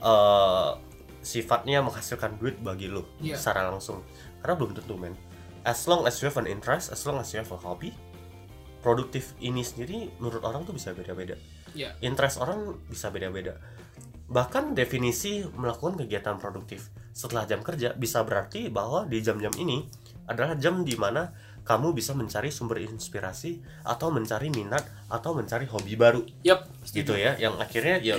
uh, 0.00 0.72
sifatnya 1.20 1.84
menghasilkan 1.84 2.40
duit 2.40 2.64
bagi 2.64 2.88
lu 2.88 3.04
Iya. 3.20 3.36
secara 3.36 3.68
langsung. 3.68 4.00
Karena 4.40 4.56
belum 4.56 4.72
tentu 4.72 4.96
men. 4.96 5.12
As 5.62 5.86
long 5.86 6.02
as 6.06 6.18
you 6.18 6.26
have 6.26 6.38
an 6.42 6.50
interest, 6.50 6.90
as 6.90 7.06
long 7.06 7.22
as 7.22 7.30
you 7.30 7.38
have 7.38 7.50
a 7.54 7.58
hobby, 7.58 7.94
produktif 8.82 9.38
ini 9.38 9.62
sendiri 9.62 10.10
menurut 10.18 10.42
orang 10.42 10.66
tuh 10.66 10.74
bisa 10.74 10.90
beda-beda 10.90 11.38
Ya. 11.72 11.94
interest 12.04 12.36
orang 12.42 12.76
bisa 12.90 13.08
beda-beda. 13.08 13.56
Bahkan 14.28 14.74
definisi 14.76 15.40
melakukan 15.56 16.02
kegiatan 16.04 16.36
produktif 16.36 16.90
setelah 17.14 17.46
jam 17.48 17.62
kerja 17.64 17.94
bisa 17.94 18.20
berarti 18.26 18.68
bahwa 18.68 19.06
di 19.06 19.22
jam-jam 19.24 19.54
ini 19.56 19.86
adalah 20.28 20.58
jam 20.58 20.82
di 20.84 20.98
mana 20.98 21.32
kamu 21.62 21.94
bisa 21.94 22.12
mencari 22.12 22.50
sumber 22.50 22.82
inspirasi 22.82 23.62
atau 23.86 24.10
mencari 24.10 24.50
minat 24.50 24.82
atau 25.06 25.32
mencari 25.32 25.64
hobi 25.70 25.94
baru 25.94 26.26
Yap. 26.42 26.66
gitu 26.90 27.14
ya 27.14 27.38
yang 27.38 27.54
akhirnya 27.56 28.02
ya 28.02 28.18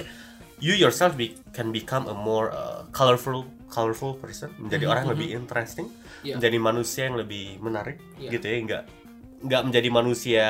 you 0.59 0.73
yourself 0.73 1.13
be- 1.13 1.33
can 1.51 1.71
become 1.71 2.05
a 2.05 2.15
more 2.15 2.49
uh, 2.49 2.85
colorful 2.91 3.45
colorful 3.69 4.13
person. 4.17 4.53
Menjadi 4.57 4.85
orang 4.85 5.07
yang 5.07 5.13
lebih 5.17 5.29
interesting. 5.33 5.87
Iya. 6.23 6.39
menjadi 6.39 6.55
manusia 6.55 7.01
yang 7.11 7.19
lebih 7.19 7.59
menarik 7.59 7.99
Iya. 8.15 8.29
gitu 8.31 8.45
ya. 8.47 8.57
Nggak 8.63 8.83
nggak 9.43 9.61
menjadi 9.67 9.89
manusia 9.91 10.43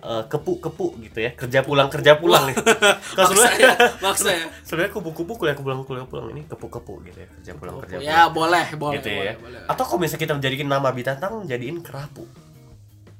uh, 0.00 0.24
kepu-kepu 0.24 0.96
gitu 1.04 1.18
ya. 1.20 1.36
Kerja 1.36 1.60
pulang 1.60 1.92
kerja 1.92 2.16
pulang 2.16 2.48
nih. 2.48 2.56
Kalau 3.18 3.28
Maksa 3.28 3.44
ya, 3.44 3.52
sebenarnya 3.52 4.00
maksa 4.00 4.30
ya. 4.32 4.46
sebenarnya 4.64 4.92
kupu-kupu 4.96 5.32
kuliah 5.36 5.52
pulang 5.52 5.84
kuliah 5.84 6.08
pulang 6.08 6.32
ini 6.32 6.48
kepu-kepu 6.48 7.04
gitu 7.04 7.18
ya. 7.20 7.28
Kerja 7.28 7.52
pulang 7.60 7.76
kerja 7.76 7.96
pulang. 8.00 8.08
Ya 8.08 8.20
boleh, 8.32 8.66
boleh, 8.72 8.94
gitu 8.96 9.08
boleh, 9.12 9.26
ya 9.26 9.34
boleh. 9.36 9.60
atau 9.68 9.84
kalau 9.84 10.00
misalnya 10.00 10.22
kita 10.24 10.32
menjadikan 10.40 10.66
nama 10.72 10.88
binatang 10.88 11.32
jadiin 11.44 11.84
kerapu. 11.84 12.24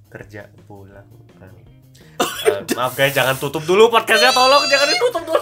Kerja 0.09 0.49
pulang 0.65 1.05
Eh, 2.39 2.61
maaf 2.79 2.95
guys 2.95 3.11
jangan 3.11 3.35
tutup 3.35 3.67
dulu 3.67 3.91
podcastnya 3.91 4.31
tolong 4.31 4.63
jangan 4.71 4.87
ditutup 4.87 5.23
dulu 5.27 5.41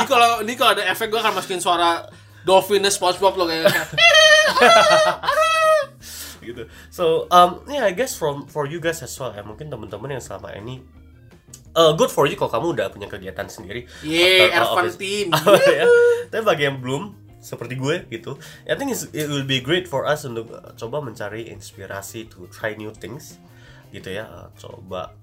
Ini 0.00 0.04
kalau 0.08 0.30
ini 0.40 0.52
kalau 0.56 0.70
ada 0.72 0.84
efek 0.88 1.12
gue 1.12 1.20
akan 1.20 1.36
masukin 1.36 1.60
suara 1.60 2.08
dolphinnya 2.46 2.88
SpongeBob 2.88 3.36
lo 3.36 3.44
kayaknya. 3.44 3.74
gitu 6.46 6.62
so 6.88 7.26
um 7.28 7.58
yeah 7.66 7.82
I 7.82 7.92
guess 7.92 8.14
from 8.14 8.46
for 8.46 8.70
you 8.70 8.78
guys 8.78 9.02
as 9.02 9.12
well 9.18 9.34
ya 9.34 9.42
mungkin 9.42 9.66
teman-teman 9.66 10.14
yang 10.14 10.22
selama 10.22 10.54
ini 10.54 10.78
uh, 11.74 11.90
good 11.98 12.08
for 12.08 12.30
you 12.30 12.38
kalau 12.38 12.54
kamu 12.54 12.66
udah 12.78 12.86
punya 12.94 13.10
kegiatan 13.10 13.50
sendiri 13.50 13.90
Yeay, 14.06 14.54
uh, 14.54 14.62
Ervan 14.62 14.86
team. 14.94 15.34
ya. 15.78 15.84
tapi 16.30 16.42
bagi 16.46 16.70
yang 16.70 16.78
belum 16.78 17.18
seperti 17.42 17.74
gue 17.74 18.06
gitu 18.14 18.38
I 18.62 18.78
think 18.78 18.94
it 18.94 19.26
will 19.26 19.42
be 19.42 19.58
great 19.58 19.90
for 19.90 20.06
us 20.06 20.22
untuk 20.22 20.54
uh, 20.54 20.70
coba 20.78 21.02
mencari 21.02 21.50
inspirasi 21.50 22.30
to 22.30 22.46
try 22.54 22.78
new 22.78 22.94
things 22.94 23.42
gitu 23.90 24.14
ya 24.14 24.30
Uh, 24.30 24.46
coba 24.54 25.18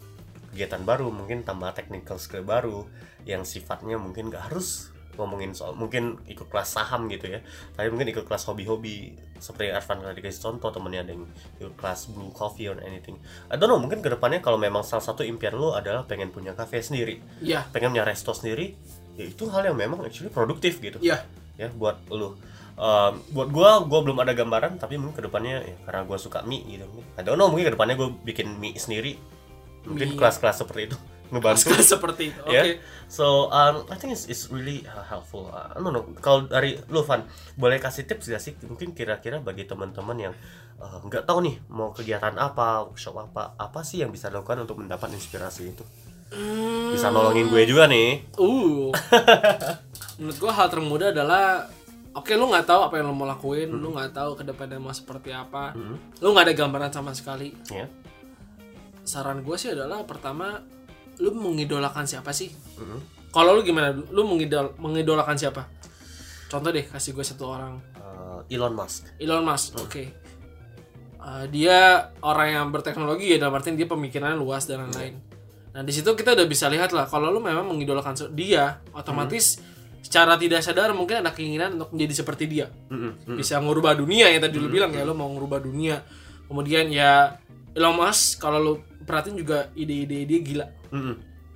kegiatan 0.54 0.86
baru 0.86 1.10
mungkin 1.10 1.42
tambah 1.42 1.74
technical 1.74 2.22
skill 2.22 2.46
baru 2.46 2.86
yang 3.26 3.42
sifatnya 3.42 3.98
mungkin 3.98 4.30
gak 4.30 4.54
harus 4.54 4.94
ngomongin 5.14 5.54
soal 5.54 5.78
mungkin 5.78 6.18
ikut 6.26 6.50
kelas 6.50 6.74
saham 6.74 7.06
gitu 7.06 7.30
ya 7.30 7.40
tapi 7.78 7.90
mungkin 7.94 8.10
ikut 8.14 8.26
kelas 8.26 8.50
hobi-hobi. 8.50 9.18
Seperti 9.38 9.70
yang 9.70 9.76
Arfan 9.76 10.00
tadi 10.00 10.24
kasih 10.24 10.40
contoh 10.40 10.72
temennya 10.72 11.04
ada 11.04 11.12
yang 11.14 11.28
ikut 11.60 11.76
kelas 11.76 12.16
blue 12.16 12.32
coffee 12.32 12.72
or 12.72 12.80
anything. 12.80 13.20
I 13.52 13.60
don't 13.60 13.68
know 13.68 13.78
mungkin 13.78 14.00
ke 14.00 14.08
depannya 14.08 14.40
kalau 14.40 14.56
memang 14.56 14.88
salah 14.88 15.04
satu 15.04 15.22
impian 15.28 15.58
lo 15.60 15.76
adalah 15.76 16.08
pengen 16.08 16.32
punya 16.32 16.56
cafe 16.56 16.80
sendiri. 16.80 17.20
Iya. 17.44 17.68
pengen 17.70 17.92
punya 17.94 18.06
resto 18.08 18.32
sendiri 18.32 18.74
ya 19.14 19.26
itu 19.30 19.46
hal 19.54 19.70
yang 19.70 19.78
memang 19.78 20.02
actually 20.06 20.34
produktif 20.34 20.80
gitu. 20.82 20.98
Iya. 21.02 21.26
ya 21.58 21.70
buat 21.74 21.98
lu 22.10 22.38
Um, 22.74 23.22
buat 23.38 23.54
gua 23.54 23.86
gua 23.86 24.02
belum 24.02 24.18
ada 24.26 24.34
gambaran 24.34 24.82
tapi 24.82 24.98
mungkin 24.98 25.14
ke 25.14 25.24
depannya 25.30 25.62
ya, 25.62 25.78
karena 25.86 26.10
gua 26.10 26.18
suka 26.18 26.42
mie 26.42 26.66
gitu. 26.66 26.90
I 27.14 27.22
don't 27.22 27.38
know 27.38 27.46
mungkin 27.46 27.70
ke 27.70 27.78
depannya 27.78 27.94
gua 27.94 28.10
bikin 28.26 28.58
mie 28.58 28.74
sendiri 28.82 29.14
mungkin 29.88 30.16
Mie. 30.16 30.18
kelas-kelas 30.20 30.64
seperti 30.64 30.92
itu. 30.92 30.98
Ngebantu. 31.34 31.74
Seperti 31.82 32.30
itu. 32.30 32.42
Oke. 32.46 32.54
ya 32.54 32.64
so 33.10 33.50
um, 33.50 33.86
I 33.90 33.98
think 33.98 34.14
it's, 34.14 34.30
it's 34.30 34.54
really 34.54 34.86
uh, 34.86 35.02
helpful. 35.02 35.50
Uh, 35.50 35.74
don't 35.82 35.94
know 35.94 36.06
kalau 36.22 36.46
dari 36.46 36.78
lu 36.94 37.02
Van 37.02 37.26
boleh 37.58 37.82
kasih 37.82 38.06
tips 38.06 38.30
gak 38.30 38.42
sih? 38.42 38.54
Mungkin 38.62 38.94
kira-kira 38.94 39.42
bagi 39.42 39.66
teman-teman 39.66 40.30
yang 40.30 40.34
uh, 40.78 41.02
nggak 41.02 41.26
tahu 41.26 41.42
nih 41.46 41.56
mau 41.74 41.90
kegiatan 41.90 42.38
apa 42.38 42.86
workshop 42.86 43.18
apa 43.18 43.58
apa 43.58 43.82
sih 43.82 44.06
yang 44.06 44.14
bisa 44.14 44.30
dilakukan 44.30 44.66
untuk 44.68 44.78
mendapat 44.82 45.10
inspirasi 45.14 45.74
itu? 45.74 45.84
Bisa 46.94 47.14
nolongin 47.14 47.50
gue 47.50 47.62
juga 47.70 47.86
nih. 47.86 48.26
Uh. 48.42 48.90
Menurut 50.22 50.38
gua 50.38 50.54
hal 50.54 50.68
termudah 50.70 51.10
adalah 51.10 51.70
Oke, 52.14 52.38
lu 52.38 52.46
nggak 52.46 52.70
tahu 52.70 52.78
apa 52.86 53.02
yang 53.02 53.10
lu 53.10 53.18
mau 53.18 53.26
lakuin, 53.26 53.74
lu 53.74 53.90
nggak 53.90 54.14
tahu 54.14 54.38
ke 54.38 54.46
depannya 54.46 54.78
mau 54.78 54.94
seperti 54.94 55.34
apa, 55.34 55.74
lu 56.22 56.30
nggak 56.30 56.46
ada 56.46 56.54
gambaran 56.54 56.92
sama 56.94 57.10
sekali. 57.10 57.58
ya 57.74 57.90
Saran 59.04 59.44
gue 59.44 59.56
sih 59.60 59.76
adalah 59.76 60.04
pertama, 60.08 60.64
lu 61.20 61.36
mengidolakan 61.36 62.08
siapa 62.08 62.32
sih? 62.32 62.52
Mhm. 62.80 63.32
Kalau 63.34 63.58
lu 63.58 63.62
gimana? 63.66 63.92
Lu 63.94 64.24
mengidol 64.24 64.78
mengidolakan 64.80 65.36
siapa? 65.36 65.66
Contoh 66.48 66.70
deh, 66.70 66.86
kasih 66.86 67.18
gue 67.18 67.26
satu 67.26 67.50
orang. 67.50 67.82
Uh, 67.98 68.46
Elon 68.46 68.78
Musk 68.78 69.10
Elon 69.18 69.42
Musk, 69.42 69.74
oke. 69.82 70.04
Uh, 71.18 71.48
dia 71.50 72.12
orang 72.22 72.48
yang 72.52 72.66
berteknologi 72.70 73.34
ya 73.34 73.38
dalam 73.42 73.58
artian 73.58 73.74
dia 73.80 73.90
pemikirannya 73.90 74.38
luas 74.38 74.70
dan 74.70 74.86
lain-lain. 74.86 75.18
Nah 75.74 75.82
di 75.82 75.90
situ 75.90 76.14
kita 76.14 76.38
udah 76.38 76.46
bisa 76.46 76.70
lihat 76.70 76.94
lah 76.94 77.10
kalau 77.10 77.34
lu 77.34 77.42
memang 77.42 77.66
mengidolakan 77.66 78.14
dia, 78.38 78.86
otomatis 78.94 79.58
secara 80.04 80.38
tidak 80.38 80.62
sadar 80.62 80.94
mungkin 80.94 81.26
ada 81.26 81.34
keinginan 81.34 81.80
untuk 81.80 81.96
menjadi 81.96 82.22
seperti 82.22 82.46
dia. 82.46 82.68
Mm-mm. 82.92 83.40
Bisa 83.40 83.58
ngubah 83.58 83.98
dunia 83.98 84.30
ya 84.30 84.38
tadi 84.38 84.62
lu 84.62 84.70
bilang 84.70 84.94
ya 84.94 85.02
lu 85.08 85.18
mau 85.18 85.32
ngubah 85.32 85.64
dunia. 85.64 86.06
Kemudian 86.46 86.94
ya 86.94 87.40
Elon 87.74 87.98
Musk 87.98 88.38
kalau 88.38 88.60
lu 88.62 88.74
perhatiin 89.04 89.36
juga 89.40 89.70
ide-ide 89.78 90.26
dia 90.26 90.40
gila. 90.40 90.66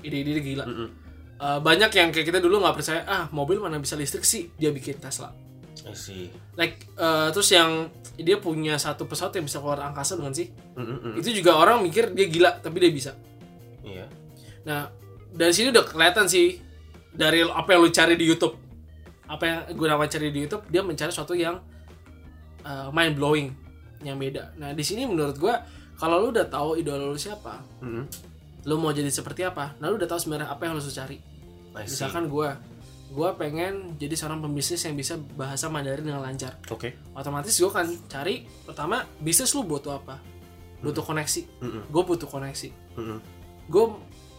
Ide-ide 0.03 0.31
dia 0.37 0.43
gila. 0.43 0.65
Mm-mm. 0.67 0.89
Uh, 1.37 1.59
banyak 1.61 1.93
yang 1.93 2.09
kayak 2.09 2.33
kita 2.33 2.39
dulu 2.41 2.57
nggak 2.65 2.81
percaya 2.81 3.05
ah 3.05 3.23
mobil 3.29 3.61
mana 3.61 3.77
bisa 3.77 3.93
listrik 3.93 4.25
sih 4.25 4.49
dia 4.57 4.73
bikin 4.73 4.97
Tesla. 4.97 5.31
See 5.93 6.33
like 6.57 6.89
eh, 6.97 7.29
terus 7.31 7.53
yang 7.53 7.93
dia 8.17 8.41
punya 8.41 8.81
satu 8.81 9.05
pesawat 9.05 9.37
yang 9.37 9.45
bisa 9.45 9.61
keluar 9.61 9.77
angkasa 9.85 10.17
bukan 10.17 10.33
sih 10.33 10.49
Mm-mm. 10.73 11.21
itu 11.21 11.37
juga 11.37 11.53
orang 11.53 11.85
mikir 11.85 12.11
dia 12.17 12.25
gila 12.25 12.57
tapi 12.57 12.81
dia 12.81 12.89
bisa 12.89 13.13
iya 13.85 14.09
nah 14.65 14.89
dari 15.29 15.53
sini 15.53 15.69
udah 15.69 15.85
kelihatan 15.85 16.25
sih 16.25 16.57
dari 17.13 17.45
apa 17.45 17.69
yang 17.77 17.85
lu 17.85 17.93
cari 17.93 18.17
di 18.17 18.25
YouTube 18.25 18.57
apa 19.29 19.43
yang 19.45 19.59
gue 19.69 19.87
nama 19.87 20.09
cari 20.09 20.33
di 20.33 20.39
YouTube 20.49 20.65
dia 20.65 20.81
mencari 20.81 21.13
sesuatu 21.13 21.37
yang 21.37 21.61
eh, 22.65 22.89
mind 22.89 23.13
blowing 23.13 23.47
yang 24.01 24.17
beda 24.17 24.57
nah 24.57 24.73
di 24.73 24.81
sini 24.81 25.05
menurut 25.05 25.37
gue 25.37 25.53
kalau 25.97 26.21
lu 26.21 26.27
udah 26.29 26.45
tahu 26.45 26.77
idola 26.77 27.09
lu 27.09 27.17
siapa 27.17 27.61
Mm-mm. 27.81 28.05
lu 28.69 28.75
mau 28.77 28.93
jadi 28.93 29.09
seperti 29.09 29.41
apa? 29.47 29.73
Nah 29.81 29.89
lu 29.89 29.97
udah 29.97 30.05
tahu 30.05 30.19
sebenarnya 30.21 30.53
apa 30.53 30.61
yang 30.67 30.77
harus 30.77 30.85
lu 30.87 30.93
cari. 30.93 31.17
I 31.73 31.85
see. 31.85 31.97
Misalkan 31.97 32.29
gue 32.29 32.49
gue 33.07 33.29
pengen 33.39 33.95
jadi 33.95 34.13
seorang 34.19 34.43
pembisnis 34.43 34.83
yang 34.83 34.93
bisa 34.99 35.15
bahasa 35.15 35.71
Mandarin 35.71 36.03
dengan 36.03 36.19
lancar. 36.21 36.59
Oke. 36.69 36.99
Otomatis 37.15 37.55
gue 37.55 37.71
kan 37.71 37.87
cari 38.11 38.43
pertama 38.67 39.07
bisnis 39.23 39.55
lu 39.55 39.63
butuh 39.65 39.97
apa? 39.97 40.19
Butuh 40.83 41.01
koneksi. 41.01 41.41
Mm-mm. 41.63 41.83
gue 41.89 42.03
butuh 42.03 42.29
koneksi. 42.29 42.69
Mm-mm. 42.99 43.19
gue 43.67 43.85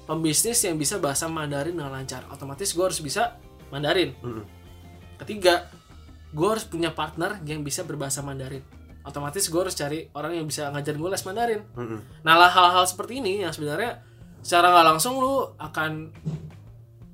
pembisnis 0.07 0.61
yang 0.65 0.77
bisa 0.77 1.01
bahasa 1.01 1.27
Mandarin 1.27 1.75
dengan 1.75 1.91
lancar. 1.91 2.23
Otomatis 2.31 2.71
gue 2.71 2.85
harus 2.85 3.01
bisa 3.03 3.41
Mandarin. 3.73 4.15
Mm-mm. 4.23 4.45
ketiga 5.25 5.67
gue 6.29 6.45
harus 6.45 6.69
punya 6.69 6.93
partner 6.93 7.41
yang 7.49 7.65
bisa 7.65 7.81
berbahasa 7.83 8.21
Mandarin 8.21 8.61
otomatis 9.09 9.49
gue 9.49 9.61
harus 9.61 9.73
cari 9.73 10.05
orang 10.13 10.37
yang 10.37 10.47
bisa 10.47 10.69
ngajarin 10.69 11.01
gue 11.01 11.11
les 11.11 11.25
Mandarin. 11.25 11.61
Mm-mm. 11.75 12.01
nah 12.23 12.37
lah 12.37 12.53
hal-hal 12.53 12.85
seperti 12.85 13.25
ini 13.25 13.41
yang 13.43 13.51
sebenarnya 13.51 14.05
secara 14.45 14.71
nggak 14.71 14.87
langsung 14.95 15.19
lu 15.19 15.49
akan 15.59 16.13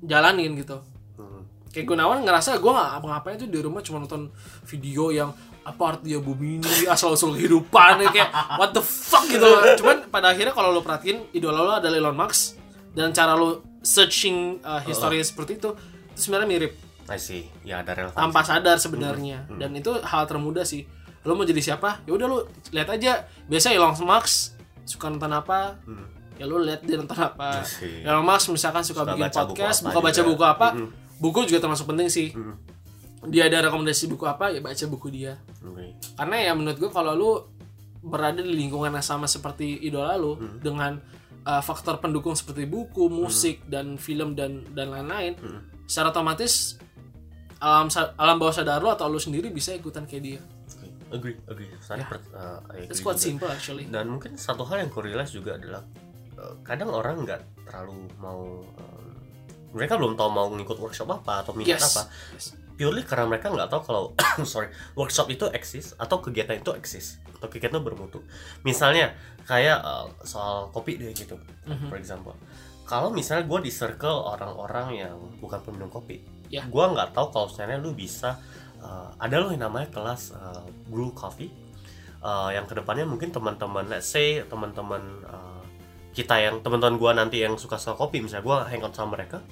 jalanin 0.05 0.53
gitu. 0.59 0.77
Mm-mm. 1.17 1.71
kayak 1.71 1.85
Gunawan 1.87 2.21
ngerasa 2.21 2.59
gue 2.59 2.71
nggak 2.71 2.91
apa-ngapain 3.01 3.39
tuh 3.39 3.49
di 3.49 3.59
rumah 3.63 3.81
cuma 3.81 4.03
nonton 4.03 4.29
video 4.67 5.09
yang 5.09 5.31
apa 5.65 5.97
artinya 5.97 6.21
bumi 6.21 6.61
ini 6.61 6.85
asal 6.85 7.17
usul 7.17 7.33
kehidupan 7.33 7.97
ya, 8.05 8.13
kayak 8.13 8.29
what 8.61 8.69
the 8.69 8.83
fuck 8.85 9.25
gitu 9.25 9.49
cuman 9.81 10.05
pada 10.13 10.29
akhirnya 10.29 10.53
kalau 10.53 10.69
lo 10.69 10.85
perhatiin 10.85 11.33
idola 11.33 11.65
lo 11.65 11.73
adalah 11.81 11.97
Elon 11.97 12.13
Musk 12.13 12.61
dan 12.93 13.09
cara 13.09 13.33
lo 13.33 13.65
searching 13.81 14.61
uh, 14.61 14.81
historinya 14.85 15.25
seperti 15.25 15.57
itu 15.57 15.65
itu 15.65 16.21
sebenarnya 16.21 16.47
mirip. 16.49 16.73
I 17.05 17.21
see. 17.21 17.45
Ya 17.61 17.81
ada 17.85 17.93
relevansi 17.93 18.17
tanpa 18.17 18.41
sadar 18.41 18.77
sebenarnya. 18.81 19.45
Dan 19.57 19.77
itu 19.77 19.93
hal 20.01 20.25
termudah 20.25 20.65
sih 20.65 20.89
lo 21.25 21.33
mau 21.33 21.43
jadi 21.43 21.57
siapa 21.59 22.05
ya 22.05 22.11
udah 22.11 22.25
lo 22.25 22.37
lihat 22.69 22.89
aja 22.91 23.13
biasa 23.43 23.69
Elon 23.69 23.97
Musk 23.97 24.53
suka 24.83 25.09
nonton 25.09 25.29
apa 25.29 25.81
Hmm. 25.81 26.05
ya 26.35 26.45
lo 26.45 26.57
lihat 26.57 26.81
dia 26.81 26.95
nonton 26.95 27.17
apa 27.17 27.59
Yes, 27.59 27.81
Elon 28.01 28.21
Musk 28.21 28.45
misalkan 28.51 28.81
suka, 28.81 29.01
Suka 29.01 29.11
bikin 29.11 29.25
baca 29.25 29.39
buku 29.41 29.49
podcast 29.51 29.79
buka 29.83 29.99
baca 29.99 30.13
juga. 30.15 30.29
buku 30.29 30.43
apa 30.45 30.67
Mm-mm. 30.71 30.89
buku 31.17 31.39
juga 31.45 31.59
termasuk 31.59 31.85
penting 31.87 32.07
sih 32.07 32.29
Mm. 32.31 32.55
dia 33.25 33.43
ada 33.43 33.65
rekomendasi 33.65 34.05
buku 34.05 34.23
apa 34.23 34.49
ya 34.49 34.59
baca 34.59 34.85
buku 34.85 35.07
dia 35.09 35.33
Oke. 35.59 35.97
karena 36.13 36.35
ya 36.39 36.51
menurut 36.53 36.77
gue 36.77 36.89
kalau 36.89 37.11
lu 37.11 37.31
berada 38.01 38.37
di 38.37 38.53
lingkungan 38.53 38.91
yang 38.91 39.01
sama 39.01 39.25
seperti 39.25 39.81
idola 39.81 40.13
lu 40.13 40.35
Hmm. 40.35 40.61
dengan 40.61 41.01
uh, 41.41 41.57
faktor 41.59 41.97
pendukung 41.97 42.33
seperti 42.33 42.65
buku 42.65 43.07
musik 43.07 43.65
dan 43.65 43.97
film 43.97 44.33
dan 44.33 44.61
dan 44.69 44.89
lain-lain 44.89 45.33
Hmm. 45.35 45.65
secara 45.83 46.09
otomatis 46.11 46.77
alam 47.57 47.89
alam 48.13 48.35
bawah 48.35 48.53
sadar 48.53 48.77
lu 48.77 48.87
atau 48.87 49.07
lu 49.07 49.17
sendiri 49.17 49.49
bisa 49.49 49.71
ikutan 49.71 50.03
kayak 50.03 50.21
dia. 50.21 50.41
Agree 51.07 51.37
agree 51.45 51.69
saya 51.79 52.01
per- 52.03 52.23
uh, 52.31 52.59
I 52.69 52.85
it's 52.85 52.97
agree 52.97 53.05
quite 53.05 53.15
juga. 53.15 53.27
simple 53.27 53.49
actually 53.49 53.85
dan 53.87 54.05
mungkin 54.07 54.33
satu 54.35 54.63
hal 54.63 54.79
yang 54.79 54.89
korelasi 54.89 55.37
juga 55.37 55.55
adalah 55.55 55.83
uh, 56.35 56.55
kadang 56.61 56.89
orang 56.89 57.21
nggak 57.21 57.41
terlalu 57.63 57.93
mau 58.17 58.41
um, 58.61 59.05
mereka 59.71 59.95
belum 59.95 60.15
tahu 60.15 60.29
mau 60.29 60.47
ngikut 60.49 60.77
workshop 60.77 61.09
apa 61.11 61.43
atau 61.43 61.53
minat 61.53 61.77
yes, 61.77 61.85
apa 61.91 62.03
yes. 62.31 62.45
purely 62.73 63.03
karena 63.03 63.27
mereka 63.27 63.49
nggak 63.49 63.67
tahu 63.67 63.81
kalau 63.83 64.03
sorry 64.47 64.67
workshop 64.93 65.27
itu 65.27 65.45
eksis 65.47 65.93
atau 65.95 66.19
kegiatan 66.19 66.57
itu 66.57 66.71
eksis 66.71 67.19
atau 67.35 67.47
kegiatan 67.47 67.77
itu 67.77 67.83
bermutu 67.83 68.19
misalnya 68.61 69.13
kayak 69.43 69.77
uh, 69.79 70.07
soal 70.21 70.71
kopi 70.71 70.97
deh 70.97 71.11
gitu 71.11 71.37
Mhm. 71.65 71.87
for 71.87 71.97
example 71.97 72.33
kalau 72.85 73.09
misalnya 73.09 73.45
gue 73.45 73.65
di 73.65 73.71
circle 73.73 74.29
orang-orang 74.29 75.01
yang 75.01 75.17
bukan 75.37 75.57
peminum 75.59 75.89
kopi 75.89 76.21
Ya. 76.45 76.61
gue 76.61 76.85
nggak 76.85 77.09
tahu 77.11 77.33
kalau 77.33 77.49
misalnya 77.49 77.81
lu 77.81 77.91
bisa 77.91 78.37
uh, 78.85 79.09
ada 79.17 79.41
loh 79.41 79.49
yang 79.49 79.65
namanya 79.65 79.89
kelas 79.89 80.37
uh, 80.37 80.61
brew 80.85 81.09
coffee. 81.17 81.49
Uh, 82.25 82.49
yang 82.49 82.65
ke 82.65 82.73
depannya 82.73 83.05
mungkin 83.05 83.29
teman-teman 83.29 83.85
let's 83.85 84.09
say 84.09 84.41
teman-teman 84.49 85.21
uh, 85.29 85.61
kita 86.09 86.41
yang 86.41 86.57
teman-teman 86.65 86.97
gue 86.97 87.11
nanti 87.13 87.37
yang 87.37 87.53
suka 87.53 87.77
suka 87.77 87.93
kopi 87.93 88.17
misalnya 88.17 88.41
gue 88.41 88.57
hangout 88.73 88.97
sama 88.97 89.13
mereka 89.13 89.45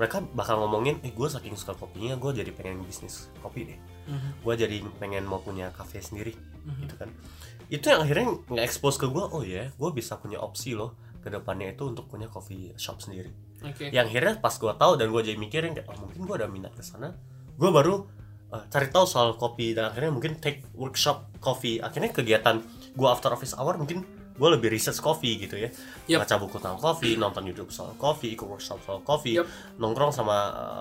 mereka 0.00 0.24
bakal 0.32 0.56
ngomongin 0.64 1.04
eh 1.04 1.12
gue 1.12 1.28
saking 1.28 1.52
suka 1.52 1.76
kopinya 1.76 2.16
gue 2.16 2.32
jadi 2.32 2.48
pengen 2.56 2.80
bisnis 2.80 3.28
kopi 3.44 3.68
deh. 3.68 3.78
Mhm, 4.08 4.40
gue 4.40 4.54
jadi 4.56 4.76
pengen 4.96 5.28
mau 5.28 5.44
punya 5.44 5.68
cafe 5.76 6.00
sendiri. 6.00 6.32
Mhm. 6.64 6.80
gitu 6.86 6.94
kan. 6.96 7.12
Itu 7.68 7.92
yang 7.92 8.00
akhirnya 8.08 8.26
nge-expose 8.48 8.96
ke 9.04 9.06
gue 9.12 9.24
oh 9.28 9.44
ya 9.44 9.68
gue 9.68 9.90
bisa 9.92 10.16
punya 10.16 10.40
opsi 10.40 10.72
loh 10.72 10.96
ke 11.20 11.28
depannya 11.28 11.76
itu 11.76 11.84
untuk 11.84 12.08
punya 12.08 12.32
coffee 12.32 12.72
shop 12.80 13.04
sendiri. 13.04 13.28
Oke. 13.60 13.92
Yang 13.92 14.16
akhirnya 14.16 14.34
pas 14.40 14.54
gue 14.56 14.72
tahu 14.72 14.92
dan 14.96 15.12
gue 15.12 15.22
jadi 15.28 15.36
mikirin 15.36 15.76
kayak 15.76 15.92
oh 15.92 16.08
mungkin 16.08 16.20
gue 16.24 16.36
ada 16.40 16.48
minat 16.48 16.72
ke 16.72 16.80
sana 16.80 17.12
gue 17.54 17.70
baru 17.70 18.02
uh, 18.54 18.62
cari 18.70 18.86
tahu 18.86 19.02
soal 19.04 19.34
kopi 19.34 19.74
dan 19.74 19.90
akhirnya 19.90 20.14
mungkin 20.14 20.38
take 20.38 20.62
workshop 20.72 21.34
coffee 21.42 21.82
akhirnya 21.82 22.14
kegiatan 22.14 22.62
gue 22.94 23.08
after 23.10 23.34
office 23.34 23.58
hour 23.58 23.74
mungkin 23.74 24.06
gue 24.34 24.48
lebih 24.50 24.66
research 24.66 24.98
coffee 24.98 25.38
gitu 25.38 25.54
ya 25.54 25.70
Yep. 26.10 26.26
baca 26.26 26.34
buku 26.42 26.56
tentang 26.58 26.74
kopi 26.76 27.14
nonton 27.14 27.46
YouTube 27.46 27.70
soal 27.70 27.94
kopi 27.94 28.34
ikut 28.34 28.42
workshop 28.44 28.82
soal 28.82 28.98
kopi 29.02 29.38
Yep. 29.38 29.78
nongkrong 29.78 30.10
sama 30.10 30.36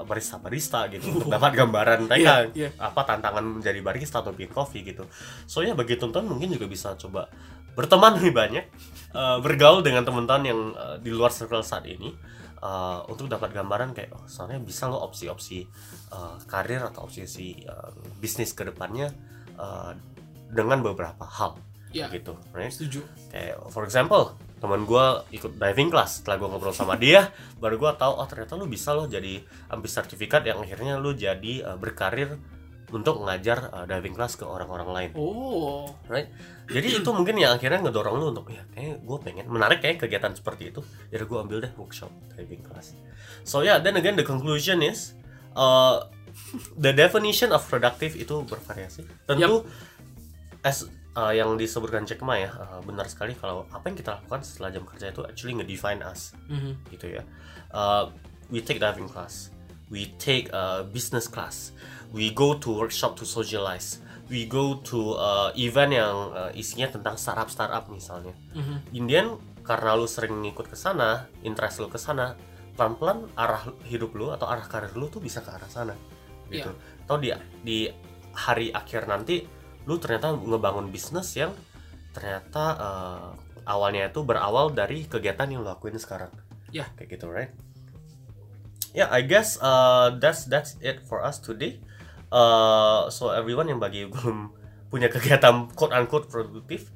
barista 0.06 0.42
barista 0.42 0.90
gitu 0.90 1.14
untuk 1.14 1.30
dapat 1.38 1.54
gambaran 1.54 2.10
mereka 2.10 2.50
Iya, 2.50 2.54
iya. 2.54 2.70
apa 2.82 3.06
tantangan 3.06 3.62
menjadi 3.62 3.82
barista 3.82 4.22
atau 4.22 4.34
bikin 4.34 4.50
kopi 4.50 4.82
gitu 4.82 5.06
so 5.46 5.62
ya 5.62 5.78
bagi 5.78 5.98
teman-teman 5.98 6.34
mungkin 6.38 6.50
juga 6.50 6.66
bisa 6.66 6.98
coba 6.98 7.30
berteman 7.74 8.18
lebih 8.18 8.34
banyak 8.34 8.66
uh, 9.14 9.38
bergaul 9.38 9.86
dengan 9.86 10.02
teman-teman 10.02 10.44
yang 10.46 10.60
uh, 10.74 10.98
di 10.98 11.14
luar 11.14 11.30
circle 11.30 11.62
saat 11.62 11.86
ini 11.86 12.10
uh, 12.64 13.04
untuk 13.12 13.28
dapat 13.28 13.52
gambaran 13.52 13.92
kayak 13.92 14.16
oh, 14.16 14.24
soalnya 14.26 14.64
bisa 14.64 14.88
lo 14.88 15.04
opsi-opsi 15.04 15.68
uh, 16.16 16.40
karir 16.48 16.80
atau 16.80 17.04
opsi-opsi 17.04 17.68
uh, 17.68 17.92
bisnis 18.24 18.56
ke 18.56 18.64
depannya 18.64 19.12
uh, 19.60 19.92
dengan 20.48 20.80
beberapa 20.80 21.28
hal. 21.28 21.60
Ya 21.94 22.10
gitu 22.10 22.34
right? 22.56 22.72
setuju. 22.72 23.04
Kayak 23.30 23.60
for 23.70 23.84
example 23.84 24.34
teman 24.64 24.88
gue 24.88 25.06
ikut 25.36 25.60
diving 25.60 25.92
class 25.92 26.24
setelah 26.24 26.40
gue 26.40 26.48
ngobrol 26.48 26.72
sama 26.72 26.96
dia 26.96 27.36
baru 27.60 27.76
gue 27.76 27.92
tahu 28.00 28.16
oh 28.16 28.24
ternyata 28.24 28.56
lu 28.56 28.64
bisa 28.64 28.96
loh 28.96 29.12
jadi 29.12 29.44
ambil 29.68 29.92
sertifikat 29.92 30.48
yang 30.48 30.64
akhirnya 30.64 30.96
lu 31.04 31.12
jadi 31.12 31.68
uh, 31.68 31.76
berkarir 31.76 32.40
untuk 32.94 33.26
ngajar 33.26 33.74
uh, 33.74 33.86
diving 33.90 34.14
class 34.14 34.38
ke 34.38 34.46
orang-orang 34.46 34.90
lain. 34.94 35.12
Oh. 35.18 35.90
right? 36.06 36.30
Jadi 36.70 37.02
itu 37.02 37.10
mungkin 37.10 37.42
yang 37.42 37.58
akhirnya 37.58 37.82
ngedorong 37.82 38.16
lu 38.22 38.30
untuk 38.30 38.54
ya 38.54 38.62
kayak 38.72 39.02
gue 39.02 39.18
pengen 39.26 39.50
menarik 39.50 39.82
kayak 39.82 39.98
kegiatan 39.98 40.38
seperti 40.38 40.70
itu. 40.70 40.86
Jadi 41.10 41.24
gue 41.26 41.38
ambil 41.42 41.58
deh 41.66 41.74
workshop 41.74 42.14
diving 42.38 42.62
class. 42.62 42.94
So 43.42 43.66
yeah 43.66 43.82
then 43.82 43.98
again 43.98 44.14
the 44.14 44.24
conclusion 44.24 44.86
is 44.86 45.18
uh, 45.58 46.06
the 46.78 46.94
definition 46.94 47.50
of 47.50 47.66
productive 47.66 48.14
itu 48.14 48.46
bervariasi. 48.46 49.10
Tentu 49.26 49.66
as 50.62 50.86
uh, 51.18 51.34
yang 51.34 51.58
disebutkan 51.58 52.06
Jack 52.06 52.22
Ma 52.22 52.38
ya 52.38 52.54
uh, 52.54 52.80
benar 52.86 53.10
sekali 53.10 53.34
kalau 53.34 53.66
apa 53.74 53.90
yang 53.90 53.98
kita 53.98 54.22
lakukan 54.22 54.46
setelah 54.46 54.70
jam 54.70 54.86
kerja 54.86 55.10
itu 55.10 55.26
actually 55.26 55.58
ngedefine 55.58 56.06
us. 56.06 56.38
Mhm. 56.46 56.78
gitu 56.94 57.10
ya. 57.10 57.26
Uh, 57.74 58.14
we 58.54 58.62
take 58.62 58.78
diving 58.78 59.10
class 59.10 59.50
we 59.94 60.10
take 60.18 60.50
uh, 60.50 60.82
business 60.90 61.30
class. 61.30 61.70
We 62.10 62.34
go 62.34 62.58
to 62.58 62.70
workshop 62.74 63.14
to 63.22 63.26
socialize. 63.30 64.02
We 64.26 64.50
go 64.50 64.82
to 64.90 65.00
uh, 65.14 65.50
event 65.54 65.94
yang 65.94 66.34
uh, 66.34 66.52
isinya 66.58 66.90
tentang 66.90 67.22
startup 67.22 67.54
startup 67.54 67.86
misalnya. 67.94 68.34
Mhm. 68.58 68.98
Indian 68.98 69.28
karena 69.62 69.94
lu 69.94 70.10
sering 70.10 70.42
ngikut 70.42 70.74
ke 70.74 70.76
sana 70.76 71.30
interest 71.46 71.80
lu 71.80 71.88
ke 71.88 72.02
sana 72.02 72.34
pelan-pelan 72.74 73.30
arah 73.38 73.70
hidup 73.86 74.12
lu 74.18 74.34
atau 74.34 74.50
arah 74.50 74.66
karir 74.66 74.92
lu 74.98 75.08
tuh 75.08 75.22
bisa 75.22 75.46
ke 75.46 75.54
arah 75.54 75.70
sana 75.70 75.94
gitu. 76.50 76.74
Atau 77.06 77.22
di 77.22 77.30
di 77.62 77.86
hari 78.34 78.74
akhir 78.74 79.06
nanti 79.06 79.46
lu 79.86 80.02
ternyata 80.02 80.34
ngebangun 80.34 80.90
bisnis 80.90 81.30
yang 81.38 81.54
ternyata 82.12 82.66
uh, 82.82 83.30
awalnya 83.70 84.10
itu 84.10 84.26
berawal 84.26 84.74
dari 84.74 85.06
kegiatan 85.06 85.46
yang 85.54 85.62
lu 85.62 85.70
lakuin 85.70 85.96
sekarang. 86.02 86.34
Ya. 86.74 86.90
kayak 86.98 87.22
gitu 87.22 87.30
right 87.30 87.54
yeah 88.94 89.10
I 89.10 89.22
guess 89.22 89.58
uh, 89.58 90.16
that's 90.16 90.46
that's 90.46 90.78
it 90.80 91.02
for 91.04 91.20
us 91.20 91.38
today. 91.38 91.82
Uh, 92.30 93.10
so 93.10 93.30
everyone 93.30 93.68
yang 93.68 93.78
bagi 93.78 94.06
belum 94.14 94.50
punya 94.88 95.10
kegiatan 95.10 95.70
quote 95.74 95.90
unquote 95.92 96.26
produktif 96.26 96.90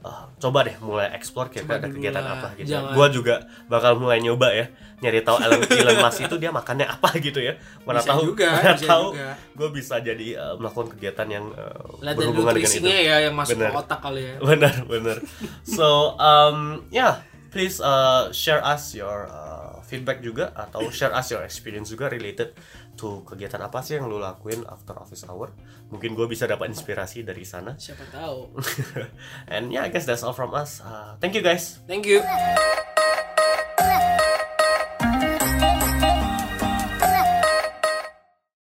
uh, 0.00 0.30
coba 0.38 0.62
deh 0.62 0.74
mulai 0.78 1.10
explore 1.10 1.46
kira 1.46 1.62
Coba 1.64 1.78
ada 1.78 1.88
kegiatan 1.90 2.22
lah, 2.22 2.34
apa 2.38 2.48
gitu. 2.58 2.74
Jangan- 2.74 2.94
gua 2.94 3.06
juga 3.08 3.34
bakal 3.66 3.98
mulai 3.98 4.18
nyoba 4.18 4.50
ya 4.50 4.66
nyari 4.98 5.20
tahu 5.20 5.36
Elon, 5.36 5.60
Elon 5.84 5.98
Musk 6.00 6.20
itu 6.24 6.36
dia 6.38 6.48
makannya 6.48 6.86
apa 6.88 7.12
gitu 7.18 7.36
ya. 7.38 7.54
Mana 7.84 8.00
Bisa 8.00 8.10
tahu 8.10 8.20
juga, 8.32 8.48
mana 8.50 8.72
bisa 8.72 8.86
tahu 8.88 9.06
juga. 9.12 9.30
gue 9.52 9.68
bisa 9.70 9.94
jadi 10.00 10.26
uh, 10.34 10.54
melakukan 10.56 10.88
kegiatan 10.96 11.28
yang 11.28 11.44
uh, 11.52 12.00
Lihat 12.00 12.14
berhubungan 12.16 12.52
dengan 12.56 12.72
itu. 12.72 12.88
ya 12.88 13.16
yang 13.20 13.34
masuk 13.36 13.54
Bener. 13.54 13.70
ke 13.70 13.78
otak 13.78 14.00
kali 14.00 14.22
ya. 14.24 14.34
benar 14.48 14.74
benar. 14.88 15.16
So 15.62 15.86
um 16.16 16.88
yeah 16.88 17.20
please 17.52 17.78
uh, 17.78 18.32
share 18.32 18.58
us 18.58 18.96
your 18.96 19.28
uh, 19.28 19.63
feedback 19.94 20.18
juga 20.18 20.50
atau 20.50 20.90
share 20.90 21.14
us 21.14 21.30
your 21.30 21.46
experience 21.46 21.94
juga 21.94 22.10
related 22.10 22.50
to 22.98 23.22
kegiatan 23.22 23.62
apa 23.62 23.78
sih 23.80 23.94
yang 23.94 24.10
lu 24.10 24.18
lakuin 24.18 24.66
after 24.66 24.98
office 24.98 25.22
hour 25.30 25.54
mungkin 25.94 26.18
gue 26.18 26.26
bisa 26.26 26.50
dapat 26.50 26.74
inspirasi 26.74 27.22
dari 27.22 27.46
sana 27.46 27.78
Siapa 27.78 28.02
tahu. 28.10 28.58
and 29.54 29.70
yeah 29.70 29.86
I 29.86 29.90
guess 29.94 30.02
that's 30.02 30.26
all 30.26 30.34
from 30.34 30.50
us 30.50 30.82
uh, 30.82 31.14
thank 31.22 31.38
you 31.38 31.44
guys 31.46 31.78
Thank 31.86 32.10
you. 32.10 32.18